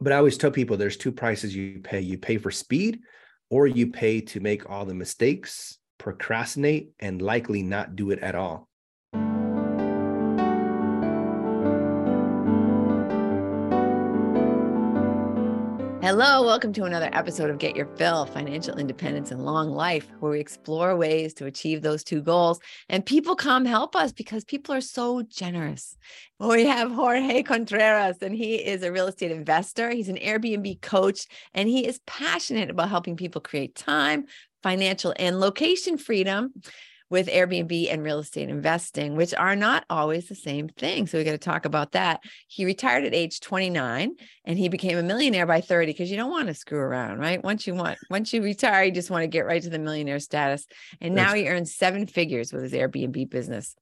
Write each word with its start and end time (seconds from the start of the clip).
but 0.00 0.12
I 0.12 0.16
always 0.16 0.36
tell 0.36 0.50
people 0.50 0.76
there's 0.76 0.96
two 0.96 1.12
prices 1.12 1.54
you 1.54 1.80
pay. 1.82 2.00
You 2.00 2.18
pay 2.18 2.38
for 2.38 2.50
speed 2.50 3.00
or 3.50 3.66
you 3.66 3.88
pay 3.88 4.20
to 4.20 4.40
make 4.40 4.68
all 4.68 4.84
the 4.84 4.94
mistakes, 4.94 5.78
procrastinate, 5.98 6.90
and 6.98 7.22
likely 7.22 7.62
not 7.62 7.96
do 7.96 8.10
it 8.10 8.18
at 8.18 8.34
all. 8.34 8.68
Hello, 16.04 16.44
welcome 16.44 16.74
to 16.74 16.84
another 16.84 17.08
episode 17.14 17.48
of 17.48 17.56
Get 17.56 17.74
Your 17.74 17.86
Fill 17.96 18.26
Financial 18.26 18.76
Independence 18.76 19.30
and 19.30 19.42
Long 19.42 19.70
Life, 19.70 20.06
where 20.20 20.32
we 20.32 20.38
explore 20.38 20.94
ways 20.94 21.32
to 21.32 21.46
achieve 21.46 21.80
those 21.80 22.04
two 22.04 22.20
goals. 22.20 22.60
And 22.90 23.06
people 23.06 23.34
come 23.34 23.64
help 23.64 23.96
us 23.96 24.12
because 24.12 24.44
people 24.44 24.74
are 24.74 24.82
so 24.82 25.22
generous. 25.22 25.96
We 26.38 26.66
have 26.66 26.92
Jorge 26.92 27.42
Contreras, 27.42 28.18
and 28.20 28.34
he 28.34 28.56
is 28.56 28.82
a 28.82 28.92
real 28.92 29.06
estate 29.06 29.30
investor. 29.30 29.88
He's 29.88 30.10
an 30.10 30.16
Airbnb 30.16 30.82
coach, 30.82 31.26
and 31.54 31.70
he 31.70 31.86
is 31.86 32.00
passionate 32.06 32.68
about 32.68 32.90
helping 32.90 33.16
people 33.16 33.40
create 33.40 33.74
time, 33.74 34.26
financial, 34.62 35.14
and 35.18 35.40
location 35.40 35.96
freedom 35.96 36.52
with 37.10 37.28
Airbnb 37.28 37.92
and 37.92 38.02
real 38.02 38.18
estate 38.18 38.48
investing, 38.48 39.14
which 39.16 39.34
are 39.34 39.56
not 39.56 39.84
always 39.90 40.28
the 40.28 40.34
same 40.34 40.68
thing. 40.68 41.06
So 41.06 41.18
we 41.18 41.24
got 41.24 41.32
to 41.32 41.38
talk 41.38 41.64
about 41.64 41.92
that. 41.92 42.20
He 42.48 42.64
retired 42.64 43.04
at 43.04 43.14
age 43.14 43.40
29 43.40 44.16
and 44.44 44.58
he 44.58 44.68
became 44.68 44.98
a 44.98 45.02
millionaire 45.02 45.46
by 45.46 45.60
30 45.60 45.92
because 45.92 46.10
you 46.10 46.16
don't 46.16 46.30
want 46.30 46.48
to 46.48 46.54
screw 46.54 46.78
around, 46.78 47.18
right? 47.18 47.42
Once 47.42 47.66
you 47.66 47.74
want, 47.74 47.98
once 48.10 48.32
you 48.32 48.42
retire, 48.42 48.84
you 48.84 48.92
just 48.92 49.10
want 49.10 49.22
to 49.22 49.28
get 49.28 49.46
right 49.46 49.62
to 49.62 49.70
the 49.70 49.78
millionaire 49.78 50.18
status. 50.18 50.66
And 51.00 51.14
now 51.14 51.34
he 51.34 51.48
earns 51.48 51.74
seven 51.74 52.06
figures 52.06 52.52
with 52.52 52.62
his 52.62 52.72
Airbnb 52.72 53.30
business. 53.30 53.76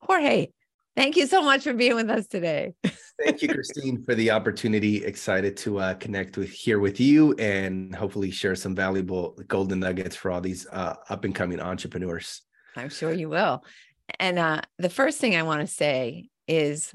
Jorge, 0.00 0.48
thank 0.96 1.16
you 1.16 1.26
so 1.26 1.42
much 1.42 1.64
for 1.64 1.74
being 1.74 1.94
with 1.94 2.10
us 2.10 2.26
today. 2.26 2.74
Thank 3.22 3.42
you, 3.42 3.48
Christine, 3.48 4.02
for 4.02 4.16
the 4.16 4.32
opportunity. 4.32 5.04
Excited 5.04 5.56
to 5.58 5.78
uh, 5.78 5.94
connect 5.94 6.36
with 6.36 6.50
here 6.50 6.80
with 6.80 6.98
you 6.98 7.34
and 7.34 7.94
hopefully 7.94 8.32
share 8.32 8.56
some 8.56 8.74
valuable 8.74 9.38
golden 9.46 9.78
nuggets 9.78 10.16
for 10.16 10.32
all 10.32 10.40
these 10.40 10.66
uh, 10.72 10.94
up 11.08 11.24
and 11.24 11.32
coming 11.32 11.60
entrepreneurs. 11.60 12.42
I'm 12.76 12.88
sure 12.88 13.12
you 13.12 13.28
will. 13.28 13.64
And 14.18 14.38
uh, 14.38 14.62
the 14.78 14.90
first 14.90 15.18
thing 15.18 15.36
I 15.36 15.42
want 15.42 15.60
to 15.60 15.66
say 15.66 16.28
is 16.48 16.94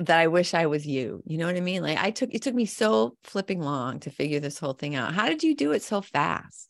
that 0.00 0.18
I 0.18 0.28
wish 0.28 0.54
I 0.54 0.66
was 0.66 0.86
you. 0.86 1.22
You 1.26 1.38
know 1.38 1.46
what 1.46 1.56
I 1.56 1.60
mean? 1.60 1.82
Like 1.82 1.98
I 1.98 2.10
took 2.10 2.30
it 2.32 2.42
took 2.42 2.54
me 2.54 2.66
so 2.66 3.16
flipping 3.22 3.60
long 3.60 4.00
to 4.00 4.10
figure 4.10 4.40
this 4.40 4.58
whole 4.58 4.72
thing 4.72 4.94
out. 4.94 5.14
How 5.14 5.28
did 5.28 5.42
you 5.42 5.54
do 5.54 5.72
it 5.72 5.82
so 5.82 6.00
fast? 6.00 6.66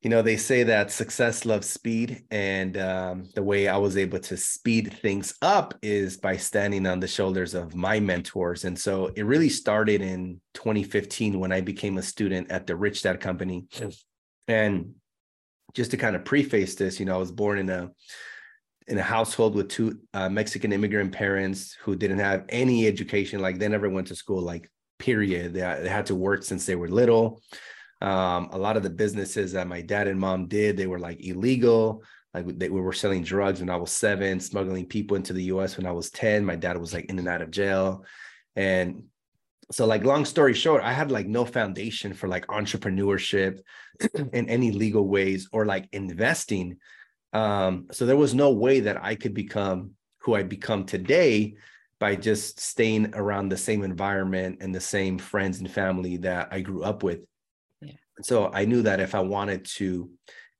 You 0.00 0.10
know, 0.10 0.22
they 0.22 0.36
say 0.36 0.62
that 0.62 0.92
success 0.92 1.44
loves 1.44 1.68
speed, 1.68 2.22
and 2.30 2.76
um, 2.76 3.28
the 3.34 3.42
way 3.42 3.66
I 3.66 3.76
was 3.76 3.96
able 3.96 4.20
to 4.20 4.36
speed 4.36 4.92
things 5.02 5.34
up 5.42 5.74
is 5.82 6.16
by 6.16 6.36
standing 6.36 6.86
on 6.86 7.00
the 7.00 7.08
shoulders 7.08 7.52
of 7.52 7.74
my 7.74 7.98
mentors. 7.98 8.64
And 8.64 8.78
so 8.78 9.10
it 9.16 9.24
really 9.24 9.48
started 9.48 10.00
in 10.00 10.40
2015 10.54 11.40
when 11.40 11.50
I 11.50 11.62
became 11.62 11.98
a 11.98 12.02
student 12.02 12.48
at 12.52 12.68
the 12.68 12.76
Rich 12.76 13.02
Dad 13.02 13.18
Company, 13.18 13.66
and 14.46 14.94
just 15.74 15.90
to 15.92 15.96
kind 15.96 16.16
of 16.16 16.24
preface 16.24 16.74
this, 16.74 16.98
you 16.98 17.06
know, 17.06 17.14
I 17.14 17.18
was 17.18 17.32
born 17.32 17.58
in 17.58 17.68
a 17.70 17.90
in 18.86 18.96
a 18.96 19.02
household 19.02 19.54
with 19.54 19.68
two 19.68 19.98
uh, 20.14 20.28
Mexican 20.30 20.72
immigrant 20.72 21.12
parents 21.12 21.76
who 21.82 21.94
didn't 21.94 22.20
have 22.20 22.46
any 22.48 22.86
education. 22.86 23.40
Like 23.40 23.58
they 23.58 23.68
never 23.68 23.90
went 23.90 24.06
to 24.06 24.16
school. 24.16 24.40
Like 24.40 24.70
period. 24.98 25.54
They, 25.54 25.60
they 25.60 25.88
had 25.88 26.06
to 26.06 26.14
work 26.14 26.42
since 26.42 26.66
they 26.66 26.76
were 26.76 26.88
little. 26.88 27.42
Um, 28.00 28.50
a 28.52 28.58
lot 28.58 28.76
of 28.76 28.82
the 28.82 28.90
businesses 28.90 29.52
that 29.52 29.66
my 29.66 29.80
dad 29.80 30.06
and 30.06 30.20
mom 30.20 30.46
did, 30.46 30.76
they 30.76 30.86
were 30.86 30.98
like 30.98 31.24
illegal. 31.24 32.02
Like 32.34 32.58
they, 32.58 32.68
we 32.68 32.80
were 32.80 32.92
selling 32.92 33.24
drugs 33.24 33.60
when 33.60 33.70
I 33.70 33.76
was 33.76 33.90
seven, 33.90 34.38
smuggling 34.38 34.86
people 34.86 35.16
into 35.16 35.32
the 35.32 35.44
U.S. 35.44 35.76
when 35.76 35.86
I 35.86 35.92
was 35.92 36.10
ten. 36.10 36.44
My 36.44 36.56
dad 36.56 36.76
was 36.76 36.92
like 36.92 37.06
in 37.06 37.18
and 37.18 37.26
out 37.26 37.42
of 37.42 37.50
jail, 37.50 38.04
and 38.54 39.04
so 39.70 39.86
like 39.86 40.04
long 40.04 40.24
story 40.24 40.54
short 40.54 40.82
i 40.82 40.92
had 40.92 41.10
like 41.10 41.26
no 41.26 41.44
foundation 41.44 42.12
for 42.12 42.28
like 42.28 42.46
entrepreneurship 42.46 43.60
in 44.32 44.48
any 44.48 44.70
legal 44.70 45.06
ways 45.06 45.48
or 45.52 45.66
like 45.66 45.88
investing 45.92 46.76
um 47.32 47.86
so 47.90 48.06
there 48.06 48.16
was 48.16 48.34
no 48.34 48.50
way 48.50 48.80
that 48.80 49.02
i 49.04 49.14
could 49.14 49.34
become 49.34 49.90
who 50.20 50.34
i 50.34 50.42
become 50.42 50.84
today 50.84 51.54
by 52.00 52.14
just 52.14 52.60
staying 52.60 53.12
around 53.14 53.48
the 53.48 53.56
same 53.56 53.82
environment 53.82 54.58
and 54.60 54.74
the 54.74 54.80
same 54.80 55.18
friends 55.18 55.58
and 55.58 55.70
family 55.70 56.16
that 56.16 56.48
i 56.50 56.60
grew 56.60 56.82
up 56.82 57.02
with 57.02 57.20
yeah. 57.82 57.92
so 58.22 58.50
i 58.54 58.64
knew 58.64 58.82
that 58.82 59.00
if 59.00 59.14
i 59.14 59.20
wanted 59.20 59.64
to 59.64 60.10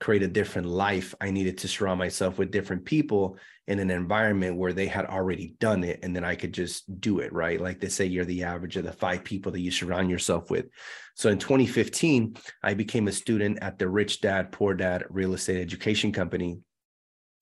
create 0.01 0.23
a 0.23 0.29
different 0.29 0.69
life 0.69 1.15
i 1.21 1.31
needed 1.31 1.57
to 1.57 1.69
surround 1.69 1.99
myself 1.99 2.39
with 2.39 2.51
different 2.51 2.85
people 2.85 3.39
in 3.69 3.79
an 3.81 3.91
environment 3.91 4.57
where 4.57 4.73
they 4.73 4.87
had 4.87 5.05
already 5.05 5.55
done 5.61 5.85
it 5.85 6.01
and 6.03 6.17
then 6.17 6.25
I 6.25 6.35
could 6.35 6.55
just 6.55 7.01
do 7.03 7.19
it, 7.19 7.31
right? 7.35 7.61
Like 7.61 7.81
they 7.81 7.91
say, 7.91 8.07
you're 8.07 8.25
the 8.25 8.43
average 8.43 8.79
of 8.79 8.85
the 8.85 8.93
five 8.93 9.23
people 9.23 9.53
that 9.53 9.61
you 9.61 9.71
surround 9.71 10.11
yourself 10.11 10.51
with. 10.51 10.67
So 11.15 11.29
in 11.29 11.39
2015, 11.39 12.39
I 12.63 12.73
became 12.73 13.09
a 13.09 13.13
student 13.13 13.59
at 13.61 13.79
the 13.79 13.87
Rich 13.87 14.23
Dad, 14.23 14.53
Poor 14.53 14.73
Dad 14.73 15.05
Real 15.11 15.35
Estate 15.35 15.61
Education 15.61 16.13
Company 16.13 16.61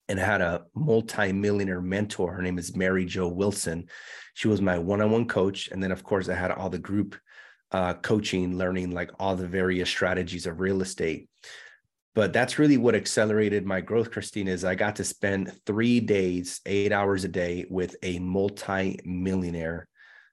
and 0.09 0.19
had 0.19 0.41
a 0.41 0.65
multi-millionaire 0.75 1.81
mentor. 1.81 2.33
Her 2.33 2.41
name 2.41 2.59
is 2.59 2.75
Mary 2.75 3.05
Jo 3.05 3.29
Wilson. 3.29 3.87
She 4.33 4.49
was 4.49 4.61
my 4.61 4.77
one-on-one 4.77 5.29
coach. 5.29 5.69
And 5.69 5.81
then 5.81 5.93
of 5.93 6.03
course 6.03 6.27
I 6.27 6.35
had 6.35 6.51
all 6.51 6.69
the 6.69 6.77
group 6.77 7.15
uh, 7.71 7.93
coaching, 7.93 8.57
learning 8.57 8.91
like 8.91 9.11
all 9.17 9.37
the 9.37 9.47
various 9.47 9.89
strategies 9.89 10.45
of 10.45 10.59
real 10.59 10.81
estate 10.81 11.29
but 12.17 12.33
that's 12.33 12.57
really 12.57 12.77
what 12.77 12.95
accelerated 12.95 13.65
my 13.65 13.79
growth 13.79 14.09
christine 14.09 14.47
is 14.47 14.65
i 14.65 14.73
got 14.73 14.95
to 14.95 15.03
spend 15.03 15.53
three 15.65 15.99
days 15.99 16.61
eight 16.65 16.91
hours 16.91 17.23
a 17.23 17.27
day 17.27 17.65
with 17.69 17.95
a 18.01 18.17
multi-millionaire 18.19 19.87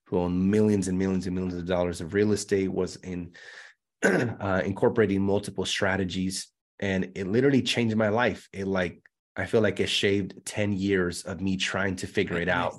who 0.06 0.18
owned 0.18 0.50
millions 0.50 0.88
and 0.88 0.98
millions 0.98 1.26
and 1.26 1.34
millions 1.34 1.54
of 1.54 1.66
dollars 1.66 2.00
of 2.00 2.14
real 2.14 2.32
estate 2.32 2.72
was 2.72 2.96
in 2.96 3.32
uh, 4.04 4.62
incorporating 4.64 5.22
multiple 5.22 5.64
strategies. 5.64 6.48
And 6.80 7.12
it 7.14 7.26
literally 7.26 7.62
changed 7.62 7.96
my 7.96 8.08
life. 8.08 8.48
It 8.52 8.66
like 8.66 9.00
i 9.36 9.46
feel 9.46 9.60
like 9.60 9.80
it 9.80 9.88
shaved 9.88 10.34
10 10.44 10.72
years 10.72 11.22
of 11.22 11.40
me 11.40 11.56
trying 11.56 11.96
to 11.96 12.06
figure 12.06 12.38
it 12.38 12.48
out. 12.48 12.74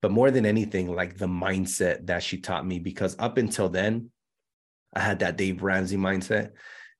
But 0.00 0.12
more 0.12 0.30
than 0.30 0.46
anything 0.46 0.94
like 0.94 1.18
the 1.18 1.26
mindset 1.26 2.06
that 2.06 2.22
she 2.22 2.40
taught 2.40 2.66
me 2.66 2.78
because 2.78 3.16
up 3.18 3.36
until 3.36 3.68
then 3.68 4.10
i 4.94 5.00
had 5.00 5.18
that 5.18 5.36
dave 5.36 5.62
ramsey 5.62 5.96
mindset 5.98 6.52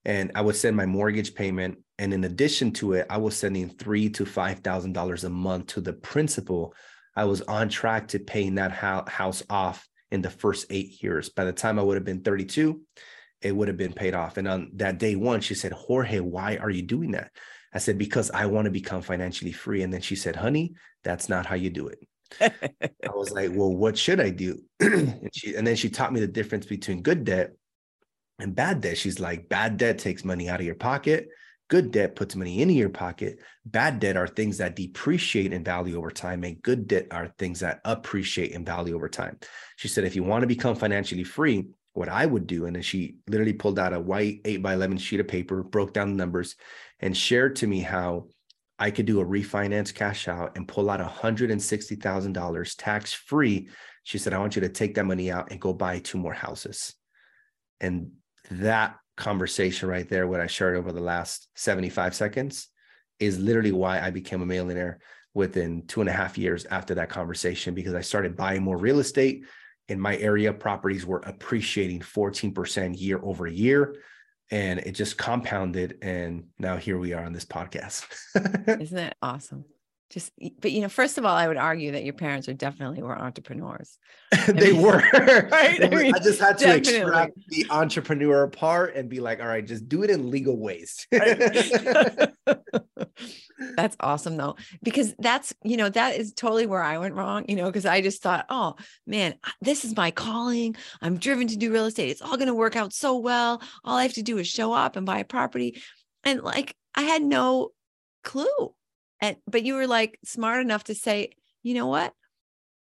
and 0.09 0.33
I 0.35 0.41
would 0.41 0.57
send 0.57 0.75
my 0.75 0.87
mortgage 0.87 1.35
payment. 1.35 1.79
And 1.99 2.15
in 2.15 2.25
addition 2.25 2.73
to 2.73 2.95
it, 2.95 3.07
I 3.11 3.19
was 3.19 3.37
sending 3.37 3.69
three 3.69 4.09
to 4.11 4.25
five 4.25 4.61
thousand 4.61 4.95
dollars 4.95 5.23
a 5.23 5.31
month 5.31 5.67
to 5.69 5.83
the 5.83 5.93
principal. 5.93 6.75
I 7.15 7.27
was 7.27 7.43
on 7.43 7.69
track 7.69 8.09
to 8.09 8.19
paying 8.19 8.55
that 8.55 8.73
house 8.73 9.43
off 9.51 9.87
in 10.11 10.23
the 10.23 10.31
first 10.31 10.67
eight 10.71 11.03
years. 11.03 11.29
By 11.29 11.45
the 11.45 11.53
time 11.53 11.79
I 11.79 11.83
would 11.83 11.97
have 11.97 12.05
been 12.05 12.23
32, 12.23 12.81
it 13.43 13.55
would 13.55 13.69
have 13.69 13.77
been 13.77 13.93
paid 13.93 14.15
off. 14.15 14.39
And 14.39 14.49
on 14.49 14.71
that 14.77 14.99
day 14.99 15.15
one, 15.15 15.41
she 15.41 15.55
said, 15.55 15.73
Jorge, 15.73 16.21
why 16.21 16.57
are 16.57 16.71
you 16.71 16.83
doing 16.83 17.11
that? 17.11 17.31
I 17.75 17.79
said, 17.79 17.99
because 17.99 18.31
I 18.31 18.47
want 18.47 18.65
to 18.65 18.71
become 18.71 19.03
financially 19.03 19.53
free. 19.53 19.83
And 19.83 19.93
then 19.93 20.01
she 20.01 20.17
said, 20.17 20.37
honey, 20.37 20.75
that's 21.05 21.29
not 21.29 21.45
how 21.45 21.57
you 21.57 21.69
do 21.69 21.89
it. 21.89 21.99
I 22.41 23.11
was 23.15 23.33
like, 23.33 23.51
well, 23.53 23.75
what 23.75 23.99
should 23.99 24.21
I 24.21 24.31
do? 24.31 24.63
and 24.81 25.29
she 25.35 25.55
and 25.55 25.67
then 25.67 25.77
she 25.77 25.91
taught 25.91 26.13
me 26.13 26.21
the 26.21 26.27
difference 26.29 26.65
between 26.65 27.03
good 27.03 27.25
debt 27.25 27.53
and 28.39 28.55
bad 28.55 28.81
debt, 28.81 28.99
she's 28.99 29.21
like, 29.21 29.49
bad 29.49 29.77
debt 29.77 29.99
takes 29.99 30.25
money 30.25 30.49
out 30.49 30.61
of 30.61 30.67
your 30.67 30.75
pocket. 30.75 31.29
Good 31.69 31.91
debt 31.91 32.17
puts 32.17 32.35
money 32.35 32.63
into 32.63 32.75
your 32.75 32.89
pocket. 32.89 33.41
Bad 33.67 34.01
debt 34.01 34.17
are 34.17 34.27
things 34.27 34.59
that 34.59 34.77
depreciate 34.77 35.53
in 35.53 35.63
value 35.63 35.99
over 35.99 36.11
time, 36.11 36.45
and 36.45 36.63
good 36.63 36.89
debt 36.89 37.09
are 37.11 37.33
things 37.39 37.61
that 37.61 37.81
appreciate 37.85 38.53
in 38.53 38.65
value 38.65 38.95
over 38.95 39.09
time. 39.09 39.39
She 39.77 39.89
said, 39.89 40.05
if 40.05 40.17
you 40.17 40.23
want 40.23 40.43
to 40.43 40.47
become 40.47 40.77
financially 40.77 41.25
free, 41.25 41.67
what 41.93 42.09
I 42.09 42.25
would 42.25 42.47
do, 42.47 42.67
and 42.67 42.77
then 42.77 42.83
she 42.83 43.17
literally 43.27 43.53
pulled 43.53 43.79
out 43.79 43.93
a 43.93 44.01
white 44.01 44.41
eight 44.45 44.63
by 44.63 44.75
11 44.75 44.99
sheet 44.99 45.21
of 45.21 45.29
paper, 45.29 45.63
broke 45.63 45.93
down 45.93 46.11
the 46.11 46.17
numbers, 46.17 46.55
and 47.01 47.15
shared 47.15 47.57
to 47.57 47.67
me 47.67 47.81
how 47.81 48.29
I 48.79 48.93
could 48.93 49.07
do 49.07 49.21
a 49.21 49.27
refinance 49.27 49.93
cash 49.93 50.29
out 50.29 50.57
and 50.57 50.69
pull 50.69 50.89
out 50.89 51.01
$160,000 51.01 52.75
tax 52.79 53.13
free. 53.13 53.69
She 54.05 54.19
said, 54.19 54.33
I 54.33 54.39
want 54.39 54.55
you 54.55 54.63
to 54.63 54.69
take 54.69 54.95
that 54.95 55.05
money 55.05 55.31
out 55.31 55.51
and 55.51 55.61
go 55.61 55.73
buy 55.73 55.99
two 55.99 56.19
more 56.19 56.33
houses. 56.33 56.95
And 57.81 58.13
that 58.51 58.97
conversation 59.17 59.89
right 59.89 60.09
there, 60.09 60.27
what 60.27 60.41
I 60.41 60.47
shared 60.47 60.77
over 60.77 60.93
the 60.93 61.01
last 61.01 61.49
75 61.57 62.15
seconds, 62.15 62.69
is 63.19 63.39
literally 63.39 63.73
why 63.73 64.01
I 64.01 64.11
became 64.11 64.43
a 64.43 64.47
millionaire 64.47 65.01
within 65.35 65.87
two 65.87 66.01
and 66.01 66.09
a 66.09 66.13
half 66.13 66.39
years 66.39 66.65
after 66.67 66.95
that 66.95 67.11
conversation 67.11 67.75
because 67.75 67.95
I 67.95 68.01
started 68.01 68.37
buying 68.37 68.63
more 68.63 68.77
real 68.77 69.01
estate 69.01 69.45
in 69.89 70.01
my 70.01 70.17
area. 70.19 70.53
Properties 70.53 71.05
were 71.05 71.21
appreciating 71.21 72.01
14% 72.01 73.01
year 73.01 73.21
over 73.23 73.47
year. 73.47 73.97
And 74.51 74.81
it 74.81 74.93
just 74.93 75.19
compounded. 75.19 75.99
And 76.01 76.47
now 76.59 76.77
here 76.77 76.99
we 76.99 77.13
are 77.13 77.25
on 77.25 77.33
this 77.33 77.45
podcast. 77.45 78.07
Isn't 78.81 78.97
that 78.97 79.17
awesome? 79.21 79.65
Just 80.11 80.33
but 80.61 80.73
you 80.73 80.81
know 80.81 80.89
first 80.89 81.19
of 81.19 81.25
all 81.25 81.35
i 81.35 81.47
would 81.47 81.57
argue 81.57 81.93
that 81.93 82.05
your 82.05 82.15
parents 82.15 82.49
are 82.49 82.55
definitely 82.55 83.03
were 83.03 83.19
entrepreneurs. 83.19 83.99
They 84.47 84.73
mean, 84.73 84.83
were 84.83 84.99
right? 85.51 85.85
I 85.85 85.89
mean, 85.89 86.15
i 86.15 86.19
just 86.19 86.41
had 86.41 86.59
to 86.59 86.65
definitely. 86.67 86.97
extract 86.97 87.33
the 87.49 87.67
entrepreneur 87.71 88.47
part 88.47 88.95
and 88.95 89.09
be 89.09 89.21
like 89.21 89.41
all 89.41 89.49
right 89.49 89.67
just 89.67 89.89
do 89.89 90.03
it 90.03 90.11
in 90.11 90.31
legal 90.31 90.59
ways 90.59 91.07
that's 93.77 93.97
awesome 94.01 94.37
though 94.37 94.57
because 94.83 95.15
that's 95.19 95.55
you 95.65 95.77
know 95.77 95.89
that 95.89 96.17
is 96.17 96.33
totally 96.33 96.67
where 96.67 96.83
i 96.83 96.97
went 96.99 97.15
wrong 97.15 97.45
you 97.49 97.57
know 97.57 97.67
because 97.67 97.85
i 97.87 98.01
just 98.01 98.23
thought 98.23 98.47
oh 98.49 98.75
man 99.07 99.35
this 99.61 99.85
is 99.85 99.97
my 99.97 100.11
calling. 100.11 100.77
I'm 101.01 101.19
driven 101.19 101.49
to 101.49 101.57
do 101.57 101.73
real 101.73 101.87
estate. 101.87 102.11
It's 102.11 102.23
all 102.23 102.37
going 102.37 102.49
to 102.49 102.55
work 102.55 102.77
out 102.77 102.93
so 102.93 103.17
well. 103.17 103.63
All 103.85 103.97
i 103.97 104.03
have 104.03 104.15
to 104.15 104.23
do 104.23 104.39
is 104.39 104.47
show 104.47 104.73
up 104.73 104.97
and 104.97 105.07
buy 105.07 105.19
a 105.19 105.25
property. 105.25 105.81
And 106.25 106.43
like 106.43 106.75
i 106.95 107.03
had 107.03 107.23
no 107.23 107.71
clue 108.25 108.75
and 109.21 109.37
but 109.47 109.63
you 109.63 109.75
were 109.75 109.87
like 109.87 110.19
smart 110.25 110.61
enough 110.61 110.85
to 110.85 110.95
say, 110.95 111.31
you 111.63 111.75
know 111.75 111.87
what? 111.87 112.13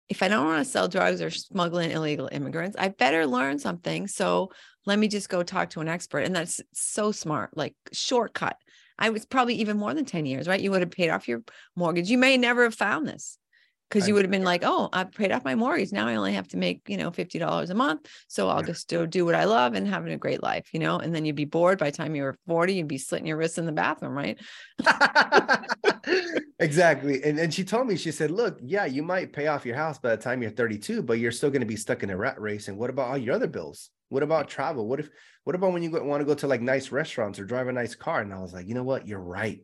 If 0.08 0.22
I 0.22 0.28
don't 0.28 0.46
want 0.46 0.64
to 0.64 0.70
sell 0.70 0.88
drugs 0.88 1.20
or 1.20 1.30
smuggle 1.30 1.78
in 1.78 1.90
illegal 1.90 2.28
immigrants, 2.32 2.76
I 2.78 2.88
better 2.88 3.26
learn 3.26 3.58
something. 3.58 4.06
So 4.06 4.50
let 4.86 4.98
me 4.98 5.08
just 5.08 5.28
go 5.28 5.42
talk 5.42 5.70
to 5.70 5.80
an 5.80 5.88
expert. 5.88 6.20
And 6.20 6.34
that's 6.34 6.62
so 6.72 7.12
smart, 7.12 7.56
like 7.56 7.74
shortcut. 7.92 8.56
I 8.98 9.10
was 9.10 9.26
probably 9.26 9.56
even 9.56 9.76
more 9.76 9.92
than 9.94 10.06
10 10.06 10.24
years, 10.26 10.48
right? 10.48 10.60
You 10.60 10.70
would 10.70 10.80
have 10.80 10.90
paid 10.90 11.10
off 11.10 11.28
your 11.28 11.42
mortgage. 11.76 12.08
You 12.08 12.18
may 12.18 12.36
never 12.36 12.64
have 12.64 12.74
found 12.74 13.06
this 13.06 13.38
because 13.88 14.06
you 14.06 14.14
would 14.14 14.24
have 14.24 14.30
been 14.30 14.44
like, 14.44 14.62
oh, 14.64 14.88
I 14.92 15.04
paid 15.04 15.32
off 15.32 15.44
my 15.44 15.54
mortgage. 15.54 15.92
Now 15.92 16.06
I 16.06 16.16
only 16.16 16.34
have 16.34 16.48
to 16.48 16.56
make, 16.56 16.82
you 16.88 16.96
know, 16.96 17.10
$50 17.10 17.70
a 17.70 17.74
month. 17.74 18.06
So 18.26 18.48
I'll 18.48 18.60
yeah. 18.60 18.66
just 18.66 18.88
do, 18.88 19.06
do 19.06 19.24
what 19.24 19.34
I 19.34 19.44
love 19.44 19.74
and 19.74 19.88
having 19.88 20.12
a 20.12 20.18
great 20.18 20.42
life, 20.42 20.68
you 20.72 20.80
know, 20.80 20.98
and 20.98 21.14
then 21.14 21.24
you'd 21.24 21.36
be 21.36 21.46
bored 21.46 21.78
by 21.78 21.90
the 21.90 21.96
time 21.96 22.14
you 22.14 22.24
were 22.24 22.36
40, 22.46 22.74
you'd 22.74 22.88
be 22.88 22.98
slitting 22.98 23.26
your 23.26 23.38
wrists 23.38 23.58
in 23.58 23.64
the 23.64 23.72
bathroom, 23.72 24.12
right? 24.12 24.38
exactly. 26.58 27.22
And, 27.24 27.38
and 27.38 27.52
she 27.52 27.64
told 27.64 27.86
me, 27.86 27.96
she 27.96 28.12
said, 28.12 28.30
look, 28.30 28.58
yeah, 28.62 28.84
you 28.84 29.02
might 29.02 29.32
pay 29.32 29.46
off 29.46 29.64
your 29.64 29.76
house 29.76 29.98
by 29.98 30.10
the 30.10 30.22
time 30.22 30.42
you're 30.42 30.50
32, 30.50 31.02
but 31.02 31.18
you're 31.18 31.32
still 31.32 31.50
going 31.50 31.60
to 31.60 31.66
be 31.66 31.76
stuck 31.76 32.02
in 32.02 32.10
a 32.10 32.16
rat 32.16 32.40
race. 32.40 32.68
And 32.68 32.76
what 32.76 32.90
about 32.90 33.08
all 33.08 33.18
your 33.18 33.34
other 33.34 33.48
bills? 33.48 33.90
What 34.10 34.22
about 34.22 34.48
travel? 34.48 34.86
What 34.86 35.00
if, 35.00 35.08
what 35.44 35.54
about 35.54 35.72
when 35.72 35.82
you 35.82 35.90
want 35.90 36.20
to 36.20 36.26
go 36.26 36.34
to 36.34 36.46
like 36.46 36.60
nice 36.60 36.92
restaurants 36.92 37.38
or 37.38 37.44
drive 37.44 37.68
a 37.68 37.72
nice 37.72 37.94
car? 37.94 38.20
And 38.20 38.34
I 38.34 38.40
was 38.40 38.52
like, 38.52 38.68
you 38.68 38.74
know 38.74 38.84
what? 38.84 39.06
You're 39.06 39.18
right 39.18 39.60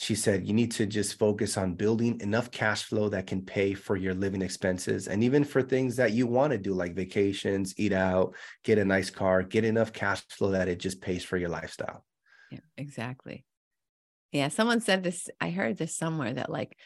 she 0.00 0.14
said 0.14 0.46
you 0.46 0.54
need 0.54 0.72
to 0.72 0.86
just 0.86 1.18
focus 1.18 1.58
on 1.58 1.74
building 1.74 2.18
enough 2.22 2.50
cash 2.50 2.84
flow 2.84 3.10
that 3.10 3.26
can 3.26 3.42
pay 3.42 3.74
for 3.74 3.96
your 3.96 4.14
living 4.14 4.40
expenses 4.40 5.08
and 5.08 5.22
even 5.22 5.44
for 5.44 5.60
things 5.60 5.94
that 5.96 6.12
you 6.12 6.26
want 6.26 6.52
to 6.52 6.58
do 6.58 6.72
like 6.72 6.94
vacations 6.94 7.74
eat 7.76 7.92
out 7.92 8.34
get 8.64 8.78
a 8.78 8.84
nice 8.84 9.10
car 9.10 9.42
get 9.42 9.62
enough 9.62 9.92
cash 9.92 10.22
flow 10.30 10.52
that 10.52 10.68
it 10.68 10.78
just 10.78 11.02
pays 11.02 11.22
for 11.22 11.36
your 11.36 11.50
lifestyle. 11.50 12.02
Yeah 12.50 12.60
exactly. 12.78 13.44
Yeah 14.32 14.48
someone 14.48 14.80
said 14.80 15.02
this 15.02 15.28
i 15.38 15.50
heard 15.50 15.76
this 15.76 15.94
somewhere 15.94 16.32
that 16.32 16.50
like 16.50 16.78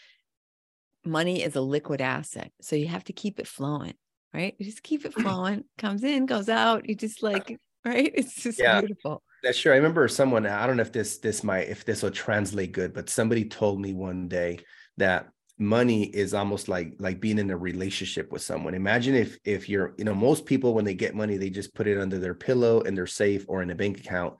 money 1.04 1.40
is 1.40 1.54
a 1.54 1.60
liquid 1.60 2.00
asset 2.00 2.50
so 2.60 2.74
you 2.74 2.88
have 2.88 3.04
to 3.04 3.12
keep 3.12 3.38
it 3.38 3.46
flowing 3.46 3.94
right? 4.32 4.56
You 4.58 4.66
just 4.66 4.82
keep 4.82 5.04
it 5.04 5.14
flowing 5.22 5.62
comes 5.78 6.02
in 6.02 6.26
goes 6.26 6.48
out 6.48 6.88
you 6.88 6.96
just 6.96 7.22
like 7.22 7.60
right? 7.84 8.10
It's 8.12 8.34
just 8.34 8.58
yeah. 8.58 8.80
beautiful 8.80 9.22
that's 9.44 9.60
true. 9.60 9.72
I 9.72 9.76
remember 9.76 10.08
someone, 10.08 10.46
I 10.46 10.66
don't 10.66 10.76
know 10.76 10.82
if 10.82 10.92
this 10.92 11.18
this 11.18 11.44
might 11.44 11.68
if 11.68 11.84
this 11.84 12.02
will 12.02 12.10
translate 12.10 12.72
good, 12.72 12.92
but 12.92 13.08
somebody 13.08 13.44
told 13.44 13.80
me 13.80 13.92
one 13.92 14.28
day 14.28 14.58
that 14.96 15.28
money 15.58 16.04
is 16.04 16.34
almost 16.34 16.68
like 16.68 16.94
like 16.98 17.20
being 17.20 17.38
in 17.38 17.50
a 17.50 17.56
relationship 17.56 18.32
with 18.32 18.42
someone. 18.42 18.74
Imagine 18.74 19.14
if 19.14 19.38
if 19.44 19.68
you're, 19.68 19.94
you 19.98 20.04
know, 20.04 20.14
most 20.14 20.46
people 20.46 20.74
when 20.74 20.84
they 20.84 20.94
get 20.94 21.14
money, 21.14 21.36
they 21.36 21.50
just 21.50 21.74
put 21.74 21.86
it 21.86 22.00
under 22.00 22.18
their 22.18 22.34
pillow 22.34 22.80
in 22.80 22.94
their 22.94 23.06
safe 23.06 23.44
or 23.48 23.62
in 23.62 23.70
a 23.70 23.74
bank 23.74 23.98
account 23.98 24.34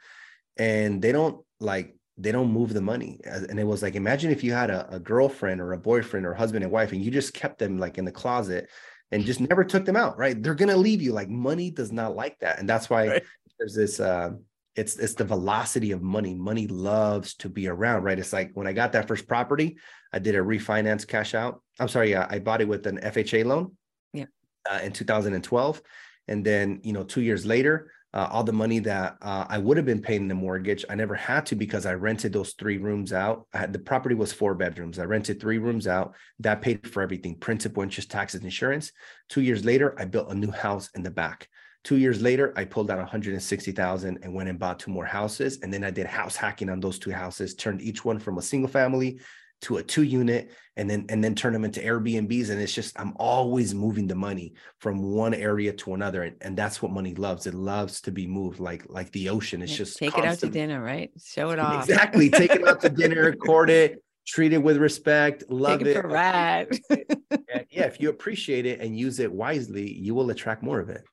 and 0.56 1.00
they 1.00 1.12
don't 1.12 1.44
like 1.60 1.96
they 2.16 2.30
don't 2.30 2.52
move 2.52 2.72
the 2.72 2.80
money. 2.80 3.18
And 3.24 3.58
it 3.58 3.66
was 3.66 3.82
like, 3.82 3.96
imagine 3.96 4.30
if 4.30 4.44
you 4.44 4.52
had 4.52 4.70
a, 4.70 4.94
a 4.94 5.00
girlfriend 5.00 5.60
or 5.60 5.72
a 5.72 5.78
boyfriend 5.78 6.24
or 6.24 6.32
husband 6.32 6.62
and 6.62 6.72
wife, 6.72 6.92
and 6.92 7.02
you 7.02 7.10
just 7.10 7.34
kept 7.34 7.58
them 7.58 7.78
like 7.78 7.98
in 7.98 8.04
the 8.04 8.12
closet 8.12 8.70
and 9.10 9.24
just 9.24 9.40
never 9.40 9.64
took 9.64 9.84
them 9.84 9.96
out, 9.96 10.16
right? 10.16 10.40
They're 10.40 10.54
gonna 10.54 10.76
leave 10.76 11.02
you. 11.02 11.12
Like 11.12 11.28
money 11.28 11.70
does 11.70 11.92
not 11.92 12.14
like 12.14 12.38
that. 12.40 12.58
And 12.58 12.68
that's 12.68 12.88
why 12.88 13.08
right. 13.08 13.22
there's 13.58 13.74
this 13.74 13.98
uh 13.98 14.30
it's 14.76 14.96
it's 14.96 15.14
the 15.14 15.24
velocity 15.24 15.92
of 15.92 16.02
money 16.02 16.34
money 16.34 16.66
loves 16.66 17.34
to 17.34 17.48
be 17.48 17.68
around 17.68 18.02
right 18.02 18.18
it's 18.18 18.32
like 18.32 18.50
when 18.54 18.66
i 18.66 18.72
got 18.72 18.92
that 18.92 19.08
first 19.08 19.26
property 19.26 19.76
i 20.12 20.18
did 20.18 20.34
a 20.34 20.38
refinance 20.38 21.06
cash 21.06 21.34
out 21.34 21.62
i'm 21.78 21.88
sorry 21.88 22.16
i 22.16 22.38
bought 22.38 22.60
it 22.60 22.68
with 22.68 22.86
an 22.86 22.98
fha 22.98 23.44
loan 23.44 23.72
yeah 24.12 24.26
uh, 24.70 24.80
in 24.82 24.92
2012 24.92 25.82
and 26.28 26.44
then 26.44 26.80
you 26.82 26.92
know 26.92 27.04
two 27.04 27.22
years 27.22 27.46
later 27.46 27.90
uh, 28.14 28.28
all 28.30 28.44
the 28.44 28.52
money 28.52 28.78
that 28.78 29.16
uh, 29.22 29.44
I 29.48 29.58
would 29.58 29.76
have 29.76 29.84
been 29.84 30.00
paying 30.00 30.28
the 30.28 30.36
mortgage, 30.36 30.84
I 30.88 30.94
never 30.94 31.16
had 31.16 31.46
to 31.46 31.56
because 31.56 31.84
I 31.84 31.94
rented 31.94 32.32
those 32.32 32.52
three 32.52 32.78
rooms 32.78 33.12
out. 33.12 33.48
I 33.52 33.58
had 33.58 33.72
the 33.72 33.80
property 33.80 34.14
was 34.14 34.32
four 34.32 34.54
bedrooms. 34.54 35.00
I 35.00 35.04
rented 35.04 35.40
three 35.40 35.58
rooms 35.58 35.88
out. 35.88 36.14
That 36.38 36.62
paid 36.62 36.86
for 36.86 37.02
everything: 37.02 37.34
principal, 37.34 37.82
interest, 37.82 38.12
taxes, 38.12 38.44
insurance. 38.44 38.92
Two 39.28 39.40
years 39.40 39.64
later, 39.64 39.96
I 39.98 40.04
built 40.04 40.30
a 40.30 40.34
new 40.34 40.52
house 40.52 40.90
in 40.94 41.02
the 41.02 41.10
back. 41.10 41.48
Two 41.84 41.98
years 41.98 42.22
later, 42.22 42.54
I 42.56 42.64
pulled 42.64 42.90
out 42.90 42.96
160,000 42.98 44.18
and 44.22 44.34
went 44.34 44.48
and 44.48 44.58
bought 44.58 44.78
two 44.78 44.90
more 44.90 45.04
houses. 45.04 45.58
And 45.62 45.72
then 45.72 45.84
I 45.84 45.90
did 45.90 46.06
house 46.06 46.34
hacking 46.34 46.70
on 46.70 46.80
those 46.80 46.98
two 46.98 47.12
houses, 47.12 47.54
turned 47.54 47.82
each 47.82 48.04
one 48.04 48.18
from 48.18 48.38
a 48.38 48.42
single 48.42 48.70
family 48.70 49.20
to 49.60 49.76
a 49.76 49.82
two 49.82 50.02
unit 50.02 50.50
and 50.76 50.90
then 50.90 51.06
and 51.08 51.22
then 51.22 51.34
turn 51.34 51.52
them 51.52 51.64
into 51.64 51.80
Airbnbs. 51.80 52.48
And 52.48 52.60
it's 52.60 52.72
just 52.72 52.98
I'm 52.98 53.12
always 53.16 53.74
moving 53.74 54.06
the 54.06 54.14
money 54.14 54.54
from 54.78 55.02
one 55.02 55.34
area 55.34 55.74
to 55.74 55.92
another. 55.92 56.22
And, 56.22 56.36
and 56.40 56.56
that's 56.56 56.80
what 56.80 56.90
money 56.90 57.14
loves. 57.14 57.46
It 57.46 57.54
loves 57.54 58.00
to 58.02 58.10
be 58.10 58.26
moved 58.26 58.60
like 58.60 58.86
like 58.88 59.12
the 59.12 59.28
ocean. 59.28 59.60
It's 59.60 59.76
just 59.76 59.98
take 59.98 60.12
constant. 60.12 60.26
it 60.26 60.32
out 60.32 60.38
to 60.40 60.48
dinner, 60.48 60.82
right? 60.82 61.10
Show 61.22 61.50
it 61.50 61.58
off. 61.58 61.86
Exactly. 61.86 62.30
Take 62.30 62.52
it 62.52 62.66
out 62.66 62.80
to 62.80 62.88
dinner, 62.90 63.30
court 63.34 63.68
it, 63.68 64.02
treat 64.26 64.54
it 64.54 64.62
with 64.62 64.78
respect, 64.78 65.44
love 65.50 65.80
Take 65.80 65.96
it. 65.96 66.04
Rad. 66.04 66.68
yeah, 66.90 67.84
if 67.84 68.00
you 68.00 68.08
appreciate 68.08 68.64
it 68.64 68.80
and 68.80 68.98
use 68.98 69.18
it 69.18 69.30
wisely, 69.30 69.92
you 69.92 70.14
will 70.14 70.30
attract 70.30 70.62
more 70.62 70.80
of 70.80 70.88
it. 70.88 71.04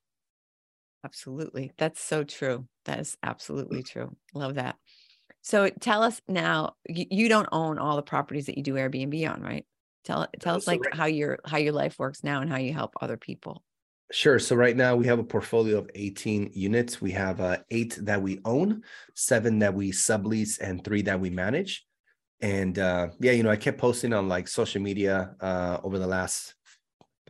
Absolutely. 1.04 1.72
That's 1.78 2.00
so 2.00 2.24
true. 2.24 2.66
That 2.84 3.00
is 3.00 3.16
absolutely 3.22 3.82
true. 3.82 4.16
Love 4.34 4.54
that. 4.54 4.76
So 5.42 5.68
tell 5.68 6.02
us 6.02 6.20
now, 6.28 6.74
you, 6.88 7.06
you 7.10 7.28
don't 7.28 7.48
own 7.50 7.78
all 7.78 7.96
the 7.96 8.02
properties 8.02 8.46
that 8.46 8.56
you 8.56 8.62
do 8.62 8.74
Airbnb 8.74 9.32
on, 9.32 9.42
right? 9.42 9.66
Tell 10.04 10.26
tell 10.40 10.56
us 10.56 10.64
so 10.64 10.70
like 10.70 10.80
right. 10.84 10.94
how 10.94 11.06
your 11.06 11.38
how 11.44 11.58
your 11.58 11.72
life 11.72 11.98
works 11.98 12.24
now 12.24 12.40
and 12.40 12.50
how 12.50 12.58
you 12.58 12.72
help 12.72 12.94
other 13.00 13.16
people. 13.16 13.62
Sure. 14.10 14.38
So 14.38 14.54
right 14.56 14.76
now 14.76 14.94
we 14.94 15.06
have 15.06 15.18
a 15.18 15.24
portfolio 15.24 15.78
of 15.78 15.90
18 15.94 16.50
units. 16.52 17.00
We 17.00 17.12
have 17.12 17.40
uh, 17.40 17.58
eight 17.70 17.98
that 18.02 18.20
we 18.20 18.40
own, 18.44 18.82
seven 19.14 19.60
that 19.60 19.74
we 19.74 19.90
sublease, 19.90 20.60
and 20.60 20.84
three 20.84 21.02
that 21.02 21.18
we 21.18 21.30
manage. 21.30 21.86
And 22.40 22.78
uh, 22.78 23.08
yeah, 23.20 23.32
you 23.32 23.42
know, 23.42 23.50
I 23.50 23.56
kept 23.56 23.78
posting 23.78 24.12
on 24.12 24.28
like 24.28 24.48
social 24.48 24.82
media 24.82 25.34
uh, 25.40 25.78
over 25.82 25.98
the 25.98 26.06
last 26.06 26.54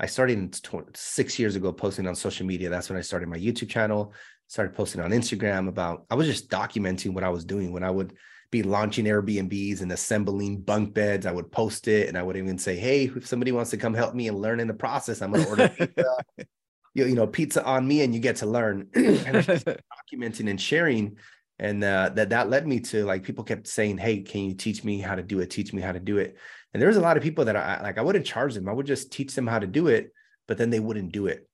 I 0.02 0.06
started 0.06 0.58
six 0.96 1.38
years 1.38 1.54
ago 1.54 1.72
posting 1.72 2.08
on 2.08 2.16
social 2.16 2.44
media. 2.44 2.68
That's 2.68 2.90
when 2.90 2.98
I 2.98 3.02
started 3.02 3.28
my 3.28 3.38
YouTube 3.38 3.70
channel, 3.70 4.12
started 4.48 4.74
posting 4.74 5.00
on 5.00 5.12
Instagram 5.12 5.68
about, 5.68 6.04
I 6.10 6.16
was 6.16 6.26
just 6.26 6.50
documenting 6.50 7.14
what 7.14 7.22
I 7.22 7.28
was 7.28 7.44
doing 7.44 7.72
when 7.72 7.84
I 7.84 7.90
would 7.90 8.14
be 8.50 8.64
launching 8.64 9.04
Airbnbs 9.04 9.80
and 9.80 9.92
assembling 9.92 10.60
bunk 10.60 10.92
beds. 10.92 11.24
I 11.24 11.30
would 11.30 11.52
post 11.52 11.86
it 11.86 12.08
and 12.08 12.18
I 12.18 12.22
would 12.24 12.36
even 12.36 12.58
say, 12.58 12.76
Hey, 12.76 13.04
if 13.04 13.28
somebody 13.28 13.52
wants 13.52 13.70
to 13.70 13.76
come 13.76 13.94
help 13.94 14.12
me 14.12 14.26
and 14.26 14.40
learn 14.40 14.58
in 14.58 14.66
the 14.66 14.74
process, 14.74 15.22
I'm 15.22 15.30
going 15.30 15.44
to 15.44 15.50
order 15.50 15.68
pizza, 15.68 16.16
you, 16.94 17.06
you 17.06 17.14
know, 17.14 17.28
pizza 17.28 17.64
on 17.64 17.86
me 17.86 18.02
and 18.02 18.12
you 18.12 18.20
get 18.20 18.36
to 18.36 18.46
learn 18.46 18.88
and 18.94 19.06
documenting 20.12 20.50
and 20.50 20.60
sharing. 20.60 21.16
And 21.62 21.82
uh, 21.84 22.10
that, 22.16 22.30
that 22.30 22.50
led 22.50 22.66
me 22.66 22.80
to 22.80 23.04
like, 23.04 23.22
people 23.22 23.44
kept 23.44 23.68
saying, 23.68 23.96
Hey, 23.96 24.20
can 24.20 24.42
you 24.42 24.54
teach 24.54 24.82
me 24.82 24.98
how 24.98 25.14
to 25.14 25.22
do 25.22 25.38
it? 25.38 25.48
Teach 25.48 25.72
me 25.72 25.80
how 25.80 25.92
to 25.92 26.00
do 26.00 26.18
it. 26.18 26.36
And 26.74 26.82
there 26.82 26.88
was 26.88 26.96
a 26.96 27.00
lot 27.00 27.16
of 27.16 27.22
people 27.22 27.44
that 27.44 27.56
I 27.56 27.80
like, 27.80 27.98
I 27.98 28.02
wouldn't 28.02 28.26
charge 28.26 28.54
them. 28.54 28.68
I 28.68 28.72
would 28.72 28.86
just 28.86 29.12
teach 29.12 29.34
them 29.34 29.46
how 29.46 29.60
to 29.60 29.66
do 29.66 29.86
it, 29.86 30.12
but 30.48 30.58
then 30.58 30.70
they 30.70 30.80
wouldn't 30.80 31.12
do 31.12 31.26
it. 31.26 31.48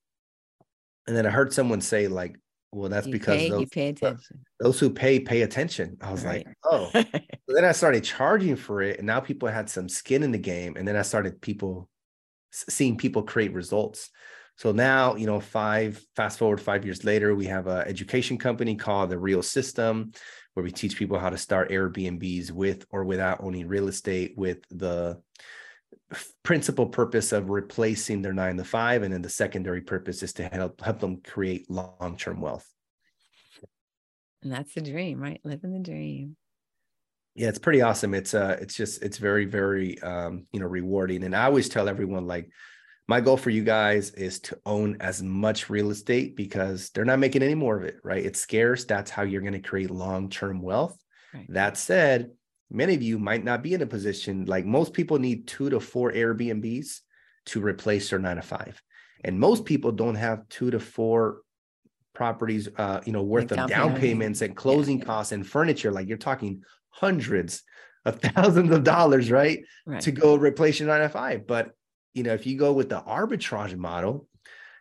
And 1.05 1.15
then 1.15 1.27
I 1.27 1.29
heard 1.29 1.53
someone 1.53 1.79
say, 1.79 2.07
like, 2.07 2.37
well, 2.71 2.89
that's 2.89 3.05
you 3.05 3.13
because 3.13 3.37
pay, 3.37 3.49
those, 3.49 3.61
you 3.61 3.67
pay 3.67 3.89
attention. 3.89 4.45
those 4.59 4.79
who 4.79 4.89
pay, 4.89 5.19
pay 5.19 5.43
attention. 5.43 5.97
I 6.01 6.11
was 6.11 6.25
right. 6.25 6.45
like, 6.45 6.55
oh. 6.63 6.89
so 6.93 7.55
then 7.55 7.65
I 7.65 7.71
started 7.71 8.03
charging 8.03 8.55
for 8.55 8.81
it. 8.81 8.97
And 8.97 9.07
now 9.07 9.19
people 9.19 9.47
had 9.47 9.69
some 9.69 9.89
skin 9.89 10.23
in 10.23 10.31
the 10.31 10.39
game. 10.39 10.75
And 10.75 10.87
then 10.87 10.95
I 10.95 11.03
started 11.03 11.39
people 11.41 11.87
seeing 12.51 12.97
people 12.97 13.23
create 13.23 13.53
results. 13.53 14.09
So 14.59 14.73
now, 14.73 15.15
you 15.15 15.25
know, 15.25 15.39
five, 15.39 16.05
fast 16.17 16.37
forward 16.37 16.59
five 16.59 16.83
years 16.83 17.05
later, 17.05 17.33
we 17.33 17.45
have 17.45 17.67
an 17.67 17.87
education 17.87 18.37
company 18.37 18.75
called 18.75 19.09
The 19.09 19.17
Real 19.17 19.41
System 19.41 20.11
where 20.53 20.65
we 20.65 20.69
teach 20.69 20.97
people 20.97 21.17
how 21.17 21.29
to 21.29 21.37
start 21.37 21.69
Airbnbs 21.69 22.51
with 22.51 22.85
or 22.91 23.05
without 23.05 23.41
owning 23.41 23.69
real 23.69 23.87
estate 23.87 24.33
with 24.35 24.57
the 24.69 25.21
principal 26.43 26.87
purpose 26.87 27.31
of 27.31 27.49
replacing 27.49 28.21
their 28.21 28.33
nine 28.33 28.57
to 28.57 28.65
five. 28.65 29.03
And 29.03 29.13
then 29.13 29.21
the 29.21 29.29
secondary 29.29 29.79
purpose 29.79 30.23
is 30.23 30.33
to 30.33 30.49
help 30.49 30.81
help 30.81 30.99
them 30.99 31.21
create 31.21 31.71
long-term 31.71 32.41
wealth. 32.41 32.67
And 34.43 34.51
that's 34.51 34.73
the 34.73 34.81
dream, 34.81 35.21
right? 35.21 35.39
Living 35.45 35.71
the 35.71 35.79
dream. 35.79 36.35
Yeah, 37.33 37.47
it's 37.47 37.59
pretty 37.59 37.81
awesome. 37.81 38.13
It's 38.13 38.33
uh 38.33 38.57
it's 38.59 38.75
just 38.75 39.03
it's 39.03 39.19
very, 39.19 39.45
very 39.45 40.01
um, 40.01 40.47
you 40.51 40.59
know, 40.59 40.65
rewarding. 40.65 41.23
And 41.23 41.33
I 41.33 41.45
always 41.45 41.69
tell 41.69 41.87
everyone 41.87 42.27
like 42.27 42.51
my 43.09 43.19
goal 43.19 43.37
for 43.37 43.49
you 43.49 43.63
guys 43.63 44.11
is 44.11 44.39
to 44.39 44.55
own 44.67 44.95
as 44.99 45.23
much 45.23 45.67
real 45.67 45.89
estate 45.89 46.35
because 46.35 46.91
they're 46.91 47.03
not 47.03 47.17
making 47.17 47.41
any 47.41 47.55
more 47.55 47.75
of 47.75 47.83
it, 47.83 47.97
right? 48.03 48.23
It's 48.23 48.39
scarce. 48.39 48.85
That's 48.85 49.09
how 49.09 49.23
you're 49.23 49.41
going 49.41 49.53
to 49.53 49.67
create 49.67 49.89
long 49.89 50.29
term 50.29 50.61
wealth. 50.61 50.95
Right. 51.33 51.47
That 51.49 51.75
said, 51.75 52.29
many 52.69 52.93
of 52.93 53.01
you 53.01 53.17
might 53.17 53.43
not 53.43 53.63
be 53.63 53.73
in 53.73 53.81
a 53.81 53.87
position 53.87 54.45
like 54.45 54.63
most 54.63 54.93
people 54.93 55.17
need 55.17 55.47
two 55.47 55.71
to 55.71 55.79
four 55.79 56.11
Airbnbs 56.11 56.99
to 57.47 57.59
replace 57.59 58.11
their 58.11 58.19
nine 58.19 58.35
to 58.35 58.43
five. 58.43 58.79
And 59.23 59.39
most 59.39 59.65
people 59.65 59.91
don't 59.91 60.13
have 60.13 60.47
two 60.47 60.69
to 60.69 60.79
four 60.79 61.41
properties, 62.13 62.69
uh, 62.77 63.01
you 63.07 63.11
know, 63.11 63.23
worth 63.23 63.49
like 63.49 63.59
of 63.59 63.69
down, 63.71 63.97
payments 63.97 64.43
and 64.43 64.55
closing 64.55 64.99
yeah, 64.99 65.05
yeah. 65.05 65.07
costs 65.07 65.31
and 65.31 65.47
furniture. 65.47 65.91
Like 65.91 66.07
you're 66.07 66.17
talking 66.19 66.61
hundreds 66.91 67.63
of 68.05 68.19
thousands 68.21 68.69
of 68.69 68.83
dollars, 68.83 69.31
right? 69.31 69.63
right. 69.87 69.99
To 70.01 70.11
go 70.11 70.35
replace 70.35 70.79
your 70.79 70.89
nine 70.89 71.01
to 71.01 71.09
five. 71.09 71.47
But 71.47 71.71
you 72.13 72.23
know, 72.23 72.33
if 72.33 72.45
you 72.45 72.57
go 72.57 72.73
with 72.73 72.89
the 72.89 73.01
arbitrage 73.01 73.75
model, 73.75 74.27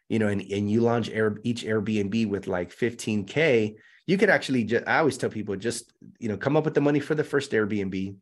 you 0.09 0.19
know, 0.19 0.29
and, 0.29 0.41
and 0.41 0.71
you 0.71 0.81
launch 0.81 1.11
Air, 1.11 1.39
each 1.43 1.65
Airbnb 1.65 2.29
with 2.29 2.47
like 2.47 2.75
15K, 2.75 3.77
you 4.07 4.17
could 4.17 4.31
actually 4.31 4.65
just, 4.65 4.89
I 4.89 4.99
always 4.99 5.19
tell 5.19 5.29
people 5.29 5.57
just, 5.57 5.93
you 6.19 6.29
know, 6.29 6.37
come 6.37 6.57
up 6.57 6.65
with 6.65 6.75
the 6.75 6.81
money 6.81 7.01
for 7.01 7.15
the 7.15 7.25
first 7.25 7.53
Airbnb. 7.53 8.17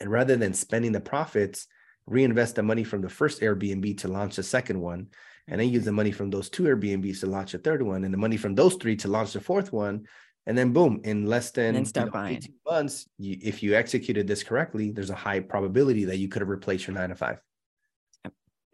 And 0.00 0.10
rather 0.10 0.36
than 0.36 0.52
spending 0.52 0.92
the 0.92 1.00
profits, 1.00 1.68
reinvest 2.06 2.56
the 2.56 2.62
money 2.62 2.84
from 2.84 3.02
the 3.02 3.08
first 3.08 3.40
Airbnb 3.40 3.98
to 3.98 4.08
launch 4.08 4.36
the 4.36 4.42
second 4.42 4.80
one. 4.80 5.08
And 5.48 5.60
then 5.60 5.68
use 5.68 5.84
the 5.84 5.92
money 5.92 6.10
from 6.10 6.30
those 6.30 6.50
two 6.50 6.64
Airbnbs 6.64 7.20
to 7.20 7.26
launch 7.26 7.54
a 7.54 7.58
third 7.58 7.80
one, 7.80 8.02
and 8.02 8.12
the 8.12 8.18
money 8.18 8.36
from 8.36 8.56
those 8.56 8.74
three 8.74 8.96
to 8.96 9.08
launch 9.08 9.32
the 9.32 9.40
fourth 9.40 9.72
one. 9.72 10.04
And 10.44 10.58
then 10.58 10.72
boom, 10.72 11.00
in 11.04 11.26
less 11.26 11.52
than 11.52 11.76
you 11.76 11.80
know, 12.06 12.10
18 12.36 12.54
months, 12.66 13.08
you, 13.18 13.36
if 13.40 13.62
you 13.62 13.74
executed 13.74 14.26
this 14.26 14.42
correctly, 14.42 14.90
there's 14.90 15.10
a 15.10 15.14
high 15.14 15.38
probability 15.38 16.04
that 16.06 16.18
you 16.18 16.26
could 16.26 16.42
have 16.42 16.48
replaced 16.48 16.88
your 16.88 16.94
nine 16.94 17.10
to 17.10 17.14
five. 17.14 17.40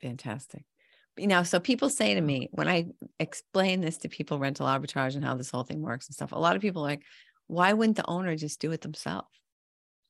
Fantastic 0.02 0.64
you 1.16 1.26
know, 1.26 1.42
so 1.42 1.60
people 1.60 1.90
say 1.90 2.14
to 2.14 2.20
me 2.20 2.48
when 2.52 2.68
I 2.68 2.86
explain 3.18 3.80
this 3.80 3.98
to 3.98 4.08
people, 4.08 4.38
rental 4.38 4.66
arbitrage 4.66 5.14
and 5.14 5.24
how 5.24 5.34
this 5.34 5.50
whole 5.50 5.64
thing 5.64 5.82
works 5.82 6.08
and 6.08 6.14
stuff, 6.14 6.32
a 6.32 6.38
lot 6.38 6.56
of 6.56 6.62
people 6.62 6.82
are 6.82 6.88
like, 6.88 7.02
why 7.48 7.72
wouldn't 7.72 7.96
the 7.96 8.08
owner 8.08 8.34
just 8.36 8.60
do 8.60 8.72
it 8.72 8.80
themselves? 8.80 9.28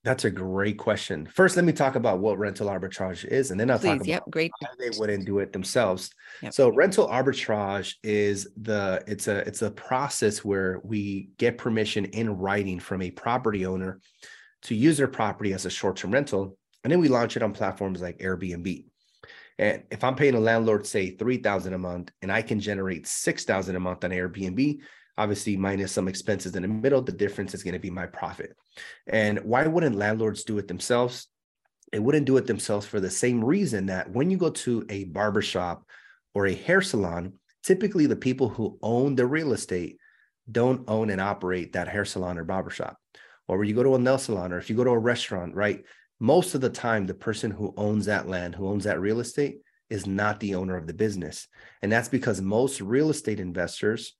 That's 0.04 0.24
a 0.24 0.30
great 0.30 0.78
question. 0.78 1.26
First, 1.26 1.54
let 1.54 1.64
me 1.64 1.72
talk 1.72 1.94
about 1.94 2.18
what 2.18 2.38
rental 2.38 2.68
arbitrage 2.68 3.24
is, 3.24 3.52
and 3.52 3.60
then 3.60 3.70
I'll 3.70 3.78
Please, 3.78 3.86
talk 3.86 3.96
about 3.98 4.06
yep, 4.08 4.24
great. 4.30 4.50
why 4.58 4.68
they 4.78 4.98
wouldn't 4.98 5.26
do 5.26 5.38
it 5.38 5.52
themselves. 5.52 6.10
Yep. 6.42 6.52
So, 6.52 6.70
rental 6.70 7.06
arbitrage 7.06 7.94
is 8.02 8.48
the 8.60 9.04
it's 9.06 9.28
a 9.28 9.46
it's 9.46 9.62
a 9.62 9.70
process 9.70 10.44
where 10.44 10.80
we 10.82 11.30
get 11.38 11.56
permission 11.56 12.06
in 12.06 12.36
writing 12.36 12.80
from 12.80 13.00
a 13.00 13.12
property 13.12 13.64
owner 13.64 14.00
to 14.62 14.74
use 14.74 14.96
their 14.96 15.06
property 15.06 15.52
as 15.52 15.66
a 15.66 15.70
short-term 15.70 16.10
rental, 16.10 16.58
and 16.82 16.90
then 16.90 16.98
we 16.98 17.06
launch 17.06 17.36
it 17.36 17.44
on 17.44 17.52
platforms 17.52 18.02
like 18.02 18.18
Airbnb. 18.18 18.86
And 19.58 19.82
if 19.90 20.02
I'm 20.02 20.14
paying 20.14 20.34
a 20.34 20.40
landlord, 20.40 20.86
say 20.86 21.10
3000 21.10 21.72
a 21.72 21.78
month, 21.78 22.10
and 22.22 22.32
I 22.32 22.42
can 22.42 22.60
generate 22.60 23.06
6000 23.06 23.76
a 23.76 23.80
month 23.80 24.04
on 24.04 24.10
Airbnb, 24.10 24.80
obviously 25.18 25.56
minus 25.56 25.92
some 25.92 26.08
expenses 26.08 26.56
in 26.56 26.62
the 26.62 26.68
middle, 26.68 27.02
the 27.02 27.12
difference 27.12 27.54
is 27.54 27.62
going 27.62 27.74
to 27.74 27.80
be 27.80 27.90
my 27.90 28.06
profit. 28.06 28.56
And 29.06 29.40
why 29.40 29.66
wouldn't 29.66 29.96
landlords 29.96 30.44
do 30.44 30.58
it 30.58 30.68
themselves? 30.68 31.28
They 31.92 31.98
wouldn't 31.98 32.26
do 32.26 32.38
it 32.38 32.46
themselves 32.46 32.86
for 32.86 33.00
the 33.00 33.10
same 33.10 33.44
reason 33.44 33.86
that 33.86 34.10
when 34.10 34.30
you 34.30 34.38
go 34.38 34.50
to 34.50 34.86
a 34.88 35.04
barbershop 35.04 35.86
or 36.34 36.46
a 36.46 36.54
hair 36.54 36.80
salon, 36.80 37.34
typically 37.62 38.06
the 38.06 38.16
people 38.16 38.48
who 38.48 38.78
own 38.82 39.14
the 39.14 39.26
real 39.26 39.52
estate 39.52 39.98
don't 40.50 40.88
own 40.88 41.10
and 41.10 41.20
operate 41.20 41.74
that 41.74 41.88
hair 41.88 42.04
salon 42.04 42.38
or 42.38 42.44
barbershop. 42.44 42.96
Or 43.48 43.58
when 43.58 43.68
you 43.68 43.74
go 43.74 43.82
to 43.82 43.94
a 43.94 43.98
nail 43.98 44.18
salon 44.18 44.52
or 44.52 44.58
if 44.58 44.70
you 44.70 44.76
go 44.76 44.84
to 44.84 44.90
a 44.90 44.98
restaurant, 44.98 45.54
right? 45.54 45.84
Most 46.22 46.54
of 46.54 46.60
the 46.60 46.70
time 46.70 47.04
the 47.04 47.12
person 47.12 47.50
who 47.50 47.74
owns 47.76 48.06
that 48.06 48.28
land 48.28 48.54
who 48.54 48.68
owns 48.68 48.84
that 48.84 49.00
real 49.00 49.18
estate 49.18 49.58
is 49.90 50.06
not 50.06 50.38
the 50.38 50.54
owner 50.54 50.76
of 50.76 50.86
the 50.86 50.94
business. 50.94 51.48
And 51.82 51.90
that's 51.90 52.08
because 52.08 52.40
most 52.40 52.80
real 52.80 53.10
estate 53.10 53.40
investors 53.40 54.14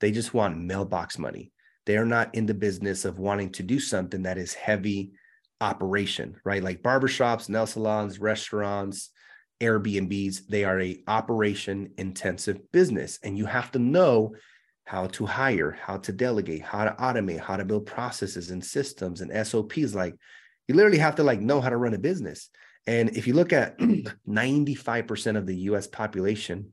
they 0.00 0.10
just 0.10 0.32
want 0.32 0.58
mailbox 0.58 1.18
money. 1.18 1.52
They 1.84 1.98
are 1.98 2.06
not 2.06 2.34
in 2.34 2.46
the 2.46 2.54
business 2.54 3.04
of 3.04 3.18
wanting 3.18 3.50
to 3.52 3.62
do 3.62 3.78
something 3.78 4.22
that 4.22 4.38
is 4.38 4.54
heavy 4.54 5.12
operation 5.60 6.36
right? 6.46 6.62
Like 6.62 6.82
barbershops 6.82 7.50
nail 7.50 7.66
salons 7.66 8.18
restaurants 8.18 9.10
airbnbs 9.60 10.46
they 10.48 10.64
are 10.64 10.80
a 10.80 11.02
operation 11.06 11.90
intensive 11.98 12.58
business. 12.72 13.18
And 13.22 13.36
you 13.36 13.44
have 13.44 13.70
to 13.72 13.78
know 13.78 14.34
how 14.86 15.08
to 15.08 15.26
hire 15.26 15.72
how 15.72 15.98
to 15.98 16.12
delegate 16.12 16.62
how 16.62 16.84
to 16.84 16.92
automate 16.92 17.40
how 17.40 17.58
to 17.58 17.66
build 17.66 17.84
processes 17.84 18.50
and 18.50 18.64
systems 18.64 19.20
and 19.20 19.46
sops 19.46 19.94
like 19.94 20.14
you 20.68 20.74
literally 20.74 20.98
have 20.98 21.16
to 21.16 21.22
like 21.22 21.40
know 21.40 21.60
how 21.60 21.68
to 21.68 21.76
run 21.76 21.94
a 21.94 21.98
business. 21.98 22.48
And 22.86 23.16
if 23.16 23.26
you 23.26 23.34
look 23.34 23.52
at 23.52 23.78
95% 24.28 25.36
of 25.36 25.46
the 25.46 25.56
US 25.56 25.86
population 25.86 26.72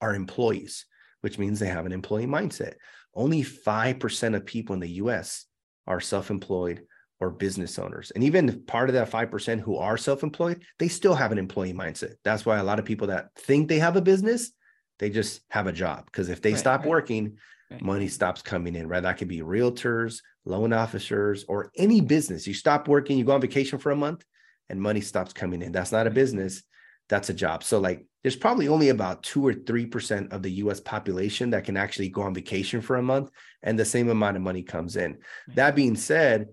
are 0.00 0.14
employees, 0.14 0.86
which 1.20 1.38
means 1.38 1.58
they 1.58 1.66
have 1.68 1.86
an 1.86 1.92
employee 1.92 2.26
mindset. 2.26 2.74
Only 3.14 3.42
5% 3.42 4.36
of 4.36 4.46
people 4.46 4.74
in 4.74 4.80
the 4.80 4.90
US 5.02 5.46
are 5.86 6.00
self-employed 6.00 6.82
or 7.18 7.30
business 7.30 7.78
owners. 7.78 8.12
And 8.14 8.22
even 8.24 8.62
part 8.62 8.90
of 8.90 8.94
that 8.94 9.10
5% 9.10 9.60
who 9.60 9.76
are 9.78 9.96
self-employed, 9.96 10.62
they 10.78 10.88
still 10.88 11.14
have 11.14 11.32
an 11.32 11.38
employee 11.38 11.72
mindset. 11.72 12.14
That's 12.24 12.44
why 12.44 12.58
a 12.58 12.64
lot 12.64 12.78
of 12.78 12.84
people 12.84 13.06
that 13.06 13.30
think 13.36 13.68
they 13.68 13.78
have 13.78 13.96
a 13.96 14.02
business, 14.02 14.52
they 14.98 15.08
just 15.08 15.40
have 15.48 15.66
a 15.66 15.72
job 15.72 16.04
because 16.06 16.28
if 16.28 16.42
they 16.42 16.52
right, 16.52 16.58
stop 16.58 16.80
right. 16.80 16.88
working, 16.90 17.38
right. 17.70 17.82
money 17.82 18.08
stops 18.08 18.42
coming 18.42 18.74
in, 18.74 18.88
right? 18.88 19.02
That 19.02 19.18
could 19.18 19.28
be 19.28 19.40
realtors, 19.40 20.20
loan 20.44 20.72
officers, 20.72 21.44
or 21.48 21.70
any 21.76 22.00
business. 22.00 22.46
You 22.46 22.54
stop 22.54 22.88
working, 22.88 23.18
you 23.18 23.24
go 23.24 23.32
on 23.32 23.40
vacation 23.40 23.78
for 23.78 23.90
a 23.90 23.96
month, 23.96 24.24
and 24.68 24.80
money 24.80 25.00
stops 25.00 25.32
coming 25.32 25.62
in. 25.62 25.72
That's 25.72 25.92
not 25.92 26.06
a 26.06 26.10
business, 26.10 26.62
that's 27.08 27.30
a 27.30 27.34
job. 27.34 27.62
So, 27.62 27.78
like, 27.78 28.04
there's 28.22 28.36
probably 28.36 28.68
only 28.68 28.88
about 28.88 29.22
two 29.22 29.46
or 29.46 29.52
3% 29.52 30.32
of 30.32 30.42
the 30.42 30.50
US 30.52 30.80
population 30.80 31.50
that 31.50 31.64
can 31.64 31.76
actually 31.76 32.08
go 32.08 32.22
on 32.22 32.34
vacation 32.34 32.80
for 32.80 32.96
a 32.96 33.02
month, 33.02 33.30
and 33.62 33.78
the 33.78 33.84
same 33.84 34.08
amount 34.08 34.36
of 34.36 34.42
money 34.42 34.62
comes 34.62 34.96
in. 34.96 35.18
That 35.54 35.76
being 35.76 35.96
said, 35.96 36.48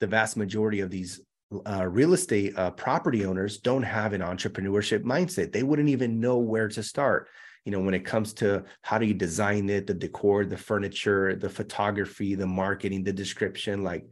the 0.00 0.06
vast 0.06 0.36
majority 0.36 0.80
of 0.80 0.90
these 0.90 1.20
uh, 1.64 1.86
real 1.86 2.12
estate 2.12 2.56
uh, 2.56 2.70
property 2.72 3.24
owners 3.24 3.58
don't 3.58 3.82
have 3.82 4.12
an 4.12 4.20
entrepreneurship 4.20 5.02
mindset. 5.02 5.52
They 5.52 5.62
wouldn't 5.62 5.88
even 5.88 6.20
know 6.20 6.38
where 6.38 6.68
to 6.68 6.82
start 6.82 7.28
you 7.66 7.72
know 7.72 7.80
when 7.80 7.92
it 7.92 8.06
comes 8.06 8.32
to 8.32 8.64
how 8.80 8.96
do 8.96 9.04
you 9.04 9.12
design 9.12 9.68
it 9.68 9.86
the 9.86 9.92
decor 9.92 10.46
the 10.46 10.56
furniture 10.56 11.34
the 11.34 11.50
photography 11.50 12.34
the 12.34 12.46
marketing 12.46 13.04
the 13.04 13.12
description 13.12 13.82
like 13.82 14.06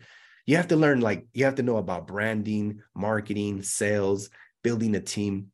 you 0.46 0.56
have 0.56 0.68
to 0.68 0.76
learn 0.76 1.00
like 1.00 1.26
you 1.32 1.44
have 1.44 1.54
to 1.54 1.62
know 1.62 1.78
about 1.78 2.06
branding 2.06 2.82
marketing 2.94 3.62
sales 3.62 4.28
building 4.62 4.94
a 4.96 5.00
team. 5.00 5.52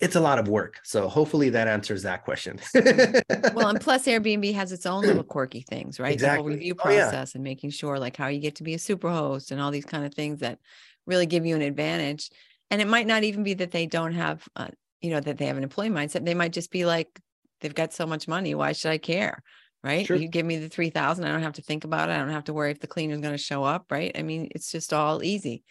It's 0.00 0.16
a 0.16 0.20
lot 0.20 0.38
of 0.38 0.48
work. 0.48 0.80
So 0.84 1.08
hopefully 1.08 1.50
that 1.50 1.66
answers 1.66 2.02
that 2.02 2.24
question. 2.24 2.60
Well 2.74 3.68
and 3.68 3.80
plus 3.80 4.04
airbnb 4.06 4.54
has 4.54 4.70
its 4.70 4.86
own 4.86 5.04
little 5.04 5.24
quirky 5.24 5.62
things 5.62 5.98
right? 5.98 6.12
Exactly. 6.12 6.36
the 6.36 6.42
whole 6.42 6.50
review 6.50 6.74
process 6.74 7.12
oh, 7.14 7.18
yeah. 7.18 7.26
and 7.36 7.44
making 7.44 7.70
sure 7.70 7.98
like 7.98 8.16
how 8.16 8.28
you 8.28 8.40
get 8.40 8.56
to 8.56 8.62
be 8.62 8.74
a 8.74 8.78
super 8.78 9.10
host 9.10 9.50
and 9.50 9.60
all 9.60 9.70
these 9.70 9.84
kind 9.84 10.04
of 10.04 10.14
things 10.14 10.40
that 10.40 10.58
really 11.06 11.26
give 11.26 11.46
you 11.46 11.56
an 11.56 11.62
advantage. 11.62 12.30
And 12.70 12.82
it 12.82 12.86
might 12.86 13.06
not 13.06 13.24
even 13.24 13.42
be 13.42 13.54
that 13.54 13.70
they 13.70 13.86
don't 13.86 14.12
have 14.12 14.46
uh, 14.54 14.68
you 15.00 15.10
know 15.10 15.20
that 15.20 15.38
they 15.38 15.46
have 15.46 15.56
an 15.56 15.62
employee 15.62 15.90
mindset. 15.90 16.24
They 16.24 16.34
might 16.34 16.52
just 16.52 16.70
be 16.70 16.84
like 16.84 17.08
they've 17.60 17.74
got 17.74 17.92
so 17.92 18.06
much 18.06 18.28
money. 18.28 18.54
Why 18.54 18.72
should 18.72 18.90
I 18.90 18.98
care? 18.98 19.42
Right. 19.82 20.06
Sure. 20.06 20.16
You 20.16 20.28
give 20.28 20.44
me 20.44 20.56
the 20.56 20.68
3000. 20.68 21.24
I 21.24 21.28
don't 21.30 21.42
have 21.42 21.52
to 21.54 21.62
think 21.62 21.84
about 21.84 22.08
it. 22.08 22.12
I 22.12 22.18
don't 22.18 22.30
have 22.30 22.44
to 22.44 22.52
worry 22.52 22.72
if 22.72 22.80
the 22.80 22.88
cleaner 22.88 23.14
is 23.14 23.20
going 23.20 23.34
to 23.34 23.38
show 23.38 23.62
up. 23.62 23.86
Right. 23.90 24.10
I 24.18 24.22
mean, 24.22 24.48
it's 24.50 24.72
just 24.72 24.92
all 24.92 25.22
easy. 25.22 25.62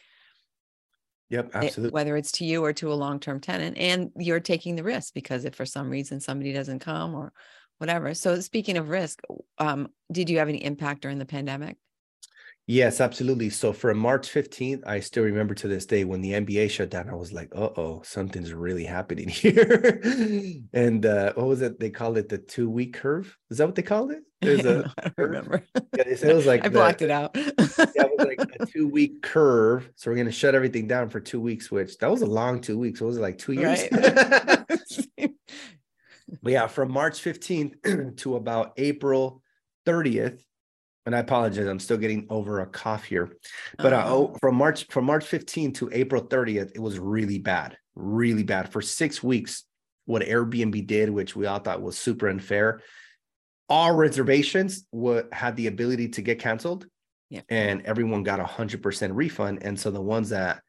Yep, 1.30 1.52
absolutely. 1.54 1.88
It, 1.90 1.94
whether 1.94 2.16
it's 2.16 2.32
to 2.34 2.46
you 2.46 2.64
or 2.64 2.72
to 2.74 2.92
a 2.92 2.96
long-term 2.96 3.42
tenant, 3.42 3.78
and 3.78 4.12
you're 4.16 4.40
taking 4.40 4.78
the 4.78 4.84
risk 4.84 5.14
because 5.14 5.44
if 5.44 5.56
for 5.56 5.66
some 5.66 5.90
reason 5.90 6.22
somebody 6.22 6.54
doesn't 6.54 6.80
come 6.80 7.16
or 7.16 7.34
whatever. 7.80 8.14
So 8.14 8.40
speaking 8.40 8.78
of 8.78 8.90
risk, 8.90 9.20
um, 9.58 9.90
did 10.10 10.30
you 10.30 10.40
have 10.40 10.48
any 10.50 10.64
impact 10.64 11.02
during 11.02 11.18
the 11.18 11.26
pandemic? 11.26 11.76
Yes, 12.70 13.00
absolutely. 13.00 13.50
So 13.50 13.72
for 13.72 13.94
March 13.94 14.30
15th, 14.30 14.86
I 14.86 15.00
still 15.00 15.24
remember 15.24 15.54
to 15.56 15.70
this 15.70 15.86
day 15.86 16.04
when 16.04 16.20
the 16.20 16.34
NBA 16.34 16.70
shut 16.70 16.90
down, 16.90 17.10
I 17.10 17.16
was 17.16 17.32
like, 17.32 17.48
uh 17.56 17.70
oh, 17.78 18.02
something's 18.04 18.54
really 18.54 18.84
happening 18.84 19.30
here. 19.30 20.02
and 20.74 21.06
uh, 21.06 21.32
what 21.36 21.48
was 21.48 21.62
it? 21.62 21.80
They 21.80 21.90
called 21.90 22.18
it 22.18 22.28
the 22.28 22.38
two 22.38 22.70
week 22.70 22.94
curve. 22.96 23.38
Is 23.50 23.60
that 23.60 23.68
what 23.68 23.76
they 23.76 23.84
called 23.84 24.12
it? 24.12 24.24
There's 24.42 24.66
a 24.66 24.94
I 25.02 25.12
remember. 25.18 25.64
Yeah, 25.96 26.04
it 26.08 26.36
was 26.36 26.46
like 26.46 26.66
I 26.66 26.70
blocked 26.70 27.02
it 27.02 27.10
out. 27.10 27.32
yeah, 27.38 27.46
it 27.56 28.12
was 28.18 28.28
like 28.28 28.42
a 28.60 28.66
two 28.66 28.90
week 28.90 29.22
curve. 29.22 29.90
So 29.96 30.12
we're 30.12 30.18
gonna 30.18 30.32
shut 30.32 30.54
everything 30.54 30.88
down 30.88 31.10
for 31.10 31.22
two 31.22 31.40
weeks, 31.40 31.72
which 31.72 31.98
that 32.00 32.12
was 32.12 32.22
a 32.22 32.26
long 32.28 32.60
two 32.60 32.78
weeks. 32.78 33.00
What 33.00 33.08
was 33.08 33.18
it 33.18 33.22
like 33.22 33.38
two 33.38 33.54
years? 33.54 33.82
Right. 33.94 34.66
but 36.44 36.52
yeah, 36.52 36.68
from 36.68 36.92
March 36.92 37.24
15th 37.24 38.18
to 38.18 38.36
about 38.36 38.74
April 38.76 39.42
30th, 39.86 40.42
and 41.08 41.16
I 41.16 41.20
apologize, 41.20 41.66
I'm 41.66 41.80
still 41.80 41.96
getting 41.96 42.28
over 42.30 42.60
a 42.60 42.68
cough 42.68 43.06
here. 43.06 43.32
But 43.78 43.94
uh, 43.94 44.04
oh, 44.08 44.36
from 44.42 44.56
March 44.56 44.88
from 44.90 45.06
March 45.06 45.26
15 45.26 45.72
to 45.74 45.90
April 45.94 46.22
30th, 46.22 46.72
it 46.76 46.82
was 46.82 47.00
really 47.00 47.40
bad, 47.40 47.78
really 47.96 48.44
bad 48.44 48.74
for 48.74 48.82
six 48.82 49.24
weeks. 49.24 49.64
What 50.04 50.22
Airbnb 50.22 50.86
did, 50.86 51.10
which 51.10 51.34
we 51.34 51.46
all 51.46 51.60
thought 51.60 51.82
was 51.82 51.98
super 51.98 52.28
unfair, 52.28 52.82
all 53.70 53.96
reservations 53.96 54.86
would 54.92 55.30
had 55.32 55.56
the 55.56 55.68
ability 55.68 56.10
to 56.10 56.22
get 56.22 56.40
canceled, 56.40 56.86
yeah. 57.30 57.42
and 57.48 57.84
everyone 57.84 58.24
got 58.24 58.42
a 58.42 58.46
hundred 58.46 58.84
percent 58.84 59.14
refund. 59.14 59.60
And 59.62 59.80
so 59.80 59.92
the 59.92 60.02
ones 60.02 60.30
that 60.32 60.62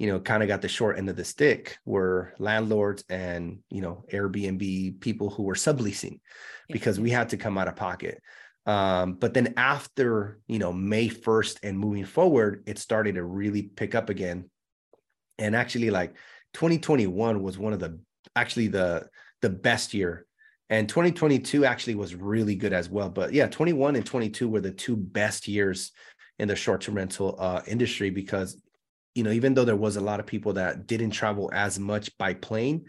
you 0.00 0.08
know 0.08 0.18
kind 0.18 0.42
of 0.42 0.48
got 0.48 0.60
the 0.60 0.66
short 0.66 0.98
end 0.98 1.08
of 1.08 1.14
the 1.14 1.24
stick 1.24 1.78
were 1.84 2.34
landlords 2.40 3.04
and 3.08 3.60
you 3.70 3.80
know 3.80 4.04
Airbnb 4.12 5.00
people 5.00 5.30
who 5.30 5.44
were 5.44 5.54
subleasing 5.54 6.18
because 6.68 6.98
we 6.98 7.10
had 7.10 7.28
to 7.28 7.36
come 7.36 7.56
out 7.56 7.68
of 7.68 7.76
pocket. 7.76 8.20
Um, 8.66 9.14
but 9.14 9.34
then 9.34 9.54
after 9.56 10.38
you 10.46 10.58
know 10.58 10.72
May 10.72 11.08
1st 11.08 11.58
and 11.62 11.78
moving 11.78 12.04
forward, 12.04 12.62
it 12.66 12.78
started 12.78 13.16
to 13.16 13.24
really 13.24 13.62
pick 13.62 13.94
up 13.94 14.10
again. 14.10 14.50
And 15.38 15.54
actually, 15.54 15.90
like 15.90 16.14
2021 16.54 17.42
was 17.42 17.58
one 17.58 17.72
of 17.72 17.80
the 17.80 17.98
actually 18.36 18.68
the 18.68 19.08
the 19.42 19.50
best 19.50 19.94
year. 19.94 20.26
And 20.70 20.88
2022 20.88 21.66
actually 21.66 21.94
was 21.94 22.14
really 22.14 22.54
good 22.54 22.72
as 22.72 22.88
well. 22.88 23.10
But 23.10 23.34
yeah, 23.34 23.46
21 23.46 23.96
and 23.96 24.06
22 24.06 24.48
were 24.48 24.62
the 24.62 24.70
two 24.70 24.96
best 24.96 25.46
years 25.46 25.92
in 26.38 26.48
the 26.48 26.56
short-term 26.56 26.94
rental 26.94 27.36
uh, 27.38 27.60
industry 27.66 28.10
because 28.10 28.60
you 29.14 29.22
know 29.22 29.30
even 29.30 29.54
though 29.54 29.64
there 29.64 29.76
was 29.76 29.96
a 29.96 30.00
lot 30.00 30.20
of 30.20 30.26
people 30.26 30.54
that 30.54 30.86
didn't 30.86 31.10
travel 31.10 31.50
as 31.52 31.78
much 31.78 32.16
by 32.18 32.34
plane 32.34 32.84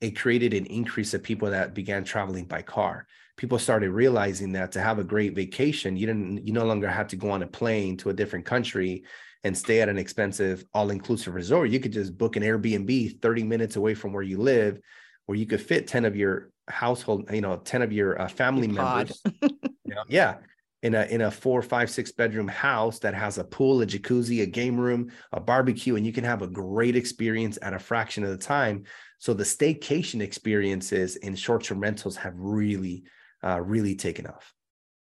it 0.00 0.18
created 0.18 0.54
an 0.54 0.66
increase 0.66 1.14
of 1.14 1.22
people 1.22 1.50
that 1.50 1.74
began 1.74 2.04
traveling 2.04 2.44
by 2.44 2.62
car 2.62 3.06
people 3.40 3.58
started 3.58 3.90
realizing 3.90 4.52
that 4.52 4.70
to 4.70 4.82
have 4.82 4.98
a 4.98 5.04
great 5.04 5.34
vacation 5.34 5.96
you 5.96 6.06
didn't 6.06 6.46
you 6.46 6.52
no 6.52 6.66
longer 6.66 6.86
had 6.86 7.08
to 7.08 7.16
go 7.16 7.30
on 7.30 7.42
a 7.42 7.46
plane 7.46 7.96
to 7.96 8.10
a 8.10 8.12
different 8.12 8.44
country 8.44 9.02
and 9.44 9.56
stay 9.56 9.80
at 9.80 9.88
an 9.88 9.96
expensive 9.96 10.62
all-inclusive 10.74 11.34
resort. 11.34 11.70
You 11.70 11.80
could 11.80 11.94
just 11.94 12.18
book 12.18 12.36
an 12.36 12.42
airbnb 12.42 13.22
30 13.22 13.42
minutes 13.44 13.76
away 13.76 13.94
from 13.94 14.12
where 14.12 14.22
you 14.22 14.36
live 14.36 14.78
where 15.24 15.38
you 15.38 15.46
could 15.46 15.62
fit 15.62 15.86
10 15.86 16.04
of 16.04 16.14
your 16.16 16.50
household 16.68 17.30
you 17.32 17.40
know 17.40 17.56
10 17.56 17.80
of 17.80 17.92
your 17.94 18.20
uh, 18.20 18.28
family 18.28 18.66
your 18.66 18.76
members. 18.76 19.22
You 19.86 19.96
know, 19.96 20.04
yeah. 20.06 20.36
In 20.82 20.94
a 20.94 21.04
in 21.04 21.22
a 21.22 21.30
four 21.30 21.62
five 21.62 21.90
six 21.90 22.12
bedroom 22.12 22.46
house 22.46 22.98
that 23.00 23.14
has 23.14 23.38
a 23.38 23.44
pool 23.44 23.80
a 23.80 23.86
jacuzzi 23.86 24.42
a 24.42 24.46
game 24.46 24.78
room 24.78 25.10
a 25.32 25.40
barbecue 25.40 25.96
and 25.96 26.06
you 26.06 26.12
can 26.12 26.24
have 26.24 26.42
a 26.42 26.46
great 26.46 26.94
experience 26.94 27.58
at 27.62 27.72
a 27.72 27.78
fraction 27.78 28.22
of 28.22 28.30
the 28.30 28.36
time. 28.36 28.84
So 29.18 29.32
the 29.32 29.44
staycation 29.44 30.20
experiences 30.20 31.16
in 31.16 31.34
short-term 31.34 31.80
rentals 31.80 32.16
have 32.16 32.34
really 32.36 33.02
uh, 33.42 33.60
really 33.60 33.94
taken 33.94 34.26
off 34.26 34.54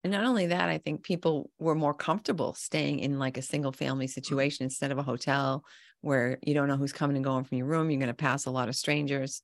and 0.03 0.11
not 0.11 0.25
only 0.25 0.47
that 0.47 0.69
i 0.69 0.77
think 0.77 1.03
people 1.03 1.49
were 1.59 1.75
more 1.75 1.93
comfortable 1.93 2.53
staying 2.53 2.99
in 2.99 3.19
like 3.19 3.37
a 3.37 3.41
single 3.41 3.71
family 3.71 4.05
mm-hmm. 4.05 4.11
situation 4.11 4.63
instead 4.63 4.91
of 4.91 4.97
a 4.97 5.03
hotel 5.03 5.63
where 6.01 6.37
you 6.41 6.53
don't 6.53 6.67
know 6.67 6.77
who's 6.77 6.93
coming 6.93 7.15
and 7.15 7.25
going 7.25 7.43
from 7.43 7.57
your 7.57 7.67
room 7.67 7.89
you're 7.89 7.99
going 7.99 8.07
to 8.07 8.13
pass 8.13 8.45
a 8.45 8.51
lot 8.51 8.69
of 8.69 8.75
strangers 8.75 9.41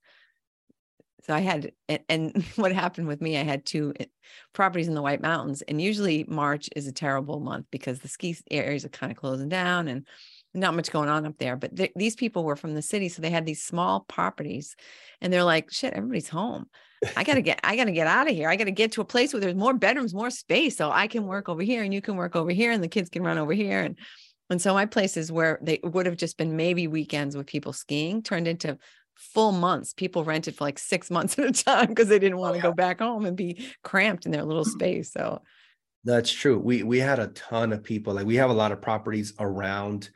so 1.24 1.34
I 1.34 1.40
had, 1.40 1.72
and 2.08 2.44
what 2.56 2.72
happened 2.72 3.06
with 3.06 3.20
me, 3.20 3.38
I 3.38 3.42
had 3.42 3.64
two 3.64 3.92
eh, 4.00 4.06
properties 4.52 4.88
in 4.88 4.94
the 4.94 5.02
White 5.02 5.20
Mountains, 5.20 5.62
and 5.62 5.80
usually 5.80 6.24
March 6.28 6.68
is 6.74 6.86
a 6.86 6.92
terrible 6.92 7.40
month 7.40 7.66
because 7.70 8.00
the 8.00 8.08
ski 8.08 8.36
areas 8.50 8.84
are 8.84 8.90
kind 8.90 9.12
of 9.12 9.18
closing 9.18 9.48
down 9.48 9.88
and 9.88 10.06
not 10.54 10.74
much 10.74 10.90
going 10.90 11.08
on 11.08 11.26
up 11.26 11.38
there. 11.38 11.56
But 11.56 11.76
th- 11.76 11.92
these 11.94 12.16
people 12.16 12.44
were 12.44 12.56
from 12.56 12.74
the 12.74 12.82
city, 12.82 13.08
so 13.08 13.22
they 13.22 13.30
had 13.30 13.46
these 13.46 13.62
small 13.62 14.00
properties, 14.00 14.76
and 15.20 15.32
they're 15.32 15.44
like, 15.44 15.70
"Shit, 15.70 15.94
everybody's 15.94 16.28
home. 16.28 16.66
I 17.16 17.24
gotta 17.24 17.42
get, 17.42 17.60
I 17.64 17.76
gotta 17.76 17.92
get 17.92 18.06
out 18.06 18.28
of 18.28 18.34
here. 18.34 18.48
I 18.48 18.56
gotta 18.56 18.70
get 18.70 18.92
to 18.92 19.00
a 19.00 19.06
place 19.06 19.32
where 19.32 19.40
there's 19.40 19.54
more 19.54 19.74
bedrooms, 19.74 20.14
more 20.14 20.30
space, 20.30 20.76
so 20.76 20.90
I 20.90 21.06
can 21.06 21.26
work 21.26 21.48
over 21.48 21.62
here, 21.62 21.82
and 21.82 21.94
you 21.94 22.02
can 22.02 22.16
work 22.16 22.36
over 22.36 22.50
here, 22.50 22.72
and 22.72 22.82
the 22.82 22.88
kids 22.88 23.10
can 23.10 23.22
run 23.22 23.38
over 23.38 23.52
here, 23.52 23.80
and." 23.80 23.98
And 24.50 24.60
so 24.60 24.74
my 24.74 24.84
places 24.84 25.30
where 25.30 25.60
they 25.62 25.78
would 25.84 26.06
have 26.06 26.16
just 26.16 26.36
been 26.36 26.56
maybe 26.56 26.88
weekends 26.88 27.36
with 27.36 27.46
people 27.46 27.72
skiing 27.72 28.20
turned 28.20 28.48
into 28.48 28.78
full 29.14 29.52
months. 29.52 29.92
People 29.92 30.24
rented 30.24 30.56
for 30.56 30.64
like 30.64 30.78
six 30.78 31.10
months 31.10 31.38
at 31.38 31.46
a 31.46 31.52
time 31.52 31.86
because 31.86 32.08
they 32.08 32.18
didn't 32.18 32.38
want 32.38 32.56
to 32.56 32.60
oh, 32.60 32.70
go 32.70 32.74
back 32.74 32.98
home 32.98 33.24
and 33.24 33.36
be 33.36 33.64
cramped 33.84 34.26
in 34.26 34.32
their 34.32 34.44
little 34.44 34.64
mm. 34.64 34.70
space. 34.70 35.12
So 35.12 35.40
that's 36.04 36.32
true. 36.32 36.58
We 36.58 36.82
we 36.82 36.98
had 36.98 37.18
a 37.18 37.28
ton 37.28 37.72
of 37.72 37.84
people. 37.84 38.14
Like 38.14 38.26
we 38.26 38.36
have 38.36 38.50
a 38.50 38.54
lot 38.54 38.72
of 38.72 38.80
properties 38.80 39.34
around 39.38 40.10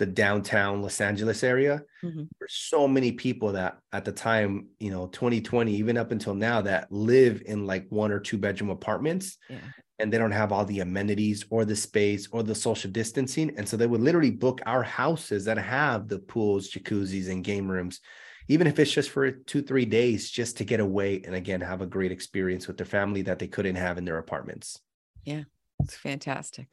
the 0.00 0.06
downtown 0.06 0.80
Los 0.80 0.98
Angeles 0.98 1.44
area. 1.44 1.82
Mm-hmm. 2.02 2.22
There's 2.38 2.54
so 2.54 2.88
many 2.88 3.12
people 3.12 3.52
that 3.52 3.76
at 3.92 4.06
the 4.06 4.12
time, 4.12 4.68
you 4.78 4.90
know, 4.90 5.08
2020, 5.08 5.74
even 5.74 5.98
up 5.98 6.10
until 6.10 6.34
now, 6.34 6.62
that 6.62 6.90
live 6.90 7.42
in 7.44 7.66
like 7.66 7.86
one 7.90 8.10
or 8.10 8.18
two 8.18 8.38
bedroom 8.38 8.70
apartments. 8.70 9.36
Yeah. 9.50 9.58
And 9.98 10.10
they 10.10 10.16
don't 10.16 10.30
have 10.30 10.52
all 10.52 10.64
the 10.64 10.80
amenities 10.80 11.44
or 11.50 11.66
the 11.66 11.76
space 11.76 12.26
or 12.32 12.42
the 12.42 12.54
social 12.54 12.90
distancing. 12.90 13.52
And 13.58 13.68
so 13.68 13.76
they 13.76 13.86
would 13.86 14.00
literally 14.00 14.30
book 14.30 14.62
our 14.64 14.82
houses 14.82 15.44
that 15.44 15.58
have 15.58 16.08
the 16.08 16.18
pools, 16.18 16.70
jacuzzis, 16.70 17.28
and 17.28 17.44
game 17.44 17.70
rooms 17.70 18.00
even 18.48 18.66
if 18.66 18.80
it's 18.80 18.90
just 18.90 19.10
for 19.10 19.30
two, 19.30 19.62
three 19.62 19.84
days, 19.84 20.28
just 20.28 20.56
to 20.56 20.64
get 20.64 20.80
away 20.80 21.22
and 21.24 21.36
again 21.36 21.60
have 21.60 21.82
a 21.82 21.86
great 21.86 22.10
experience 22.10 22.66
with 22.66 22.76
their 22.76 22.86
family 22.86 23.22
that 23.22 23.38
they 23.38 23.46
couldn't 23.46 23.76
have 23.76 23.96
in 23.96 24.04
their 24.04 24.18
apartments. 24.18 24.80
Yeah, 25.24 25.44
it's 25.78 25.94
fantastic. 25.94 26.66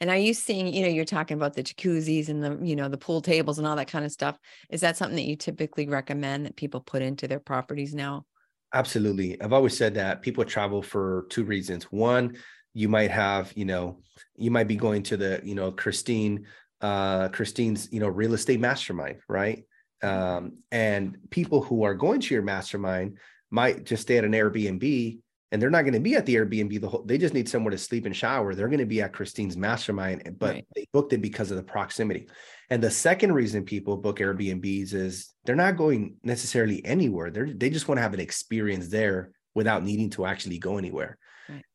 And 0.00 0.10
are 0.10 0.16
you 0.16 0.34
seeing, 0.34 0.66
you 0.66 0.82
know, 0.82 0.88
you're 0.88 1.04
talking 1.04 1.36
about 1.36 1.54
the 1.54 1.62
jacuzzis 1.62 2.28
and 2.28 2.42
the, 2.42 2.58
you 2.62 2.76
know, 2.76 2.88
the 2.88 2.98
pool 2.98 3.22
tables 3.22 3.58
and 3.58 3.66
all 3.66 3.76
that 3.76 3.88
kind 3.88 4.04
of 4.04 4.12
stuff. 4.12 4.38
Is 4.68 4.82
that 4.82 4.96
something 4.96 5.16
that 5.16 5.24
you 5.24 5.36
typically 5.36 5.88
recommend 5.88 6.46
that 6.46 6.56
people 6.56 6.80
put 6.80 7.02
into 7.02 7.26
their 7.26 7.40
properties 7.40 7.94
now? 7.94 8.26
Absolutely. 8.74 9.40
I've 9.40 9.54
always 9.54 9.76
said 9.76 9.94
that 9.94 10.20
people 10.20 10.44
travel 10.44 10.82
for 10.82 11.26
two 11.30 11.44
reasons. 11.44 11.84
One, 11.84 12.36
you 12.74 12.90
might 12.90 13.10
have, 13.10 13.52
you 13.56 13.64
know, 13.64 14.00
you 14.36 14.50
might 14.50 14.68
be 14.68 14.76
going 14.76 15.02
to 15.04 15.16
the, 15.16 15.40
you 15.42 15.54
know, 15.54 15.72
Christine, 15.72 16.46
uh, 16.82 17.28
Christine's, 17.28 17.88
you 17.90 18.00
know, 18.00 18.08
real 18.08 18.34
estate 18.34 18.60
mastermind, 18.60 19.20
right? 19.28 19.64
Um, 20.02 20.58
and 20.70 21.16
people 21.30 21.62
who 21.62 21.84
are 21.84 21.94
going 21.94 22.20
to 22.20 22.34
your 22.34 22.42
mastermind 22.42 23.16
might 23.50 23.84
just 23.84 24.02
stay 24.02 24.18
at 24.18 24.24
an 24.24 24.32
Airbnb 24.32 25.20
and 25.52 25.62
they're 25.62 25.70
not 25.70 25.82
going 25.82 25.94
to 25.94 26.00
be 26.00 26.16
at 26.16 26.26
the 26.26 26.34
Airbnb 26.34 26.80
the 26.80 26.88
whole 26.88 27.02
they 27.04 27.18
just 27.18 27.34
need 27.34 27.48
somewhere 27.48 27.70
to 27.70 27.78
sleep 27.78 28.06
and 28.06 28.16
shower. 28.16 28.54
They're 28.54 28.68
going 28.68 28.78
to 28.80 28.86
be 28.86 29.00
at 29.00 29.12
Christine's 29.12 29.56
mastermind, 29.56 30.22
eh, 30.26 30.30
but 30.36 30.54
right. 30.54 30.66
they 30.74 30.86
booked 30.92 31.12
it 31.12 31.22
because 31.22 31.50
of 31.50 31.56
the 31.56 31.62
proximity. 31.62 32.28
And 32.70 32.82
the 32.82 32.90
second 32.90 33.32
reason 33.32 33.64
people 33.64 33.96
book 33.96 34.18
Airbnbs 34.18 34.92
is 34.92 35.32
they're 35.44 35.54
not 35.54 35.76
going 35.76 36.16
necessarily 36.22 36.84
anywhere. 36.84 37.30
They're 37.30 37.52
they 37.52 37.70
just 37.70 37.88
want 37.88 37.98
to 37.98 38.02
have 38.02 38.14
an 38.14 38.20
experience 38.20 38.88
there 38.88 39.32
without 39.54 39.84
needing 39.84 40.10
to 40.10 40.26
actually 40.26 40.58
go 40.58 40.78
anywhere. 40.78 41.18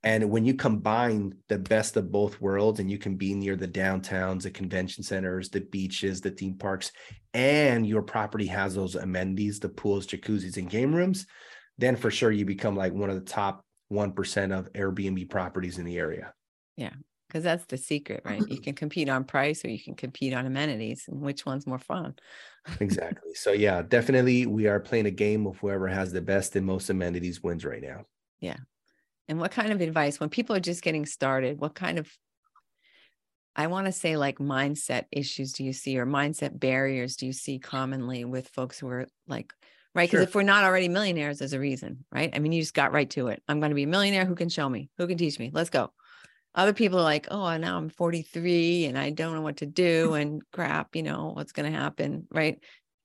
And 0.03 0.29
when 0.29 0.45
you 0.45 0.53
combine 0.53 1.33
the 1.47 1.57
best 1.57 1.95
of 1.95 2.11
both 2.11 2.41
worlds 2.41 2.79
and 2.79 2.91
you 2.91 2.97
can 2.97 3.15
be 3.15 3.33
near 3.33 3.55
the 3.55 3.67
downtowns, 3.67 4.43
the 4.43 4.51
convention 4.51 5.03
centers, 5.03 5.49
the 5.49 5.61
beaches, 5.61 6.21
the 6.21 6.31
theme 6.31 6.55
parks, 6.55 6.91
and 7.33 7.85
your 7.87 8.01
property 8.01 8.47
has 8.47 8.75
those 8.75 8.95
amenities, 8.95 9.59
the 9.59 9.69
pools, 9.69 10.07
jacuzzis, 10.07 10.57
and 10.57 10.69
game 10.69 10.93
rooms, 10.93 11.25
then 11.81 11.95
for 11.95 12.11
sure 12.11 12.31
you 12.31 12.45
become 12.45 12.75
like 12.75 12.93
one 12.93 13.09
of 13.09 13.15
the 13.15 13.29
top 13.29 13.65
1% 13.91 14.57
of 14.57 14.71
Airbnb 14.73 15.29
properties 15.29 15.77
in 15.77 15.85
the 15.85 15.97
area. 15.97 16.33
Yeah. 16.77 16.93
Because 17.27 17.43
that's 17.43 17.65
the 17.65 17.77
secret, 17.77 18.23
right? 18.25 18.41
You 18.49 18.59
can 18.59 18.75
compete 18.75 19.07
on 19.07 19.23
price 19.23 19.63
or 19.63 19.69
you 19.69 19.81
can 19.81 19.95
compete 19.95 20.33
on 20.33 20.45
amenities, 20.45 21.05
and 21.07 21.21
which 21.21 21.45
one's 21.45 21.65
more 21.65 21.79
fun? 21.79 22.15
exactly. 22.81 23.33
So, 23.35 23.53
yeah, 23.53 23.81
definitely 23.81 24.45
we 24.47 24.67
are 24.67 24.81
playing 24.81 25.05
a 25.05 25.11
game 25.11 25.47
of 25.47 25.57
whoever 25.57 25.87
has 25.87 26.11
the 26.11 26.21
best 26.21 26.57
and 26.57 26.65
most 26.65 26.89
amenities 26.89 27.41
wins 27.41 27.63
right 27.63 27.81
now. 27.81 28.03
Yeah. 28.41 28.57
And 29.29 29.39
what 29.39 29.51
kind 29.51 29.71
of 29.71 29.79
advice 29.79 30.19
when 30.19 30.27
people 30.27 30.57
are 30.57 30.61
just 30.61 30.83
getting 30.83 31.05
started? 31.05 31.61
What 31.61 31.73
kind 31.73 31.99
of 31.99 32.11
I 33.55 33.67
want 33.67 33.85
to 33.85 33.91
say 33.91 34.17
like 34.17 34.39
mindset 34.39 35.05
issues 35.11 35.53
do 35.53 35.63
you 35.63 35.73
see 35.73 35.97
or 35.97 36.05
mindset 36.05 36.59
barriers 36.59 37.15
do 37.17 37.25
you 37.25 37.33
see 37.33 37.59
commonly 37.59 38.23
with 38.23 38.47
folks 38.49 38.79
who 38.79 38.87
are 38.87 39.07
like 39.27 39.53
right? 39.95 40.09
Because 40.09 40.19
sure. 40.19 40.23
if 40.23 40.35
we're 40.35 40.43
not 40.43 40.63
already 40.63 40.87
millionaires 40.87 41.39
there's 41.39 41.53
a 41.53 41.59
reason 41.59 42.05
right? 42.11 42.31
I 42.33 42.39
mean 42.39 42.51
you 42.51 42.61
just 42.61 42.73
got 42.73 42.93
right 42.93 43.09
to 43.11 43.27
it. 43.27 43.41
I'm 43.47 43.59
going 43.59 43.71
to 43.71 43.75
be 43.75 43.83
a 43.83 43.87
millionaire. 43.87 44.25
Who 44.25 44.35
can 44.35 44.49
show 44.49 44.67
me? 44.67 44.89
Who 44.97 45.07
can 45.07 45.17
teach 45.17 45.39
me? 45.39 45.51
Let's 45.53 45.69
go. 45.69 45.91
Other 46.53 46.73
people 46.73 46.99
are 46.99 47.03
like 47.03 47.27
oh 47.31 47.55
now 47.57 47.77
i'm 47.77 47.87
43 47.87 48.85
and 48.85 48.97
i 48.97 49.09
don't 49.09 49.33
know 49.33 49.41
what 49.41 49.57
to 49.57 49.65
do 49.65 50.13
and 50.15 50.41
crap 50.51 50.97
you 50.97 51.03
know 51.03 51.31
what's 51.33 51.53
going 51.53 51.71
to 51.71 51.77
happen 51.77 52.27
right? 52.31 52.59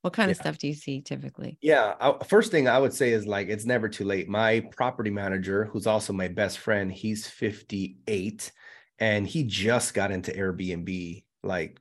What 0.07 0.13
kind 0.13 0.29
yeah. 0.29 0.33
of 0.33 0.37
stuff 0.37 0.59
do 0.59 0.69
you 0.69 0.75
see 0.75 1.01
typically? 1.01 1.59
Yeah, 1.61 1.95
I, 2.01 2.15
first 2.27 2.53
thing 2.53 2.69
I 2.69 2.79
would 2.79 2.95
say 2.95 3.11
is 3.11 3.27
like 3.27 3.49
it's 3.49 3.65
never 3.65 3.89
too 3.89 4.05
late. 4.05 4.29
My 4.29 4.61
property 4.77 5.11
manager, 5.11 5.65
who's 5.65 5.89
also 5.89 6.13
my 6.13 6.29
best 6.29 6.59
friend, 6.59 6.93
he's 6.93 7.27
58 7.27 8.53
and 9.01 9.27
he 9.27 9.43
just 9.43 9.95
got 9.95 10.13
into 10.13 10.31
Airbnb 10.31 11.25
like 11.43 11.81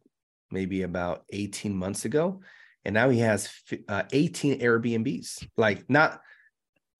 maybe 0.50 0.82
about 0.82 1.26
18 1.32 1.76
months 1.76 2.06
ago 2.06 2.39
and 2.86 2.93
now 2.93 3.10
he 3.10 3.19
has 3.19 3.50
uh, 3.89 4.04
18 4.12 4.60
Airbnbs. 4.60 5.48
Like 5.58 5.89
not 5.89 6.21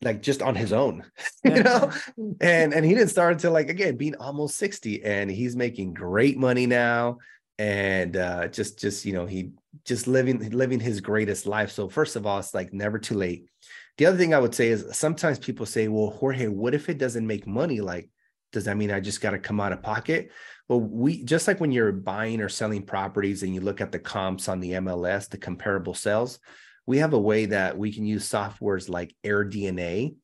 like 0.02 0.22
just 0.22 0.42
on 0.42 0.56
his 0.56 0.74
own, 0.74 1.04
you 1.44 1.64
know? 1.64 1.92
And 2.42 2.74
and 2.74 2.86
he 2.86 2.94
didn't 2.94 3.10
start 3.10 3.34
until 3.34 3.52
like 3.52 3.70
again 3.70 3.98
being 3.98 4.16
almost 4.16 4.58
60 4.58 5.04
and 5.04 5.30
he's 5.30 5.56
making 5.56 5.94
great 5.94 6.38
money 6.38 6.66
now 6.66 7.18
and 7.58 8.18
uh 8.18 8.48
just 8.50 8.78
just 8.78 9.06
you 9.06 9.14
know 9.14 9.26
he 9.26 9.52
just 9.86 10.08
living 10.08 10.50
living 10.52 10.80
his 10.80 11.02
greatest 11.02 11.46
life. 11.46 11.72
So 11.72 11.90
first 11.90 12.16
of 12.16 12.26
all, 12.26 12.40
it's 12.40 12.54
like 12.54 12.74
never 12.74 13.00
too 13.00 13.16
late. 13.16 13.50
The 13.98 14.06
other 14.06 14.18
thing 14.18 14.34
I 14.34 14.40
would 14.40 14.56
say 14.56 14.70
is 14.70 14.86
sometimes 14.92 15.40
people 15.40 15.66
say, 15.66 15.88
"Well, 15.88 16.10
Jorge, 16.10 16.48
what 16.48 16.74
if 16.74 16.90
it 16.90 16.98
doesn't 16.98 17.26
make 17.26 17.48
money? 17.48 17.82
Like, 17.82 18.10
does 18.52 18.66
that 18.66 18.78
mean 18.78 18.92
I 18.92 19.00
just 19.00 19.22
got 19.22 19.32
to 19.32 19.40
come 19.40 19.60
out 19.60 19.74
of 19.74 19.82
pocket?" 19.82 20.32
Well, 20.68 20.82
we 20.82 21.24
just 21.24 21.48
like 21.48 21.60
when 21.60 21.72
you're 21.72 21.92
buying 21.92 22.42
or 22.42 22.50
selling 22.50 22.84
properties 22.84 23.44
and 23.44 23.54
you 23.54 23.62
look 23.62 23.82
at 23.82 23.92
the 23.92 24.00
comps 24.00 24.48
on 24.50 24.60
the 24.60 24.72
MLS, 24.72 25.30
the 25.30 25.38
comparable 25.38 25.94
sales, 25.94 26.40
we 26.88 26.98
have 27.00 27.14
a 27.14 27.20
way 27.20 27.46
that 27.48 27.78
we 27.78 27.92
can 27.92 28.06
use 28.06 28.30
softwares 28.30 28.90
like 28.90 29.16
AirDNA. 29.24 30.16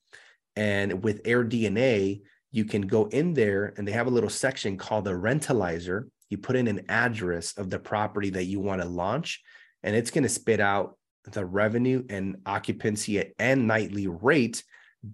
And 0.56 1.04
with 1.04 1.24
AirDNA, 1.24 2.22
you 2.52 2.66
can 2.66 2.82
go 2.82 3.06
in 3.06 3.34
there 3.34 3.74
and 3.78 3.88
they 3.88 3.92
have 3.92 4.08
a 4.08 4.12
little 4.12 4.30
section 4.30 4.78
called 4.78 5.06
the 5.06 5.12
rentalizer 5.12 6.06
you 6.32 6.38
put 6.38 6.56
in 6.56 6.68
an 6.68 6.86
address 6.88 7.58
of 7.58 7.70
the 7.70 7.78
property 7.78 8.32
that 8.32 8.46
you 8.46 8.62
want 8.62 8.82
to 8.82 8.88
launch, 8.88 9.44
and 9.84 9.96
it's 9.96 10.12
going 10.12 10.24
to 10.24 10.30
spit 10.30 10.62
out 10.62 10.98
the 11.26 11.46
revenue 11.46 12.04
and 12.10 12.38
occupancy 12.46 13.34
and 13.38 13.68
nightly 13.68 14.08
rate 14.08 14.64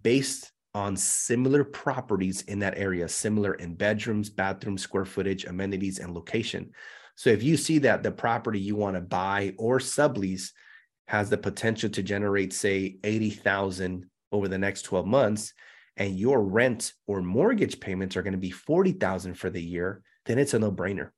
based 0.04 0.52
on 0.78 0.96
similar 0.96 1.64
properties 1.64 2.44
in 2.44 2.60
that 2.60 2.78
area, 2.78 3.10
similar 3.10 3.56
in 3.56 3.74
bedrooms, 3.74 4.30
bathrooms, 4.30 4.84
square 4.84 5.06
footage, 5.06 5.46
amenities, 5.46 5.98
and 5.98 6.14
location. 6.14 6.70
So 7.16 7.32
if 7.32 7.42
you 7.42 7.58
see 7.58 7.80
that 7.80 8.04
the 8.04 8.12
property 8.12 8.60
you 8.60 8.76
want 8.76 8.96
to 8.96 9.02
buy 9.02 9.56
or 9.58 9.80
sublease 9.80 10.52
has 11.08 11.32
the 11.32 11.38
potential 11.38 11.90
to 11.90 12.04
generate, 12.04 12.54
say, 12.54 12.98
80,000 13.04 14.06
over 14.32 14.48
the 14.48 14.60
next 14.60 14.84
12 14.84 15.08
months, 15.08 15.52
and 15.96 16.20
your 16.20 16.44
rent 16.44 16.94
or 17.08 17.24
mortgage 17.24 17.80
payments 17.80 18.16
are 18.16 18.22
going 18.22 18.34
to 18.34 18.38
be 18.38 18.52
40,000 18.52 19.34
for 19.34 19.50
the 19.50 19.64
year, 19.64 20.04
then 20.28 20.38
it's 20.38 20.54
a 20.54 20.60
no-brainer. 20.60 21.10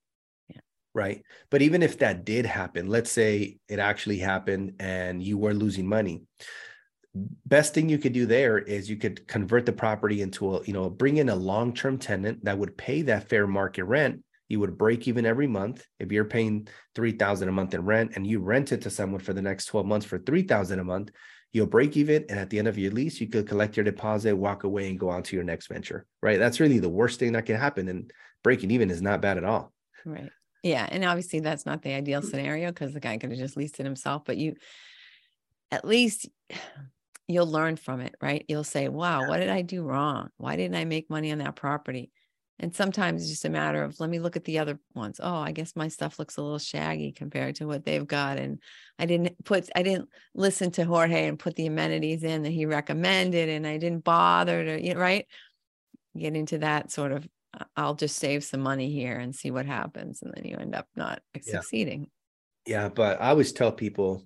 Yeah. 0.47 0.61
Right. 0.95 1.21
But 1.49 1.63
even 1.63 1.83
if 1.83 1.99
that 1.99 2.23
did 2.23 2.45
happen, 2.45 2.87
let's 2.87 3.11
say 3.11 3.57
it 3.67 3.79
actually 3.79 4.19
happened 4.19 4.75
and 4.79 5.21
you 5.21 5.37
were 5.37 5.53
losing 5.53 5.85
money, 5.85 6.21
best 7.45 7.73
thing 7.73 7.89
you 7.89 7.97
could 7.97 8.13
do 8.13 8.25
there 8.25 8.57
is 8.57 8.89
you 8.89 8.97
could 8.97 9.27
convert 9.27 9.65
the 9.65 9.73
property 9.73 10.21
into 10.21 10.55
a, 10.55 10.63
you 10.65 10.73
know, 10.73 10.89
bring 10.89 11.17
in 11.17 11.29
a 11.29 11.35
long-term 11.35 11.97
tenant 11.97 12.45
that 12.45 12.57
would 12.57 12.77
pay 12.77 13.01
that 13.03 13.29
fair 13.29 13.47
market 13.47 13.83
rent. 13.85 14.23
You 14.47 14.59
would 14.59 14.77
break 14.77 15.07
even 15.07 15.25
every 15.25 15.47
month. 15.47 15.85
If 15.99 16.11
you're 16.11 16.25
paying 16.25 16.67
3000 16.95 17.47
a 17.47 17.51
month 17.51 17.73
in 17.73 17.85
rent 17.85 18.13
and 18.15 18.25
you 18.25 18.39
rent 18.39 18.71
it 18.71 18.81
to 18.81 18.89
someone 18.89 19.21
for 19.21 19.33
the 19.33 19.41
next 19.41 19.65
12 19.65 19.85
months 19.85 20.05
for 20.05 20.17
3000 20.17 20.79
a 20.79 20.83
month 20.83 21.11
you'll 21.51 21.65
break 21.65 21.97
even. 21.97 22.25
And 22.29 22.39
at 22.39 22.51
the 22.51 22.59
end 22.59 22.67
of 22.67 22.77
your 22.77 22.91
lease 22.91 23.19
you 23.19 23.27
could 23.27 23.47
collect 23.47 23.77
your 23.77 23.83
deposit 23.83 24.35
walk 24.35 24.63
away 24.63 24.89
and 24.89 24.99
go 24.99 25.09
on 25.09 25.23
to 25.23 25.35
your 25.35 25.45
next 25.45 25.67
venture 25.67 26.05
right? 26.21 26.39
That's 26.39 26.59
really 26.59 26.79
the 26.79 26.89
worst 26.89 27.19
thing 27.19 27.33
that 27.33 27.45
can 27.45 27.55
happen. 27.55 27.87
And 27.87 28.11
breaking 28.43 28.71
even 28.71 28.89
is 28.89 29.01
not 29.01 29.21
bad 29.21 29.37
at 29.37 29.43
all. 29.43 29.73
Right. 30.05 30.31
Yeah. 30.63 30.87
And 30.89 31.03
obviously 31.05 31.39
that's 31.39 31.65
not 31.65 31.81
the 31.81 31.93
ideal 31.93 32.21
scenario 32.21 32.67
because 32.67 32.93
the 32.93 32.99
guy 32.99 33.17
could 33.17 33.31
have 33.31 33.39
just 33.39 33.57
leased 33.57 33.79
it 33.79 33.85
himself 33.85 34.23
but 34.25 34.37
you 34.37 34.55
at 35.71 35.85
least 35.85 36.27
you'll 37.29 37.49
learn 37.49 37.75
from 37.75 38.01
it 38.01 38.15
right 38.21 38.43
you'll 38.47 38.63
say 38.63 38.89
wow 38.89 39.27
what 39.27 39.37
did 39.37 39.49
i 39.49 39.61
do 39.61 39.83
wrong 39.83 40.29
why 40.37 40.55
didn't 40.55 40.75
i 40.75 40.83
make 40.83 41.09
money 41.09 41.31
on 41.31 41.37
that 41.37 41.55
property 41.55 42.11
and 42.61 42.75
sometimes 42.75 43.21
it's 43.21 43.31
just 43.31 43.45
a 43.45 43.49
matter 43.49 43.83
of 43.83 43.99
let 44.01 44.09
me 44.09 44.19
look 44.19 44.35
at 44.35 44.43
the 44.43 44.59
other 44.59 44.79
ones. 44.93 45.21
Oh, 45.23 45.35
I 45.35 45.53
guess 45.53 45.77
my 45.77 45.87
stuff 45.87 46.19
looks 46.19 46.35
a 46.35 46.41
little 46.41 46.59
shaggy 46.59 47.13
compared 47.13 47.55
to 47.55 47.67
what 47.67 47.85
they've 47.85 48.05
got. 48.05 48.37
And 48.37 48.59
I 48.97 49.05
didn't 49.05 49.43
put, 49.45 49.69
I 49.75 49.81
didn't 49.81 50.09
listen 50.35 50.69
to 50.71 50.83
Jorge 50.83 51.27
and 51.27 51.39
put 51.39 51.55
the 51.55 51.67
amenities 51.67 52.23
in 52.23 52.43
that 52.43 52.51
he 52.51 52.65
recommended, 52.65 53.47
and 53.47 53.65
I 53.65 53.77
didn't 53.77 54.03
bother 54.03 54.65
to, 54.65 54.85
you 54.85 54.93
know, 54.93 54.99
right? 54.99 55.25
Get 56.17 56.35
into 56.35 56.57
that 56.57 56.91
sort 56.91 57.13
of, 57.13 57.25
I'll 57.77 57.95
just 57.95 58.17
save 58.17 58.43
some 58.43 58.59
money 58.59 58.91
here 58.91 59.17
and 59.17 59.33
see 59.33 59.51
what 59.51 59.65
happens. 59.65 60.21
And 60.21 60.33
then 60.35 60.43
you 60.43 60.57
end 60.57 60.75
up 60.75 60.87
not 60.97 61.21
yeah. 61.33 61.41
succeeding. 61.61 62.07
Yeah. 62.65 62.89
But 62.89 63.21
I 63.21 63.29
always 63.29 63.53
tell 63.53 63.71
people, 63.71 64.25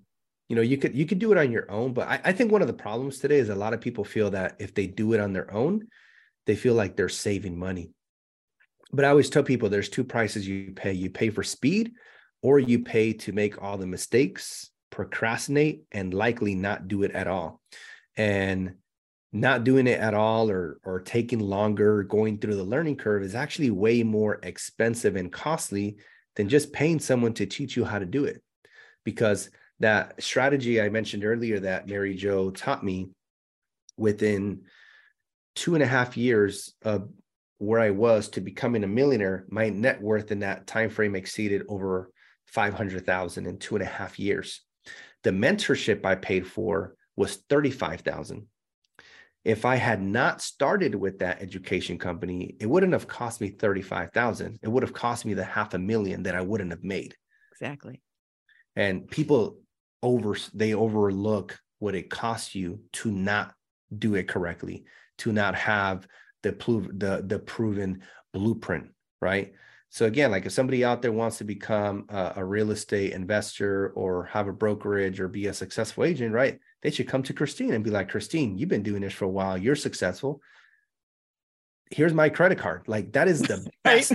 you 0.54 0.56
know, 0.56 0.62
you 0.62 0.78
could, 0.78 0.96
you 0.96 1.06
could 1.06 1.20
do 1.20 1.32
it 1.32 1.38
on 1.38 1.52
your 1.52 1.70
own. 1.72 1.94
But 1.94 2.08
I, 2.08 2.22
I 2.26 2.32
think 2.32 2.52
one 2.52 2.62
of 2.62 2.68
the 2.68 2.74
problems 2.74 3.20
today 3.20 3.40
is 3.40 3.50
a 3.50 3.56
lot 3.56 3.74
of 3.74 3.82
people 3.82 4.04
feel 4.04 4.30
that 4.32 4.56
if 4.60 4.74
they 4.74 4.88
do 4.88 5.14
it 5.14 5.20
on 5.20 5.34
their 5.34 5.52
own, 5.54 5.88
they 6.46 6.56
feel 6.56 6.76
like 6.76 6.96
they're 6.96 7.10
saving 7.10 7.58
money 7.58 7.92
but 8.94 9.06
I 9.06 9.10
always 9.10 9.30
tell 9.30 9.44
people 9.44 9.70
there's 9.70 9.90
two 9.90 10.04
prices 10.04 10.48
you 10.48 10.72
pay. 10.76 10.94
You 10.94 11.10
pay 11.10 11.32
for 11.32 11.44
speed 11.44 11.94
or 12.44 12.60
you 12.60 12.84
pay 12.84 13.14
to 13.14 13.32
make 13.32 13.62
all 13.62 13.78
the 13.78 13.88
mistakes, 13.88 14.70
procrastinate, 14.92 15.84
and 15.92 16.14
likely 16.14 16.54
not 16.54 16.88
do 16.88 17.02
it 17.02 17.12
at 17.12 17.28
all. 17.28 17.60
And 18.16 18.76
not 19.32 19.64
doing 19.64 19.88
it 19.88 20.00
at 20.00 20.14
all 20.14 20.52
or 20.52 20.80
or 20.84 21.00
taking 21.02 21.40
longer 21.40 22.04
going 22.04 22.38
through 22.38 22.54
the 22.54 22.64
learning 22.64 22.98
curve 22.98 23.24
is 23.24 23.34
actually 23.34 23.72
way 23.72 24.04
more 24.04 24.40
expensive 24.44 25.16
and 25.16 25.34
costly 25.34 25.98
than 26.36 26.50
just 26.50 26.72
paying 26.72 27.00
someone 27.00 27.34
to 27.34 27.48
teach 27.48 27.76
you 27.76 27.84
how 27.84 27.98
to 27.98 28.06
do 28.06 28.26
it 28.26 28.44
because 29.04 29.50
that 29.84 30.22
strategy 30.22 30.82
i 30.82 30.90
mentioned 30.90 31.24
earlier 31.24 31.60
that 31.60 31.88
mary 31.88 32.16
jo 32.16 32.50
taught 32.52 32.84
me 32.84 33.10
within 33.98 34.62
two 35.56 35.76
and 35.76 35.84
a 35.84 35.88
half 35.88 36.18
years 36.18 36.74
of 36.84 37.10
where 37.58 37.80
I 37.80 37.92
was 37.92 38.30
to 38.30 38.42
becoming 38.42 38.84
a 38.84 38.88
millionaire, 38.88 39.46
my 39.50 39.70
net 39.70 40.02
worth 40.02 40.32
in 40.32 40.40
that 40.40 40.68
time 40.68 40.90
frame 40.90 41.16
exceeded 41.16 41.64
over 41.70 42.12
500,000 42.48 43.46
in 43.46 43.58
two 43.58 43.76
and 43.76 43.84
a 43.84 43.88
half 43.88 44.20
years. 44.20 44.62
The 45.24 45.30
mentorship 45.32 46.06
I 46.06 46.16
paid 46.16 46.46
for 46.46 46.96
was 47.16 47.38
35,000. 47.50 48.48
If 49.46 49.66
I 49.66 49.76
had 49.76 50.02
not 50.02 50.42
started 50.42 50.96
with 50.96 51.20
that 51.20 51.42
education 51.42 51.98
company, 51.98 52.56
it 52.60 52.66
wouldn't 52.66 52.94
have 52.94 53.08
cost 53.08 53.42
me 53.42 53.50
35,000. 53.50 54.60
It 54.62 54.68
would 54.68 54.84
have 54.84 54.94
cost 54.94 55.26
me 55.26 55.34
the 55.34 55.44
half 55.44 55.74
a 55.74 55.80
million 55.80 56.24
that 56.24 56.36
I 56.36 56.42
wouldn't 56.42 56.72
have 56.72 56.84
made. 56.84 57.16
Exactly. 57.52 58.02
And 58.76 59.08
people 59.08 59.60
over 60.04 60.38
they 60.54 60.76
overlook 60.76 61.60
what 61.80 61.96
it 61.96 62.10
costs 62.10 62.54
you 62.54 62.82
to 62.92 63.12
not 63.12 63.54
do 63.98 64.16
it 64.16 64.28
correctly, 64.28 64.86
to 65.20 65.34
not 65.34 65.56
have 65.56 66.08
the 66.44 66.52
the 66.52 67.24
the 67.26 67.40
proven 67.40 68.04
blueprint, 68.34 68.90
right? 69.22 69.54
So 69.90 70.08
again, 70.08 70.32
like 70.32 70.48
if 70.48 70.52
somebody 70.52 70.84
out 70.84 71.04
there 71.04 71.12
wants 71.12 71.38
to 71.38 71.44
become 71.44 72.06
a, 72.10 72.34
a, 72.38 72.44
real 72.44 72.72
estate 72.72 73.14
investor 73.14 73.90
or 73.90 74.26
have 74.26 74.48
a 74.48 74.52
brokerage 74.52 75.20
or 75.20 75.28
be 75.28 75.46
a 75.46 75.54
successful 75.54 76.04
agent, 76.04 76.34
right? 76.34 76.60
They 76.82 76.90
should 76.90 77.08
come 77.08 77.22
to 77.22 77.34
Christine 77.34 77.76
and 77.76 77.84
be 77.84 77.92
like, 77.92 78.10
Christine, 78.10 78.58
you've 78.58 78.70
been 78.70 78.82
doing 78.82 79.02
this 79.02 79.14
for 79.14 79.26
a 79.26 79.30
while. 79.30 79.56
You're 79.56 79.76
successful. 79.76 80.42
Here's 81.92 82.12
my 82.12 82.30
credit 82.30 82.58
card. 82.58 82.88
Like 82.88 83.12
that 83.12 83.28
is 83.28 83.44
the 83.44 83.70
best. 83.84 84.14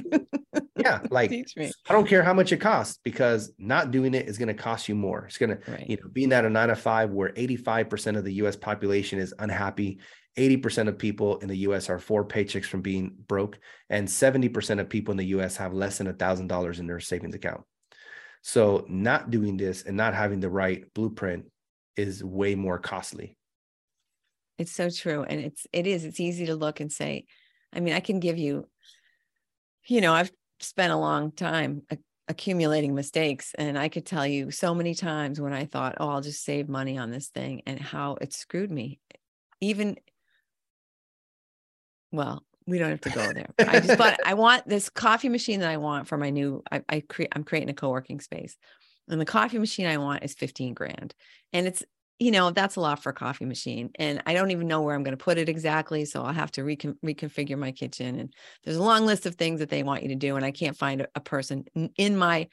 Yeah, 0.88 1.01
like 1.11 1.31
I 1.31 1.92
don't 1.92 2.09
care 2.09 2.22
how 2.22 2.35
much 2.35 2.53
it 2.53 2.59
costs 2.59 2.98
because 3.05 3.53
not 3.59 3.90
doing 3.90 4.14
it 4.14 4.29
is 4.29 4.38
going 4.38 4.48
to 4.48 4.55
cost 4.55 4.88
you 4.88 4.94
more. 4.94 5.27
It's 5.27 5.38
going 5.38 5.51
right. 5.51 5.81
to, 5.81 5.90
you 5.90 5.96
know, 5.96 6.09
being 6.12 6.33
at 6.33 6.44
a 6.44 6.51
nine 6.51 6.68
to 6.68 6.77
five 6.77 7.11
where 7.11 7.31
85% 7.31 8.16
of 8.16 8.24
the 8.24 8.35
US 8.35 8.57
population 8.57 9.18
is 9.18 9.35
unhappy 9.38 10.01
80% 10.38 10.87
of 10.87 10.98
people 10.98 11.38
in 11.38 11.48
the 11.48 11.57
US 11.57 11.90
are 11.90 11.98
four 11.98 12.24
paychecks 12.24 12.66
from 12.66 12.81
being 12.81 13.16
broke, 13.27 13.59
and 13.90 14.07
70% 14.07 14.81
of 14.81 14.88
people 14.88 15.11
in 15.11 15.18
the 15.18 15.27
US 15.27 15.57
have 15.57 15.74
less 15.74 15.98
than 15.98 16.07
$1,000 16.07 16.79
in 16.79 16.87
their 16.87 17.01
savings 17.01 17.35
account. 17.35 17.62
So, 18.42 18.87
not 18.88 19.31
doing 19.31 19.57
this 19.57 19.83
and 19.83 19.96
not 19.96 20.14
having 20.14 20.38
the 20.38 20.48
right 20.48 20.85
blueprint 20.94 21.46
is 21.96 22.22
way 22.22 22.55
more 22.55 22.79
costly. 22.79 23.37
It's 24.59 24.70
so 24.70 24.90
true. 24.90 25.24
And 25.24 25.40
it's, 25.40 25.66
it 25.72 25.88
is, 25.88 26.05
it's 26.05 26.20
easy 26.20 26.46
to 26.46 26.55
look 26.55 26.79
and 26.79 26.90
say, 26.90 27.27
I 27.72 27.81
mean, 27.81 27.94
I 27.94 28.01
can 28.01 28.20
give 28.20 28.38
you, 28.38 28.68
you 29.88 30.01
know, 30.01 30.14
I've 30.14 30.31
spent 30.61 30.92
a 30.92 30.97
long 30.97 31.33
time 31.33 31.83
accumulating 32.29 32.94
mistakes. 32.94 33.55
And 33.57 33.79
I 33.79 33.88
could 33.88 34.05
tell 34.05 34.27
you 34.27 34.51
so 34.51 34.75
many 34.75 34.94
times 34.94 35.40
when 35.40 35.53
I 35.53 35.64
thought, 35.64 35.97
oh, 35.99 36.09
I'll 36.09 36.21
just 36.21 36.44
save 36.44 36.68
money 36.68 36.99
on 36.99 37.11
this 37.11 37.29
thing 37.29 37.62
and 37.66 37.81
how 37.81 38.16
it 38.21 38.33
screwed 38.33 38.71
me. 38.71 39.01
Even 39.61 39.97
well, 42.12 42.44
we 42.66 42.79
don't 42.79 42.90
have 42.90 43.01
to 43.03 43.11
go 43.11 43.33
there. 43.33 43.49
I 43.59 43.81
just 43.81 43.99
bought, 43.99 44.18
I 44.25 44.35
want 44.35 44.68
this 44.68 44.88
coffee 44.90 45.29
machine 45.29 45.61
that 45.61 45.71
I 45.71 45.79
want 45.79 46.07
for 46.07 46.16
my 46.16 46.31
new, 46.31 46.62
I, 46.71 46.83
I 46.88 47.01
create, 47.01 47.33
I'm 47.35 47.44
creating 47.44 47.71
a 47.71 47.75
co-working 47.75 48.21
space 48.21 48.57
and 49.09 49.21
the 49.21 49.25
coffee 49.25 49.59
machine 49.59 49.87
I 49.87 49.97
want 49.97 50.23
is 50.23 50.35
15 50.35 50.75
grand. 50.75 51.14
And 51.53 51.66
it's, 51.66 51.83
you 52.18 52.31
know, 52.31 52.50
that's 52.50 52.76
a 52.76 52.81
lot 52.81 53.02
for 53.02 53.11
a 53.11 53.14
coffee 53.14 53.44
machine. 53.44 53.90
And 53.94 54.22
I 54.26 54.35
don't 54.35 54.50
even 54.50 54.66
know 54.66 54.83
where 54.83 54.94
I'm 54.94 55.04
going 55.04 55.16
to 55.16 55.22
put 55.22 55.38
it 55.38 55.48
exactly. 55.48 56.04
So 56.04 56.22
I'll 56.22 56.33
have 56.33 56.50
to 56.52 56.64
recon- 56.64 56.98
reconfigure 57.04 57.59
my 57.59 57.72
kitchen. 57.72 58.18
And 58.18 58.33
there's 58.64 58.76
a 58.76 58.83
long 58.83 59.07
list 59.07 59.26
of 59.26 59.37
things 59.37 59.61
that 59.61 59.70
they 59.70 59.83
want 59.85 60.02
you 60.02 60.09
to 60.09 60.16
do. 60.16 60.37
And 60.37 60.44
I 60.44 60.50
can't 60.50 60.76
find 60.76 61.02
a, 61.02 61.09
a 61.14 61.20
person 61.20 61.64
in 61.96 62.16
my 62.16 62.48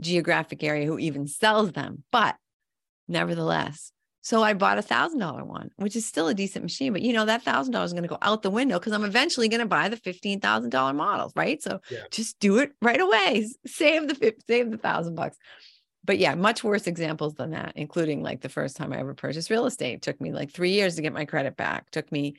geographic 0.00 0.62
area 0.62 0.86
who 0.86 0.98
even 0.98 1.26
sells 1.26 1.72
them. 1.72 2.04
But 2.12 2.36
nevertheless, 3.08 3.90
so 4.20 4.42
I 4.42 4.54
bought 4.54 4.76
a 4.76 4.82
thousand 4.82 5.20
dollar 5.20 5.44
one, 5.44 5.70
which 5.76 5.94
is 5.94 6.04
still 6.04 6.26
a 6.26 6.34
decent 6.34 6.64
machine, 6.64 6.92
but 6.92 7.00
you 7.00 7.12
know, 7.12 7.26
that 7.26 7.44
thousand 7.44 7.72
dollars 7.72 7.90
is 7.90 7.92
going 7.92 8.02
to 8.02 8.08
go 8.08 8.18
out 8.20 8.42
the 8.42 8.50
window 8.50 8.76
because 8.76 8.92
I'm 8.92 9.04
eventually 9.04 9.48
going 9.48 9.60
to 9.60 9.66
buy 9.66 9.88
the 9.88 9.96
fifteen 9.96 10.40
thousand 10.40 10.70
dollar 10.70 10.92
models, 10.92 11.32
right? 11.36 11.62
So 11.62 11.80
yeah. 11.92 12.00
just 12.10 12.40
do 12.40 12.58
it 12.58 12.72
right 12.82 13.00
away. 13.00 13.48
Save 13.66 14.08
the 14.08 14.34
save 14.48 14.72
the 14.72 14.78
thousand 14.78 15.14
bucks. 15.14 15.36
But 16.06 16.18
yeah, 16.18 16.34
much 16.34 16.64
worse 16.64 16.86
examples 16.86 17.34
than 17.34 17.50
that, 17.50 17.72
including 17.76 18.22
like 18.22 18.40
the 18.40 18.48
first 18.48 18.76
time 18.76 18.92
I 18.92 18.98
ever 18.98 19.12
purchased 19.12 19.50
real 19.50 19.66
estate. 19.66 19.94
It 19.94 20.02
took 20.02 20.20
me 20.20 20.32
like 20.32 20.52
three 20.52 20.70
years 20.70 20.96
to 20.96 21.02
get 21.02 21.12
my 21.12 21.26
credit 21.26 21.56
back. 21.56 21.90
Took 21.90 22.10
me 22.10 22.36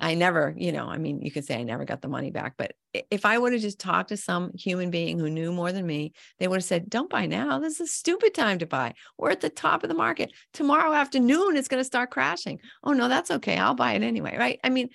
I 0.00 0.14
never, 0.14 0.54
you 0.56 0.70
know, 0.70 0.86
I 0.86 0.96
mean, 0.96 1.22
you 1.22 1.30
could 1.30 1.44
say 1.44 1.56
I 1.56 1.64
never 1.64 1.84
got 1.84 2.02
the 2.02 2.08
money 2.08 2.30
back, 2.30 2.54
but 2.56 2.72
if 3.10 3.26
I 3.26 3.36
would 3.36 3.52
have 3.52 3.62
just 3.62 3.80
talked 3.80 4.10
to 4.10 4.16
some 4.16 4.52
human 4.54 4.90
being 4.90 5.18
who 5.18 5.28
knew 5.28 5.52
more 5.52 5.72
than 5.72 5.86
me, 5.86 6.12
they 6.38 6.46
would 6.46 6.58
have 6.58 6.64
said, 6.64 6.88
don't 6.88 7.10
buy 7.10 7.26
now. 7.26 7.58
This 7.58 7.74
is 7.74 7.80
a 7.80 7.92
stupid 7.92 8.32
time 8.32 8.58
to 8.60 8.66
buy. 8.66 8.94
We're 9.16 9.30
at 9.32 9.40
the 9.40 9.50
top 9.50 9.82
of 9.82 9.88
the 9.88 9.96
market. 9.96 10.32
Tomorrow 10.52 10.92
afternoon, 10.92 11.56
it's 11.56 11.66
going 11.66 11.80
to 11.80 11.84
start 11.84 12.10
crashing. 12.10 12.60
Oh, 12.84 12.92
no, 12.92 13.08
that's 13.08 13.32
okay. 13.32 13.56
I'll 13.56 13.74
buy 13.74 13.94
it 13.94 14.04
anyway. 14.04 14.36
Right. 14.38 14.60
I 14.62 14.68
mean, 14.68 14.90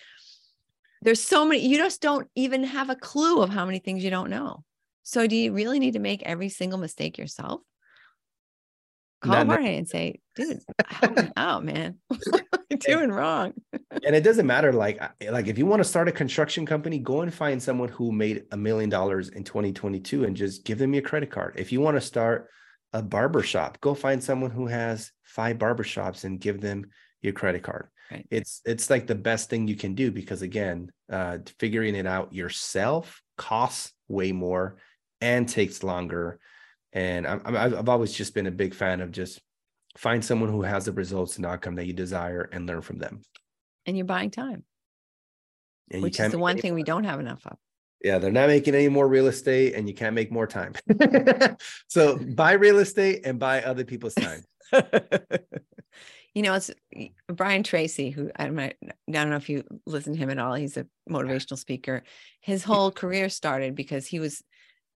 there's 1.02 1.22
so 1.22 1.46
many, 1.46 1.68
you 1.68 1.78
just 1.78 2.02
don't 2.02 2.30
even 2.36 2.64
have 2.64 2.90
a 2.90 2.96
clue 2.96 3.42
of 3.42 3.50
how 3.50 3.66
many 3.66 3.80
things 3.80 4.06
you 4.06 4.10
don't 4.10 4.30
know. 4.30 4.64
So 5.04 5.28
do 5.28 5.36
you 5.36 5.52
really 5.52 5.80
need 5.80 5.94
to 5.94 6.00
make 6.00 6.24
every 6.24 6.48
single 6.48 6.80
mistake 6.80 7.18
yourself? 7.18 7.60
Call 9.24 9.46
Jorge 9.46 9.78
and 9.78 9.88
say, 9.88 10.20
dude, 10.36 10.60
help 10.86 11.16
me 11.18 11.30
out, 11.36 11.64
man. 11.64 11.98
You 12.70 12.78
doing 12.78 13.12
wrong? 13.12 13.54
and 14.04 14.16
it 14.16 14.24
doesn't 14.24 14.48
matter. 14.48 14.74
Like, 14.74 15.00
like 15.30 15.46
if 15.46 15.60
you 15.60 15.68
want 15.68 15.82
to 15.82 15.88
start 15.88 16.08
a 16.08 16.12
construction 16.12 16.66
company, 16.66 16.98
go 16.98 17.22
and 17.22 17.32
find 17.32 17.62
someone 17.62 17.90
who 17.90 18.12
made 18.12 18.46
a 18.52 18.58
million 18.58 18.90
dollars 18.90 19.30
in 19.30 19.44
2022 19.44 20.24
and 20.24 20.36
just 20.36 20.66
give 20.66 20.80
them 20.80 20.92
your 20.92 21.04
credit 21.04 21.30
card. 21.30 21.54
If 21.56 21.72
you 21.72 21.82
want 21.82 21.98
to 21.98 22.02
start 22.02 22.50
a 22.92 23.04
barber 23.04 23.44
shop, 23.44 23.80
go 23.80 23.94
find 23.94 24.24
someone 24.24 24.50
who 24.50 24.66
has 24.66 25.12
five 25.22 25.60
barber 25.60 25.84
shops 25.84 26.24
and 26.24 26.40
give 26.40 26.62
them 26.62 26.86
your 27.22 27.34
credit 27.34 27.62
card. 27.62 27.90
Right. 28.12 28.26
it's 28.32 28.62
it's 28.66 28.90
like 28.90 29.06
the 29.06 29.16
best 29.16 29.50
thing 29.50 29.68
you 29.68 29.76
can 29.76 29.96
do 29.96 30.12
because 30.12 30.42
again 30.42 30.92
uh 31.12 31.38
figuring 31.58 31.96
it 31.96 32.06
out 32.06 32.34
yourself 32.34 33.22
costs 33.38 33.94
way 34.10 34.34
more 34.34 34.78
and 35.22 35.48
takes 35.48 35.84
longer 35.84 36.40
and 36.94 37.28
I'm, 37.28 37.42
i've 37.58 37.90
always 37.90 38.14
just 38.14 38.34
been 38.34 38.48
a 38.48 38.52
big 38.52 38.74
fan 38.74 39.02
of 39.02 39.12
just 39.12 39.42
find 39.98 40.24
someone 40.24 40.50
who 40.50 40.62
has 40.64 40.86
the 40.86 40.92
results 40.92 41.38
and 41.38 41.46
outcome 41.46 41.76
that 41.76 41.86
you 41.86 41.94
desire 41.94 42.50
and 42.52 42.66
learn 42.66 42.82
from 42.82 42.98
them 43.00 43.22
And 43.86 43.98
you're 43.98 44.06
buying 44.06 44.32
time, 44.32 44.64
and 45.92 46.02
which 46.02 46.20
is 46.20 46.32
the 46.32 46.40
one 46.40 46.58
thing 46.58 46.74
we 46.74 46.84
don't 46.84 47.04
have 47.04 47.20
enough 47.20 47.46
of. 47.46 47.58
yeah 48.04 48.18
they're 48.18 48.32
not 48.32 48.48
making 48.48 48.76
any 48.76 48.90
more 48.90 49.08
real 49.08 49.28
estate 49.28 49.74
and 49.76 49.88
you 49.88 49.94
can't 49.94 50.16
make 50.16 50.32
more 50.32 50.48
time 50.48 50.74
so 51.88 52.18
buy 52.18 52.54
real 52.54 52.80
estate 52.80 53.22
and 53.26 53.40
buy 53.40 53.62
other 53.62 53.84
people's 53.84 54.16
time 54.16 54.44
you 56.34 56.42
know, 56.42 56.56
it's 56.56 56.72
Brian 57.28 57.62
Tracy, 57.62 58.10
who 58.10 58.32
I 58.36 58.46
don't, 58.46 58.56
know, 58.56 58.64
I 58.64 58.72
don't 59.12 59.30
know 59.30 59.36
if 59.36 59.50
you 59.50 59.64
listen 59.86 60.14
to 60.14 60.20
him 60.20 60.32
at 60.32 60.40
all. 60.40 60.56
He's 60.56 60.78
a 60.78 60.88
motivational 61.08 61.58
speaker. 61.60 62.02
His 62.42 62.64
whole 62.64 62.92
career 62.92 63.30
started 63.30 63.76
because 63.76 64.08
he 64.08 64.20
was, 64.20 64.42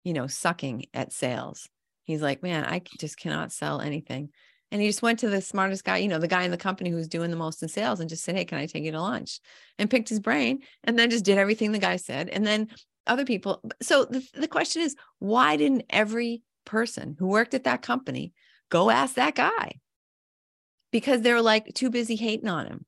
you 0.03 0.13
know, 0.13 0.25
sucking 0.25 0.85
at 0.95 1.13
sales. 1.13 1.69
He's 2.07 2.21
like, 2.21 2.41
man, 2.41 2.65
I 2.65 2.81
just 2.99 3.17
cannot 3.17 3.51
sell 3.51 3.79
anything. 3.79 4.29
And 4.71 4.81
he 4.81 4.87
just 4.87 5.01
went 5.01 5.19
to 5.19 5.29
the 5.29 5.41
smartest 5.41 5.83
guy, 5.83 5.97
you 5.97 6.07
know, 6.07 6.19
the 6.19 6.27
guy 6.27 6.43
in 6.43 6.51
the 6.51 6.57
company 6.57 6.89
who 6.89 6.95
was 6.95 7.07
doing 7.07 7.29
the 7.29 7.37
most 7.37 7.61
in 7.61 7.69
sales 7.69 7.99
and 7.99 8.09
just 8.09 8.23
said, 8.23 8.35
Hey, 8.35 8.43
can 8.43 8.57
I 8.57 8.65
take 8.65 8.83
you 8.83 8.91
to 8.91 9.01
lunch? 9.01 9.39
And 9.77 9.89
picked 9.89 10.09
his 10.09 10.19
brain 10.19 10.59
and 10.83 10.97
then 10.97 11.09
just 11.09 11.23
did 11.23 11.37
everything 11.37 11.71
the 11.71 11.79
guy 11.79 11.97
said. 11.97 12.27
And 12.29 12.45
then 12.45 12.69
other 13.05 13.23
people. 13.23 13.61
So 13.81 14.05
the, 14.05 14.27
the 14.33 14.47
question 14.47 14.81
is, 14.81 14.95
why 15.19 15.55
didn't 15.55 15.85
every 15.89 16.41
person 16.65 17.15
who 17.17 17.27
worked 17.27 17.53
at 17.53 17.63
that 17.65 17.81
company 17.81 18.33
go 18.69 18.89
ask 18.89 19.15
that 19.15 19.35
guy? 19.35 19.79
because 20.91 21.21
they're 21.21 21.41
like 21.41 21.73
too 21.73 21.89
busy 21.89 22.15
hating 22.15 22.47
on 22.47 22.65
him. 22.65 22.85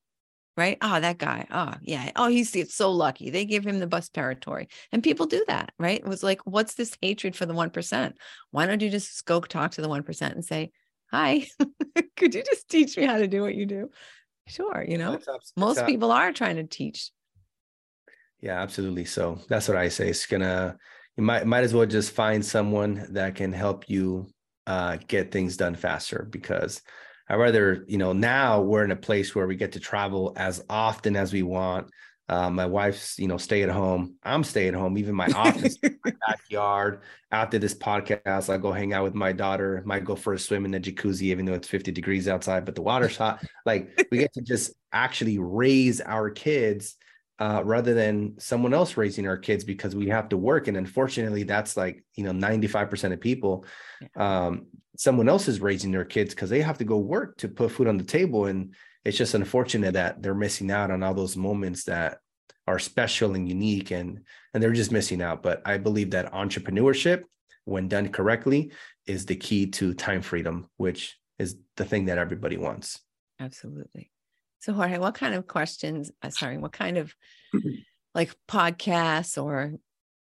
Right. 0.57 0.77
Oh, 0.81 0.99
that 0.99 1.17
guy. 1.17 1.47
Oh, 1.49 1.73
yeah. 1.81 2.12
Oh, 2.15 2.27
he's 2.27 2.53
it's 2.55 2.75
so 2.75 2.91
lucky. 2.91 3.29
They 3.29 3.45
give 3.45 3.65
him 3.65 3.79
the 3.79 3.88
bus 3.88 4.09
territory. 4.09 4.67
And 4.91 5.01
people 5.01 5.25
do 5.25 5.43
that. 5.47 5.71
Right. 5.79 5.99
It 5.99 6.07
was 6.07 6.21
like, 6.21 6.41
what's 6.45 6.73
this 6.73 6.97
hatred 7.01 7.35
for 7.35 7.45
the 7.45 7.53
1%? 7.53 8.13
Why 8.51 8.65
don't 8.65 8.81
you 8.81 8.89
just 8.89 9.25
go 9.25 9.39
talk 9.39 9.71
to 9.71 9.81
the 9.81 9.88
1% 9.88 10.21
and 10.33 10.43
say, 10.43 10.71
Hi, 11.12 11.47
could 12.17 12.35
you 12.35 12.43
just 12.43 12.69
teach 12.69 12.95
me 12.97 13.05
how 13.05 13.17
to 13.17 13.27
do 13.27 13.41
what 13.41 13.55
you 13.55 13.65
do? 13.65 13.89
Sure. 14.47 14.85
You 14.88 14.97
know, 14.97 15.13
abs- 15.13 15.27
it's 15.27 15.53
most 15.55 15.85
people 15.85 16.12
are 16.12 16.31
trying 16.33 16.57
to 16.57 16.63
teach. 16.63 17.12
Yeah, 18.41 18.62
absolutely. 18.62 19.05
So 19.05 19.39
that's 19.47 19.67
what 19.67 19.77
I 19.77 19.89
say. 19.89 20.09
It's 20.09 20.25
gonna 20.25 20.77
you 21.17 21.23
might 21.23 21.45
might 21.45 21.63
as 21.63 21.73
well 21.73 21.85
just 21.85 22.12
find 22.12 22.45
someone 22.45 23.07
that 23.12 23.35
can 23.35 23.51
help 23.51 23.89
you 23.89 24.27
uh, 24.67 24.97
get 25.07 25.31
things 25.31 25.57
done 25.57 25.75
faster 25.75 26.27
because 26.29 26.81
I 27.29 27.35
rather 27.35 27.85
you 27.87 27.97
know 27.97 28.13
now 28.13 28.61
we're 28.61 28.83
in 28.83 28.91
a 28.91 28.95
place 28.95 29.35
where 29.35 29.47
we 29.47 29.55
get 29.55 29.73
to 29.73 29.79
travel 29.79 30.33
as 30.35 30.63
often 30.69 31.15
as 31.15 31.31
we 31.31 31.43
want. 31.43 31.89
Uh, 32.27 32.49
my 32.49 32.65
wife's 32.65 33.17
you 33.17 33.27
know 33.27 33.37
stay 33.37 33.63
at 33.63 33.69
home. 33.69 34.15
I'm 34.23 34.43
stay 34.43 34.67
at 34.67 34.73
home. 34.73 34.97
Even 34.97 35.15
my 35.15 35.27
office, 35.35 35.77
my 35.83 36.13
backyard. 36.27 37.01
After 37.31 37.59
this 37.59 37.73
podcast, 37.73 38.49
I 38.49 38.57
go 38.57 38.71
hang 38.71 38.93
out 38.93 39.03
with 39.03 39.15
my 39.15 39.31
daughter. 39.31 39.81
Might 39.85 40.05
go 40.05 40.15
for 40.15 40.33
a 40.33 40.39
swim 40.39 40.65
in 40.65 40.71
the 40.71 40.79
jacuzzi, 40.79 41.23
even 41.23 41.45
though 41.45 41.53
it's 41.53 41.67
50 41.67 41.91
degrees 41.91 42.27
outside, 42.27 42.65
but 42.65 42.75
the 42.75 42.81
water's 42.81 43.17
hot. 43.17 43.43
Like 43.65 44.07
we 44.11 44.17
get 44.17 44.33
to 44.33 44.41
just 44.41 44.73
actually 44.91 45.37
raise 45.39 46.01
our 46.01 46.29
kids 46.29 46.95
uh, 47.39 47.61
rather 47.63 47.93
than 47.93 48.35
someone 48.37 48.73
else 48.73 48.97
raising 48.97 49.27
our 49.27 49.37
kids 49.37 49.63
because 49.63 49.95
we 49.95 50.09
have 50.09 50.29
to 50.29 50.37
work. 50.37 50.67
And 50.67 50.75
unfortunately, 50.75 51.43
that's 51.43 51.77
like, 51.77 52.03
you 52.15 52.25
know, 52.25 52.31
95% 52.31 53.13
of 53.13 53.21
people, 53.21 53.65
um, 54.17 54.67
someone 54.99 55.29
else 55.29 55.47
is 55.47 55.62
raising 55.62 55.93
their 55.93 56.03
kids 56.03 56.35
because 56.35 56.49
they 56.49 56.59
have 56.59 56.77
to 56.77 56.83
go 56.83 56.97
work 56.97 57.38
to 57.38 57.47
put 57.47 57.71
food 57.71 57.88
on 57.88 57.97
the 57.97 58.03
table. 58.03 58.47
And 58.47 58.75
it's 59.05 59.17
just 59.17 59.33
unfortunate 59.33 59.93
that 59.93 60.21
they're 60.21 60.35
missing 60.35 60.69
out 60.69 60.91
on 60.91 61.03
all 61.03 61.13
those 61.13 61.38
moments 61.38 61.85
that 61.85 62.17
are 62.67 62.79
special 62.79 63.33
and 63.33 63.47
unique 63.47 63.91
and 63.91 64.19
and 64.53 64.62
they're 64.62 64.73
just 64.73 64.91
missing 64.91 65.21
out. 65.21 65.41
But 65.41 65.62
I 65.65 65.77
believe 65.77 66.12
that 66.12 66.33
entrepreneurship, 66.33 67.23
when 67.63 67.88
done 67.88 68.09
correctly, 68.09 68.73
is 69.07 69.25
the 69.25 69.38
key 69.38 69.67
to 69.67 69.93
time 69.93 70.21
freedom, 70.21 70.69
which 70.75 71.17
is 71.39 71.55
the 71.77 71.85
thing 71.85 72.05
that 72.05 72.17
everybody 72.17 72.57
wants. 72.57 72.99
Absolutely. 73.39 74.12
So, 74.59 74.73
Jorge, 74.73 74.97
what 74.97 75.15
kind 75.15 75.33
of 75.33 75.47
questions? 75.47 76.12
Uh, 76.21 76.29
sorry, 76.29 76.57
what 76.57 76.73
kind 76.73 76.97
of 76.97 77.15
like 78.13 78.35
podcasts 78.49 79.41
or 79.41 79.75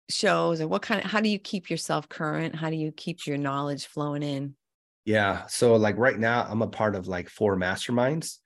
shows, 0.09 0.61
or 0.61 0.69
what 0.69 0.81
kind 0.81 1.03
of? 1.03 1.11
How 1.11 1.19
do 1.19 1.27
you 1.27 1.39
keep 1.39 1.69
yourself 1.69 2.07
current? 2.07 2.55
How 2.55 2.69
do 2.69 2.77
you 2.77 2.93
keep 2.93 3.27
your 3.27 3.37
knowledge 3.37 3.87
flowing 3.87 4.23
in? 4.23 4.55
Yeah. 5.05 5.47
So 5.47 5.75
like 5.75 5.97
right 5.97 6.17
now, 6.17 6.45
I'm 6.47 6.61
a 6.61 6.67
part 6.67 6.95
of 6.95 7.07
like 7.07 7.29
four 7.29 7.55
masterminds, 7.57 8.37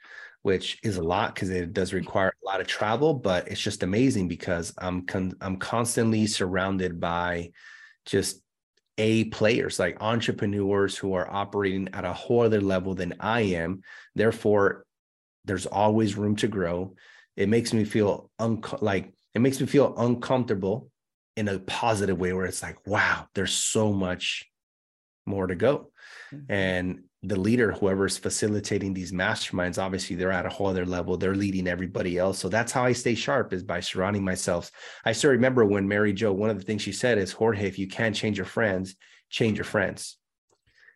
which 0.42 0.80
is 0.84 0.98
a 0.98 1.04
lot 1.04 1.36
because 1.36 1.50
it 1.50 1.74
does 1.74 1.94
require 1.94 2.34
a 2.44 2.46
lot 2.46 2.62
of 2.62 2.68
travel, 2.68 3.14
but 3.14 3.48
it's 3.50 3.62
just 3.62 3.84
amazing 3.84 4.28
because 4.28 4.74
I'm 4.78 5.06
con- 5.06 5.36
I'm 5.42 5.58
constantly 5.58 6.28
surrounded 6.28 7.00
by 7.00 7.52
just 8.06 8.42
A 8.98 9.26
players, 9.26 9.80
like 9.80 10.02
entrepreneurs 10.02 10.98
who 10.98 11.14
are 11.14 11.30
operating 11.30 11.90
at 11.94 12.06
a 12.06 12.14
whole 12.14 12.42
other 12.44 12.62
level 12.62 12.96
than 12.96 13.16
I 13.20 13.42
am. 13.42 13.82
Therefore, 14.16 14.86
there's 15.44 15.66
always 15.66 16.16
room 16.16 16.36
to 16.38 16.48
grow. 16.48 16.96
It 17.36 17.50
makes 17.50 17.74
me 17.74 17.84
feel 17.84 18.32
unco- 18.40 18.80
like 18.82 19.14
it 19.34 19.40
makes 19.42 19.60
me 19.60 19.68
feel 19.68 19.94
uncomfortable 19.98 20.90
in 21.36 21.50
a 21.50 21.60
positive 21.60 22.18
way 22.18 22.32
where 22.32 22.46
it's 22.46 22.64
like, 22.64 22.88
wow, 22.88 23.28
there's 23.36 23.54
so 23.54 23.92
much 23.92 24.46
more 25.26 25.48
to 25.48 25.56
go 25.56 25.92
Mhm. 26.34 26.46
and 26.50 27.04
the 27.24 27.40
leader 27.40 27.72
whoever's 27.72 28.18
facilitating 28.18 28.94
these 28.94 29.12
masterminds 29.12 29.82
obviously 29.82 30.16
they're 30.16 30.32
at 30.32 30.46
a 30.46 30.50
whole 30.50 30.68
other 30.68 30.86
level. 30.86 31.18
They're 31.18 31.36
leading 31.36 31.68
everybody 31.68 32.18
else. 32.18 32.38
So 32.40 32.50
that's 32.50 32.72
how 32.72 32.84
i 32.84 32.92
stay 32.92 33.16
sharp 33.16 33.52
is 33.54 33.64
by 33.64 33.80
surrounding 33.80 34.24
myself. 34.24 34.70
I 35.06 35.12
still 35.14 35.32
remember 35.32 35.66
when 35.66 35.88
mary 35.88 36.14
jo 36.14 36.32
one 36.34 36.52
of 36.52 36.58
the 36.58 36.64
things 36.64 36.82
she 36.84 36.92
said 36.92 37.18
is 37.18 37.32
jorge 37.32 37.68
if 37.68 37.80
you 37.80 37.88
can't 37.88 38.16
change 38.16 38.38
your 38.38 38.46
friends 38.46 38.96
change 39.30 39.58
your 39.58 39.66
friends. 39.66 40.18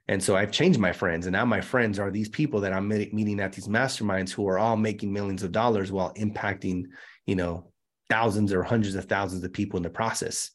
And 0.08 0.22
so 0.22 0.36
i've 0.36 0.52
changed 0.52 0.80
my 0.80 0.92
friends 0.92 1.26
and 1.26 1.34
now 1.34 1.46
my 1.46 1.62
friends 1.62 1.98
are 2.00 2.12
these 2.12 2.30
people 2.30 2.62
that 2.62 2.74
i'm 2.74 2.88
meeting 2.88 3.40
at 3.40 3.54
these 3.54 3.68
masterminds 3.68 4.32
who 4.32 4.48
are 4.48 4.60
all 4.60 4.78
making 4.78 5.12
millions 5.12 5.44
of 5.44 5.52
dollars 5.52 5.92
while 5.92 6.14
impacting 6.14 6.84
you 7.26 7.36
know 7.36 7.72
thousands 8.10 8.54
or 8.54 8.64
hundreds 8.64 8.96
of 8.96 9.06
thousands 9.06 9.44
of 9.44 9.54
people 9.54 9.78
in 9.78 9.84
the 9.84 9.90
process. 9.90 10.52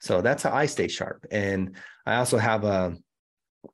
So 0.00 0.20
that's 0.22 0.42
how 0.42 0.52
i 0.52 0.66
stay 0.66 0.88
sharp. 0.88 1.26
And 1.30 1.76
i 2.06 2.16
also 2.16 2.38
have 2.38 2.64
a 2.64 2.96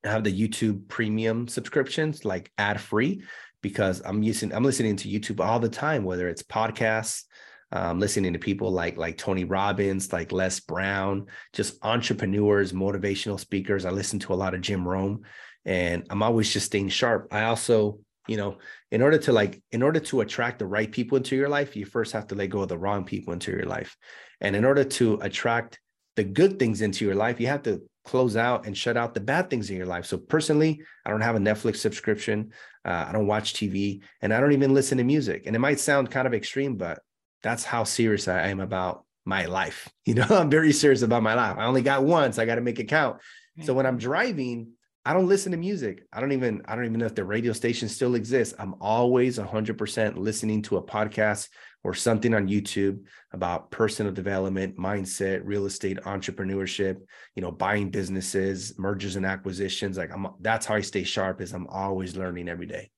have 0.03 0.25
the 0.25 0.49
YouTube 0.49 0.89
premium 0.89 1.49
subscriptions, 1.49 2.25
like 2.25 2.51
ad 2.59 2.81
free, 2.81 3.23
because 3.63 4.03
I'm 4.05 4.23
using 4.23 4.53
I'm 4.53 4.65
listening 4.65 4.97
to 4.97 5.09
YouTube 5.09 5.45
all 5.45 5.59
the 5.59 5.69
time, 5.69 6.05
whether 6.05 6.29
it's 6.29 6.43
podcasts, 6.43 7.25
um, 7.73 7.99
listening 7.99 8.33
to 8.35 8.39
people 8.39 8.71
like 8.71 8.97
like 8.97 9.17
Tony 9.17 9.45
Robbins, 9.45 10.13
like 10.13 10.33
Les 10.33 10.61
Brown, 10.61 11.27
just 11.53 11.83
entrepreneurs, 11.83 12.73
motivational 12.73 13.41
speakers. 13.41 13.85
I 13.85 13.91
listen 13.91 14.19
to 14.21 14.33
a 14.33 14.37
lot 14.37 14.55
of 14.55 14.61
Jim 14.61 14.87
Rohn, 14.87 15.23
and 15.65 16.07
I'm 16.11 16.23
always 16.23 16.53
just 16.53 16.67
staying 16.67 16.91
sharp. 16.91 17.29
I 17.33 17.45
also, 17.45 18.01
you 18.29 18.37
know, 18.37 18.59
in 18.91 19.03
order 19.03 19.19
to 19.19 19.33
like 19.33 19.63
in 19.73 19.83
order 19.83 20.01
to 20.01 20.21
attract 20.21 20.59
the 20.59 20.67
right 20.67 20.91
people 20.91 21.17
into 21.17 21.35
your 21.37 21.49
life, 21.49 21.75
you 21.75 21.87
first 21.87 22.13
have 22.13 22.27
to 22.29 22.35
let 22.35 22.51
go 22.51 22.63
of 22.63 22.69
the 22.69 22.79
wrong 22.79 23.05
people 23.05 23.33
into 23.33 23.51
your 23.51 23.67
life, 23.67 23.97
and 24.41 24.55
in 24.55 24.65
order 24.65 24.85
to 24.85 25.19
attract 25.23 25.81
the 26.17 26.25
good 26.25 26.59
things 26.59 26.81
into 26.81 27.05
your 27.05 27.15
life, 27.15 27.41
you 27.41 27.47
have 27.49 27.63
to 27.65 27.83
close 28.05 28.37
out 28.37 28.67
and 28.67 28.77
shut 28.77 28.97
out 28.97 29.15
the 29.15 29.21
bad 29.21 29.49
things 29.49 29.71
in 29.71 29.77
your 29.77 29.87
life. 29.87 30.07
So 30.07 30.19
personally, 30.19 30.81
I 31.05 31.11
don't 31.11 31.23
have 31.23 31.37
a 31.37 31.41
Netflix 31.41 31.77
subscription. 31.77 32.53
Uh, 32.85 33.07
I 33.09 33.13
don't 33.13 33.27
watch 33.27 33.55
TV 33.55 34.03
and 34.21 34.33
I 34.33 34.41
don't 34.41 34.53
even 34.53 34.75
listen 34.75 34.99
to 34.99 35.05
music. 35.05 35.45
And 35.47 35.57
it 35.57 35.59
might 35.61 35.81
sound 35.81 36.11
kind 36.11 36.27
of 36.27 36.35
extreme, 36.35 36.77
but 36.77 37.01
that's 37.43 37.65
how 37.65 37.85
serious 37.85 38.29
I 38.29 38.49
am 38.49 38.61
about 38.61 39.05
my 39.25 39.47
life. 39.47 39.89
You 40.07 40.15
know, 40.15 40.27
I'm 40.29 40.51
very 40.51 40.73
serious 40.73 41.01
about 41.01 41.23
my 41.23 41.33
life. 41.33 41.57
I 41.59 41.65
only 41.65 41.81
got 41.81 42.05
once. 42.05 42.39
I 42.39 42.45
got 42.45 42.57
to 42.57 42.61
make 42.61 42.79
it 42.79 42.89
count. 42.89 43.21
So 43.63 43.73
when 43.73 43.87
I'm 43.87 43.97
driving, 43.97 44.73
I 45.07 45.13
don't 45.13 45.29
listen 45.29 45.53
to 45.53 45.59
music. 45.59 46.03
I 46.13 46.21
don't 46.21 46.33
even 46.33 46.63
I 46.67 46.75
don't 46.75 46.87
even 46.87 46.99
know 46.99 47.07
if 47.07 47.15
the 47.15 47.25
radio 47.25 47.53
station 47.53 47.89
still 47.89 48.15
exists. 48.15 48.55
I'm 48.59 48.75
always 48.81 49.39
100% 49.39 50.17
listening 50.17 50.63
to 50.63 50.77
a 50.77 50.83
podcast 50.83 51.49
or 51.85 51.93
something 51.93 52.35
on 52.35 52.49
YouTube 52.49 53.05
about 53.33 53.71
personal 53.71 54.11
development, 54.11 54.77
mindset, 54.77 55.43
real 55.45 55.67
estate, 55.67 55.99
entrepreneurship, 55.99 56.97
you 57.37 57.43
know, 57.43 57.53
buying 57.53 57.91
businesses, 57.91 58.77
mergers 58.79 59.17
and 59.17 59.27
acquisitions. 59.27 59.99
Like 59.99 60.13
I'm 60.13 60.27
that's 60.41 60.67
how 60.67 60.75
I 60.75 60.81
stay 60.81 61.05
sharp 61.05 61.41
is 61.41 61.53
I'm 61.53 61.67
always 61.69 62.17
learning 62.17 62.49
every 62.49 62.67
day. 62.67 62.91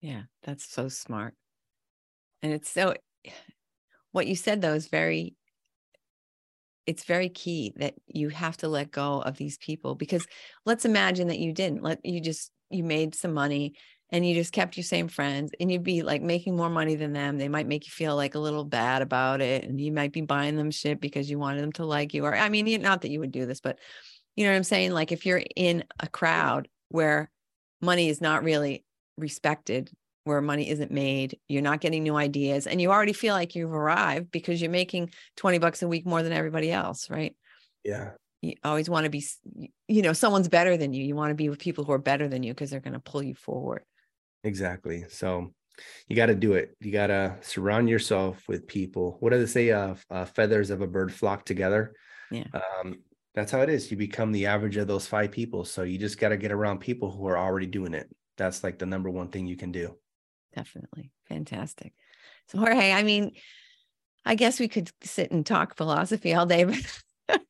Yeah, 0.00 0.22
that's 0.42 0.70
so 0.70 0.88
smart. 0.88 1.34
And 2.42 2.52
it's 2.52 2.68
so 2.68 2.94
what 4.12 4.26
you 4.26 4.36
said 4.36 4.60
though 4.60 4.74
is 4.74 4.88
very 4.88 5.36
it's 6.86 7.04
very 7.04 7.30
key 7.30 7.72
that 7.76 7.94
you 8.06 8.28
have 8.28 8.56
to 8.58 8.68
let 8.68 8.90
go 8.90 9.22
of 9.22 9.36
these 9.36 9.56
people 9.56 9.94
because 9.94 10.26
let's 10.66 10.84
imagine 10.84 11.28
that 11.28 11.38
you 11.38 11.52
didn't 11.52 11.82
let 11.82 12.04
you 12.04 12.20
just 12.20 12.50
you 12.68 12.84
made 12.84 13.14
some 13.14 13.32
money 13.32 13.74
and 14.14 14.26
you 14.26 14.32
just 14.34 14.52
kept 14.52 14.76
your 14.76 14.84
same 14.84 15.08
friends 15.08 15.50
and 15.58 15.72
you'd 15.72 15.82
be 15.82 16.02
like 16.02 16.22
making 16.22 16.56
more 16.56 16.70
money 16.70 16.94
than 16.94 17.12
them 17.12 17.36
they 17.36 17.48
might 17.48 17.66
make 17.66 17.84
you 17.84 17.90
feel 17.90 18.14
like 18.14 18.34
a 18.34 18.38
little 18.38 18.64
bad 18.64 19.02
about 19.02 19.40
it 19.40 19.64
and 19.64 19.80
you 19.80 19.90
might 19.90 20.12
be 20.12 20.20
buying 20.20 20.56
them 20.56 20.70
shit 20.70 21.00
because 21.00 21.28
you 21.28 21.38
wanted 21.38 21.62
them 21.62 21.72
to 21.72 21.84
like 21.84 22.14
you 22.14 22.24
or 22.24 22.34
i 22.34 22.48
mean 22.48 22.80
not 22.80 23.02
that 23.02 23.10
you 23.10 23.20
would 23.20 23.32
do 23.32 23.44
this 23.44 23.60
but 23.60 23.78
you 24.36 24.44
know 24.44 24.50
what 24.50 24.56
i'm 24.56 24.64
saying 24.64 24.92
like 24.92 25.10
if 25.10 25.26
you're 25.26 25.42
in 25.56 25.84
a 26.00 26.06
crowd 26.06 26.68
where 26.88 27.30
money 27.82 28.08
is 28.08 28.20
not 28.20 28.44
really 28.44 28.84
respected 29.18 29.90
where 30.24 30.40
money 30.40 30.68
isn't 30.70 30.90
made. 30.90 31.38
You're 31.48 31.62
not 31.62 31.80
getting 31.80 32.02
new 32.02 32.16
ideas 32.16 32.66
and 32.66 32.80
you 32.80 32.90
already 32.90 33.12
feel 33.12 33.34
like 33.34 33.54
you've 33.54 33.72
arrived 33.72 34.30
because 34.30 34.60
you're 34.60 34.70
making 34.70 35.10
20 35.36 35.58
bucks 35.58 35.82
a 35.82 35.88
week 35.88 36.06
more 36.06 36.22
than 36.22 36.32
everybody 36.32 36.72
else, 36.72 37.10
right? 37.10 37.36
Yeah. 37.84 38.12
You 38.40 38.54
always 38.64 38.90
want 38.90 39.04
to 39.04 39.10
be, 39.10 39.24
you 39.88 40.02
know, 40.02 40.12
someone's 40.12 40.48
better 40.48 40.76
than 40.76 40.92
you. 40.92 41.04
You 41.04 41.14
want 41.14 41.30
to 41.30 41.34
be 41.34 41.48
with 41.48 41.58
people 41.58 41.84
who 41.84 41.92
are 41.92 41.98
better 41.98 42.28
than 42.28 42.42
you 42.42 42.52
because 42.52 42.70
they're 42.70 42.80
going 42.80 42.94
to 42.94 43.00
pull 43.00 43.22
you 43.22 43.34
forward. 43.34 43.84
Exactly. 44.44 45.04
So 45.08 45.52
you 46.08 46.14
got 46.14 46.26
to 46.26 46.34
do 46.34 46.52
it. 46.52 46.76
You 46.80 46.92
got 46.92 47.08
to 47.08 47.36
surround 47.40 47.88
yourself 47.88 48.44
with 48.46 48.66
people. 48.66 49.16
What 49.20 49.32
do 49.32 49.40
they 49.40 49.46
say? 49.46 49.70
Uh, 49.70 49.94
uh, 50.10 50.24
feathers 50.26 50.70
of 50.70 50.80
a 50.80 50.86
bird 50.86 51.12
flock 51.12 51.44
together. 51.44 51.94
Yeah. 52.30 52.46
Um, 52.52 53.00
that's 53.34 53.50
how 53.50 53.62
it 53.62 53.68
is. 53.68 53.90
You 53.90 53.96
become 53.96 54.30
the 54.30 54.46
average 54.46 54.76
of 54.76 54.86
those 54.86 55.06
five 55.06 55.32
people. 55.32 55.64
So 55.64 55.82
you 55.82 55.98
just 55.98 56.20
got 56.20 56.28
to 56.28 56.36
get 56.36 56.52
around 56.52 56.78
people 56.78 57.10
who 57.10 57.26
are 57.26 57.38
already 57.38 57.66
doing 57.66 57.94
it. 57.94 58.08
That's 58.36 58.62
like 58.62 58.78
the 58.78 58.86
number 58.86 59.10
one 59.10 59.28
thing 59.28 59.46
you 59.46 59.56
can 59.56 59.72
do. 59.72 59.96
Definitely. 60.54 61.10
Fantastic. 61.28 61.92
So, 62.48 62.58
Jorge, 62.58 62.92
I 62.92 63.02
mean, 63.02 63.32
I 64.24 64.34
guess 64.34 64.60
we 64.60 64.68
could 64.68 64.90
sit 65.02 65.30
and 65.30 65.44
talk 65.44 65.76
philosophy 65.76 66.34
all 66.34 66.46
day, 66.46 66.64
but 67.28 67.40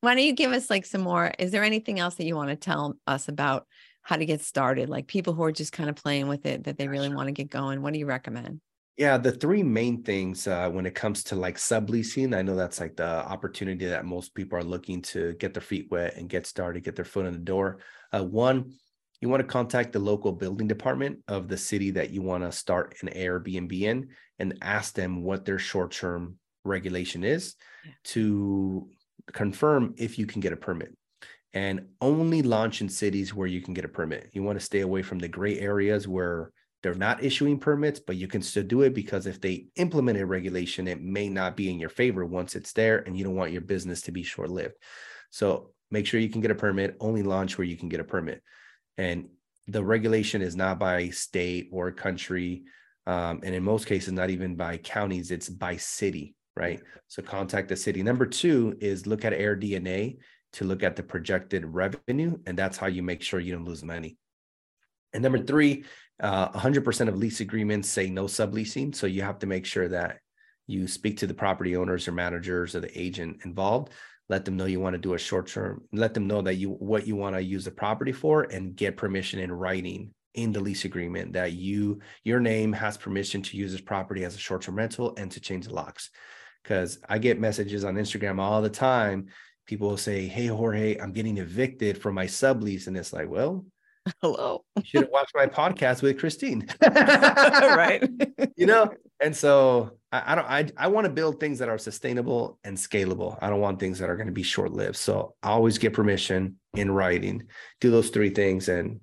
why 0.00 0.14
don't 0.14 0.24
you 0.24 0.32
give 0.32 0.52
us 0.52 0.68
like 0.68 0.84
some 0.84 1.00
more? 1.00 1.32
Is 1.38 1.50
there 1.50 1.64
anything 1.64 1.98
else 1.98 2.16
that 2.16 2.26
you 2.26 2.36
want 2.36 2.50
to 2.50 2.56
tell 2.56 2.96
us 3.06 3.28
about 3.28 3.66
how 4.06 4.14
to 4.14 4.24
get 4.24 4.40
started? 4.40 4.88
Like 4.88 5.08
people 5.08 5.34
who 5.34 5.42
are 5.42 5.50
just 5.50 5.72
kind 5.72 5.90
of 5.90 5.96
playing 5.96 6.28
with 6.28 6.46
it 6.46 6.62
that 6.64 6.78
they 6.78 6.86
really 6.86 7.12
want 7.12 7.26
to 7.26 7.32
get 7.32 7.50
going. 7.50 7.82
What 7.82 7.92
do 7.92 7.98
you 7.98 8.06
recommend? 8.06 8.60
Yeah, 8.96 9.18
the 9.18 9.32
three 9.32 9.64
main 9.64 10.04
things 10.04 10.46
uh, 10.46 10.70
when 10.70 10.86
it 10.86 10.94
comes 10.94 11.24
to 11.24 11.34
like 11.34 11.56
subleasing, 11.56 12.32
I 12.32 12.42
know 12.42 12.54
that's 12.54 12.78
like 12.78 12.94
the 12.94 13.04
opportunity 13.04 13.84
that 13.86 14.04
most 14.04 14.32
people 14.32 14.56
are 14.56 14.62
looking 14.62 15.02
to 15.02 15.34
get 15.40 15.54
their 15.54 15.60
feet 15.60 15.88
wet 15.90 16.16
and 16.16 16.28
get 16.28 16.46
started, 16.46 16.84
get 16.84 16.94
their 16.94 17.04
foot 17.04 17.26
in 17.26 17.32
the 17.32 17.40
door. 17.40 17.78
Uh, 18.12 18.22
one, 18.22 18.74
you 19.20 19.28
want 19.28 19.40
to 19.40 19.46
contact 19.46 19.92
the 19.92 19.98
local 19.98 20.30
building 20.30 20.68
department 20.68 21.18
of 21.26 21.48
the 21.48 21.56
city 21.56 21.90
that 21.90 22.10
you 22.10 22.22
want 22.22 22.44
to 22.44 22.52
start 22.52 22.94
an 23.02 23.08
Airbnb 23.08 23.72
in 23.82 24.10
and 24.38 24.56
ask 24.62 24.94
them 24.94 25.24
what 25.24 25.44
their 25.44 25.58
short 25.58 25.90
term 25.90 26.36
regulation 26.62 27.24
is 27.24 27.56
yeah. 27.84 27.90
to 28.04 28.88
confirm 29.32 29.96
if 29.98 30.16
you 30.16 30.26
can 30.26 30.40
get 30.40 30.52
a 30.52 30.56
permit 30.56 30.96
and 31.56 31.86
only 32.02 32.42
launch 32.42 32.82
in 32.82 32.88
cities 32.90 33.32
where 33.32 33.46
you 33.46 33.62
can 33.62 33.72
get 33.72 33.86
a 33.86 33.88
permit. 33.88 34.28
You 34.34 34.42
want 34.42 34.60
to 34.60 34.64
stay 34.64 34.80
away 34.80 35.00
from 35.00 35.18
the 35.18 35.26
gray 35.26 35.58
areas 35.58 36.06
where 36.06 36.52
they're 36.82 36.94
not 36.94 37.24
issuing 37.24 37.58
permits, 37.58 37.98
but 37.98 38.16
you 38.16 38.28
can 38.28 38.42
still 38.42 38.62
do 38.62 38.82
it 38.82 38.92
because 38.92 39.26
if 39.26 39.40
they 39.40 39.68
implement 39.76 40.18
a 40.18 40.26
regulation, 40.26 40.86
it 40.86 41.00
may 41.00 41.30
not 41.30 41.56
be 41.56 41.70
in 41.70 41.78
your 41.78 41.88
favor 41.88 42.26
once 42.26 42.56
it's 42.56 42.74
there, 42.74 42.98
and 42.98 43.16
you 43.16 43.24
don't 43.24 43.36
want 43.36 43.52
your 43.52 43.62
business 43.62 44.02
to 44.02 44.12
be 44.12 44.22
short 44.22 44.50
lived. 44.50 44.74
So 45.30 45.70
make 45.90 46.06
sure 46.06 46.20
you 46.20 46.28
can 46.28 46.42
get 46.42 46.50
a 46.50 46.54
permit, 46.54 46.94
only 47.00 47.22
launch 47.22 47.56
where 47.56 47.66
you 47.66 47.78
can 47.78 47.88
get 47.88 48.00
a 48.00 48.04
permit. 48.04 48.42
And 48.98 49.30
the 49.66 49.82
regulation 49.82 50.42
is 50.42 50.56
not 50.56 50.78
by 50.78 51.08
state 51.08 51.70
or 51.72 51.90
country. 51.90 52.64
Um, 53.06 53.40
and 53.42 53.54
in 53.54 53.62
most 53.62 53.86
cases, 53.86 54.12
not 54.12 54.28
even 54.28 54.56
by 54.56 54.76
counties, 54.76 55.30
it's 55.30 55.48
by 55.48 55.78
city, 55.78 56.34
right? 56.54 56.82
So 57.08 57.22
contact 57.22 57.70
the 57.70 57.76
city. 57.76 58.02
Number 58.02 58.26
two 58.26 58.76
is 58.78 59.06
look 59.06 59.24
at 59.24 59.32
AirDNA 59.32 60.18
to 60.56 60.64
look 60.64 60.82
at 60.82 60.96
the 60.96 61.02
projected 61.02 61.64
revenue, 61.64 62.38
and 62.46 62.58
that's 62.58 62.76
how 62.76 62.86
you 62.86 63.02
make 63.02 63.22
sure 63.22 63.40
you 63.40 63.54
don't 63.54 63.64
lose 63.64 63.82
money. 63.82 64.18
And 65.12 65.22
number 65.22 65.38
three 65.38 65.84
uh, 66.20 66.48
100% 66.50 67.08
of 67.08 67.16
lease 67.16 67.40
agreements 67.40 67.88
say 67.88 68.08
no 68.08 68.24
subleasing. 68.24 68.94
So 68.94 69.06
you 69.06 69.22
have 69.22 69.38
to 69.40 69.46
make 69.46 69.66
sure 69.66 69.88
that 69.88 70.18
you 70.66 70.88
speak 70.88 71.18
to 71.18 71.26
the 71.26 71.34
property 71.34 71.76
owners 71.76 72.08
or 72.08 72.12
managers 72.12 72.74
or 72.74 72.80
the 72.80 73.00
agent 73.00 73.42
involved. 73.44 73.90
Let 74.28 74.44
them 74.44 74.56
know 74.56 74.64
you 74.64 74.80
want 74.80 74.94
to 74.94 74.98
do 74.98 75.14
a 75.14 75.18
short 75.18 75.46
term. 75.46 75.82
Let 75.92 76.14
them 76.14 76.26
know 76.26 76.42
that 76.42 76.54
you 76.54 76.70
what 76.70 77.06
you 77.06 77.14
want 77.14 77.36
to 77.36 77.42
use 77.42 77.64
the 77.64 77.70
property 77.70 78.12
for, 78.12 78.42
and 78.42 78.74
get 78.74 78.96
permission 78.96 79.38
in 79.38 79.52
writing 79.52 80.12
in 80.34 80.52
the 80.52 80.60
lease 80.60 80.84
agreement 80.84 81.32
that 81.32 81.52
you 81.52 82.00
your 82.24 82.40
name 82.40 82.72
has 82.72 82.96
permission 82.96 83.40
to 83.42 83.56
use 83.56 83.72
this 83.72 83.80
property 83.80 84.24
as 84.24 84.34
a 84.34 84.38
short 84.38 84.62
term 84.62 84.76
rental 84.76 85.14
and 85.16 85.30
to 85.30 85.40
change 85.40 85.66
the 85.66 85.74
locks. 85.74 86.10
Because 86.62 86.98
I 87.08 87.18
get 87.18 87.38
messages 87.38 87.84
on 87.84 87.94
Instagram 87.94 88.40
all 88.40 88.60
the 88.60 88.68
time. 88.68 89.28
People 89.66 89.88
will 89.88 89.96
say, 89.96 90.26
"Hey 90.26 90.46
Jorge, 90.46 90.98
I'm 90.98 91.12
getting 91.12 91.38
evicted 91.38 91.98
from 91.98 92.14
my 92.14 92.26
sublease," 92.26 92.86
and 92.86 92.96
it's 92.96 93.12
like, 93.12 93.28
well, 93.28 93.64
hello. 94.22 94.64
you 94.76 94.82
should 94.84 95.00
have 95.02 95.10
watched 95.10 95.34
my 95.34 95.46
podcast 95.46 96.02
with 96.02 96.18
christine. 96.18 96.66
Right. 96.82 98.08
You 98.56 98.66
know? 98.66 98.90
And 99.20 99.36
so 99.36 99.98
i, 100.12 100.32
I 100.32 100.34
don't 100.34 100.46
i, 100.48 100.66
I 100.76 100.86
want 100.88 101.06
to 101.06 101.12
build 101.12 101.40
things 101.40 101.58
that 101.58 101.68
are 101.68 101.78
sustainable 101.78 102.58
and 102.64 102.76
scalable. 102.76 103.38
I 103.42 103.50
don't 103.50 103.60
want 103.60 103.80
things 103.80 103.98
that 103.98 104.08
are 104.08 104.16
going 104.16 104.28
to 104.28 104.32
be 104.32 104.42
short-lived. 104.42 104.96
So 104.96 105.34
i 105.42 105.50
always 105.50 105.78
get 105.78 105.92
permission 105.92 106.56
in 106.74 106.90
writing. 106.90 107.44
Do 107.80 107.90
those 107.90 108.10
three 108.10 108.30
things 108.30 108.68
and 108.68 109.00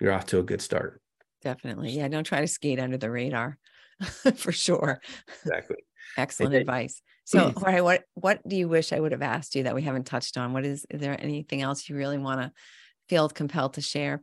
you're 0.00 0.12
off 0.12 0.26
to 0.26 0.38
a 0.38 0.42
good 0.42 0.62
start. 0.62 1.00
Definitely. 1.42 1.90
Yeah 1.90 2.08
don't 2.08 2.24
try 2.24 2.40
to 2.40 2.46
skate 2.46 2.78
under 2.78 2.96
the 2.96 3.10
radar 3.10 3.58
for 4.36 4.52
sure. 4.52 5.00
Exactly. 5.42 5.76
Excellent 6.16 6.54
advice 6.54 7.02
so 7.26 7.52
all 7.56 7.62
right 7.62 7.84
what 7.84 8.04
what 8.14 8.40
do 8.48 8.56
you 8.56 8.68
wish 8.68 8.92
i 8.92 8.98
would 8.98 9.12
have 9.12 9.20
asked 9.20 9.54
you 9.54 9.64
that 9.64 9.74
we 9.74 9.82
haven't 9.82 10.06
touched 10.06 10.38
on 10.38 10.54
what 10.54 10.64
is 10.64 10.86
is 10.88 11.00
there 11.00 11.16
anything 11.20 11.60
else 11.60 11.88
you 11.88 11.96
really 11.96 12.18
want 12.18 12.40
to 12.40 12.50
feel 13.08 13.28
compelled 13.28 13.74
to 13.74 13.82
share 13.82 14.22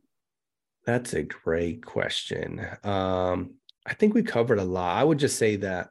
that's 0.86 1.14
a 1.14 1.24
great 1.24 1.86
question. 1.86 2.66
Um, 2.84 3.56
I 3.86 3.94
think 3.94 4.14
we 4.14 4.24
covered 4.24 4.60
a 4.60 4.64
lot. 4.64 4.98
I 4.98 5.04
would 5.04 5.18
just 5.18 5.38
say 5.38 5.56
that, 5.58 5.90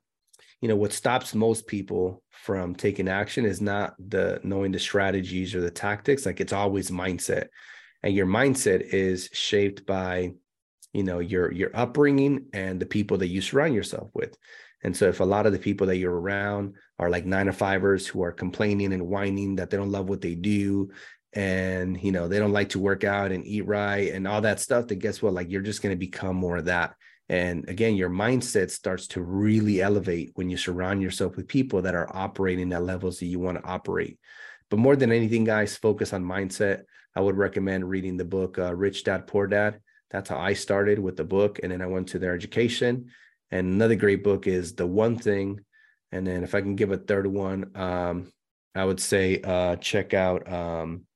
you 0.60 0.68
know, 0.68 0.76
what 0.76 0.92
stops 0.92 1.34
most 1.34 1.66
people 1.66 2.22
from 2.30 2.74
taking 2.74 3.08
action 3.08 3.44
is 3.44 3.60
not 3.60 3.94
the 3.98 4.40
knowing 4.42 4.72
the 4.72 4.78
strategies 4.78 5.54
or 5.54 5.60
the 5.60 5.70
tactics. 5.70 6.26
Like 6.26 6.40
it's 6.40 6.52
always 6.52 6.90
mindset, 6.90 7.48
and 8.02 8.14
your 8.14 8.26
mindset 8.26 8.82
is 8.82 9.28
shaped 9.32 9.86
by, 9.86 10.32
you 10.92 11.02
know, 11.02 11.18
your 11.18 11.50
your 11.52 11.70
upbringing 11.74 12.46
and 12.52 12.78
the 12.78 12.86
people 12.86 13.18
that 13.18 13.28
you 13.28 13.40
surround 13.40 13.74
yourself 13.74 14.10
with. 14.14 14.36
And 14.84 14.96
so, 14.96 15.08
if 15.08 15.20
a 15.20 15.24
lot 15.24 15.46
of 15.46 15.52
the 15.52 15.58
people 15.58 15.86
that 15.88 15.96
you're 15.96 16.18
around 16.18 16.74
are 17.02 17.10
like 17.10 17.26
nine 17.26 17.46
to 17.46 17.52
fivers 17.52 18.06
who 18.06 18.22
are 18.22 18.32
complaining 18.32 18.92
and 18.92 19.08
whining 19.08 19.56
that 19.56 19.70
they 19.70 19.76
don't 19.76 19.90
love 19.90 20.08
what 20.08 20.20
they 20.20 20.36
do. 20.36 20.90
And 21.34 22.00
you 22.02 22.12
know 22.12 22.28
they 22.28 22.38
don't 22.38 22.52
like 22.52 22.70
to 22.70 22.78
work 22.78 23.04
out 23.04 23.32
and 23.32 23.44
eat 23.46 23.66
right 23.66 24.12
and 24.12 24.28
all 24.28 24.42
that 24.42 24.60
stuff 24.60 24.86
then 24.88 24.98
guess 24.98 25.20
what? 25.20 25.32
Like 25.32 25.50
you're 25.50 25.62
just 25.62 25.82
going 25.82 25.94
to 25.94 25.98
become 25.98 26.36
more 26.36 26.58
of 26.58 26.66
that. 26.66 26.94
And 27.28 27.68
again 27.68 27.96
your 27.96 28.10
mindset 28.10 28.70
starts 28.70 29.08
to 29.08 29.22
really 29.22 29.80
elevate 29.80 30.32
when 30.34 30.50
you 30.50 30.56
surround 30.56 31.02
yourself 31.02 31.36
with 31.36 31.48
people 31.48 31.82
that 31.82 31.94
are 31.94 32.14
operating 32.14 32.72
at 32.72 32.82
levels 32.82 33.18
that 33.18 33.26
you 33.26 33.40
want 33.40 33.58
to 33.58 33.64
operate. 33.64 34.18
But 34.70 34.78
more 34.78 34.94
than 34.94 35.10
anything 35.10 35.44
guys 35.44 35.76
focus 35.76 36.12
on 36.12 36.24
mindset. 36.24 36.82
I 37.14 37.20
would 37.20 37.36
recommend 37.36 37.88
reading 37.88 38.16
the 38.16 38.24
book 38.24 38.58
uh, 38.58 38.74
rich 38.74 39.04
dad 39.04 39.26
poor 39.26 39.46
dad. 39.46 39.80
That's 40.10 40.28
how 40.28 40.38
i 40.38 40.52
started 40.52 40.98
with 40.98 41.16
the 41.16 41.24
book 41.24 41.60
and 41.62 41.72
then 41.72 41.82
i 41.82 41.86
went 41.86 42.08
to 42.08 42.18
their 42.18 42.34
education. 42.34 43.10
And 43.50 43.66
another 43.72 43.96
great 43.96 44.22
book 44.22 44.46
is 44.46 44.74
the 44.74 44.86
one 44.86 45.18
thing 45.18 45.60
and 46.12 46.26
then 46.26 46.44
if 46.44 46.54
i 46.54 46.60
can 46.60 46.76
give 46.76 46.92
a 46.92 46.96
third 46.96 47.26
one 47.26 47.70
um, 47.74 48.30
i 48.74 48.84
would 48.84 49.00
say 49.00 49.40
uh, 49.42 49.76
check 49.76 50.14
out 50.14 50.50
um, 50.52 51.06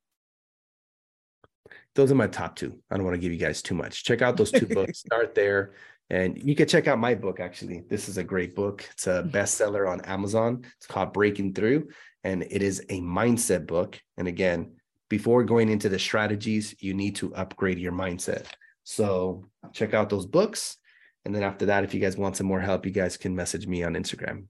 those 1.97 2.13
are 2.13 2.17
my 2.17 2.29
top 2.29 2.55
two. 2.55 2.79
I 2.91 2.97
don't 2.97 3.05
want 3.05 3.15
to 3.15 3.21
give 3.21 3.33
you 3.33 3.39
guys 3.39 3.63
too 3.63 3.75
much. 3.75 4.05
Check 4.05 4.23
out 4.23 4.37
those 4.37 4.53
two 4.53 4.67
books. 4.75 5.01
Start 5.01 5.35
there. 5.35 5.73
And 6.09 6.41
you 6.41 6.55
can 6.55 6.69
check 6.69 6.87
out 6.87 7.01
my 7.01 7.17
book, 7.17 7.41
actually. 7.41 7.83
This 7.89 8.09
is 8.09 8.17
a 8.17 8.23
great 8.23 8.55
book. 8.55 8.89
It's 8.93 9.09
a 9.09 9.25
bestseller 9.25 9.91
on 9.91 10.03
Amazon. 10.03 10.65
It's 10.77 10.87
called 10.87 11.13
Breaking 11.13 11.53
Through, 11.53 11.89
and 12.23 12.45
it 12.45 12.63
is 12.63 12.81
a 12.91 13.01
mindset 13.01 13.67
book. 13.67 14.01
And 14.17 14.29
again, 14.29 14.77
before 15.09 15.43
going 15.43 15.69
into 15.69 15.89
the 15.89 15.99
strategies, 15.99 16.77
you 16.79 16.95
need 16.95 17.17
to 17.17 17.35
upgrade 17.35 17.79
your 17.79 17.93
mindset. 17.93 18.45
So 18.85 19.47
check 19.73 19.95
out 19.95 20.11
those 20.11 20.27
books. 20.27 20.77
And 21.25 21.35
then 21.35 21.43
after 21.43 21.67
that, 21.67 21.83
if 21.83 21.93
you 21.93 21.99
guys 21.99 22.17
want 22.17 22.37
some 22.37 22.47
more 22.47 22.61
help, 22.61 22.87
you 22.87 22.93
guys 22.93 23.17
can 23.17 23.35
message 23.35 23.67
me 23.67 23.83
on 23.83 23.95
Instagram. 23.95 24.45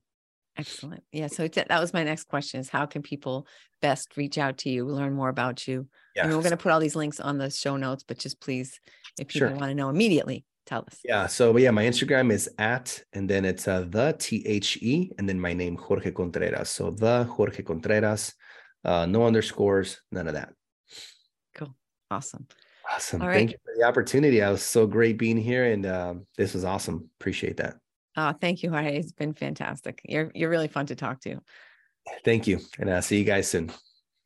Excellent. 0.57 1.03
Yeah. 1.11 1.27
So 1.27 1.47
that 1.47 1.79
was 1.79 1.93
my 1.93 2.03
next 2.03 2.25
question 2.25 2.59
is 2.59 2.69
how 2.69 2.85
can 2.85 3.01
people 3.01 3.47
best 3.81 4.17
reach 4.17 4.37
out 4.37 4.57
to 4.59 4.69
you, 4.69 4.85
learn 4.85 5.13
more 5.13 5.29
about 5.29 5.67
you? 5.67 5.87
Mean, 6.15 6.29
we're 6.31 6.41
going 6.41 6.49
to 6.49 6.57
put 6.57 6.71
all 6.71 6.79
these 6.79 6.95
links 6.95 7.19
on 7.19 7.37
the 7.37 7.51
show 7.51 7.77
notes, 7.77 8.03
but 8.03 8.17
just 8.17 8.41
please, 8.41 8.79
if 9.19 9.27
people 9.27 9.49
sure. 9.49 9.55
want 9.55 9.69
to 9.69 9.75
know 9.75 9.89
immediately, 9.89 10.45
tell 10.65 10.79
us. 10.79 10.99
Yeah. 11.05 11.27
So 11.27 11.55
yeah, 11.57 11.69
my 11.69 11.83
Instagram 11.83 12.31
is 12.31 12.49
at, 12.57 12.99
and 13.13 13.29
then 13.29 13.45
it's 13.45 13.67
uh, 13.67 13.85
the 13.87 14.15
T 14.17 14.43
H 14.47 14.77
E, 14.81 15.11
and 15.19 15.29
then 15.29 15.39
my 15.39 15.53
name, 15.53 15.75
Jorge 15.75 16.11
Contreras. 16.11 16.69
So 16.69 16.89
the 16.89 17.25
Jorge 17.25 17.61
Contreras, 17.61 18.33
uh, 18.83 19.05
no 19.05 19.27
underscores, 19.27 20.01
none 20.11 20.27
of 20.27 20.33
that. 20.33 20.53
Cool. 21.53 21.75
Awesome. 22.09 22.47
Awesome. 22.91 23.21
All 23.21 23.27
Thank 23.27 23.49
right. 23.49 23.51
you 23.51 23.57
for 23.63 23.77
the 23.77 23.85
opportunity. 23.85 24.41
I 24.41 24.49
was 24.49 24.63
so 24.63 24.87
great 24.87 25.19
being 25.19 25.37
here, 25.37 25.65
and 25.65 25.85
uh, 25.85 26.15
this 26.35 26.55
was 26.55 26.65
awesome. 26.65 27.09
Appreciate 27.19 27.57
that. 27.57 27.75
Oh, 28.17 28.33
thank 28.33 28.63
you, 28.63 28.71
Jorge. 28.71 28.97
It's 28.97 29.11
been 29.11 29.33
fantastic. 29.33 30.01
You're 30.03 30.31
you're 30.33 30.49
really 30.49 30.67
fun 30.67 30.87
to 30.87 30.95
talk 30.95 31.21
to. 31.21 31.39
Thank 32.25 32.47
you, 32.47 32.59
and 32.79 32.89
I'll 32.89 33.01
see 33.03 33.19
you 33.19 33.23
guys 33.23 33.47
soon. 33.47 33.71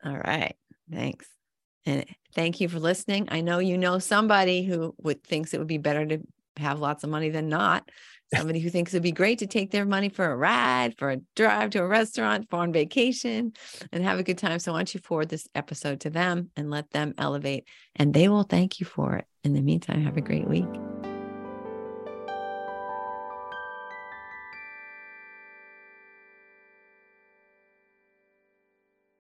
All 0.03 0.17
right. 0.17 0.55
Thanks. 0.89 1.27
And 1.85 2.05
thank 2.33 2.61
you 2.61 2.69
for 2.69 2.79
listening. 2.79 3.27
I 3.31 3.41
know 3.41 3.59
you 3.59 3.77
know 3.77 3.99
somebody 3.99 4.63
who 4.63 4.95
would 4.99 5.23
thinks 5.23 5.53
it 5.53 5.57
would 5.57 5.67
be 5.67 5.77
better 5.77 6.05
to 6.05 6.19
have 6.57 6.79
lots 6.79 7.03
of 7.03 7.09
money 7.09 7.29
than 7.29 7.49
not. 7.49 7.89
Somebody 8.33 8.61
who 8.61 8.69
thinks 8.69 8.93
it'd 8.93 9.03
be 9.03 9.11
great 9.11 9.39
to 9.39 9.45
take 9.45 9.71
their 9.71 9.83
money 9.83 10.07
for 10.07 10.31
a 10.31 10.37
ride, 10.37 10.97
for 10.97 11.11
a 11.11 11.17
drive 11.35 11.71
to 11.71 11.79
a 11.79 11.87
restaurant, 11.87 12.49
for 12.49 12.59
on 12.59 12.71
vacation, 12.71 13.51
and 13.91 14.05
have 14.05 14.19
a 14.19 14.23
good 14.23 14.37
time. 14.37 14.57
So 14.59 14.71
why 14.71 14.79
don't 14.79 14.93
you 14.93 15.01
forward 15.01 15.27
this 15.27 15.49
episode 15.53 15.99
to 16.01 16.09
them 16.09 16.49
and 16.55 16.69
let 16.69 16.91
them 16.91 17.13
elevate, 17.17 17.67
and 17.97 18.13
they 18.13 18.29
will 18.29 18.43
thank 18.43 18.79
you 18.79 18.85
for 18.85 19.17
it. 19.17 19.25
In 19.43 19.51
the 19.51 19.61
meantime, 19.61 20.05
have 20.05 20.15
a 20.15 20.21
great 20.21 20.47
week. 20.47 21.10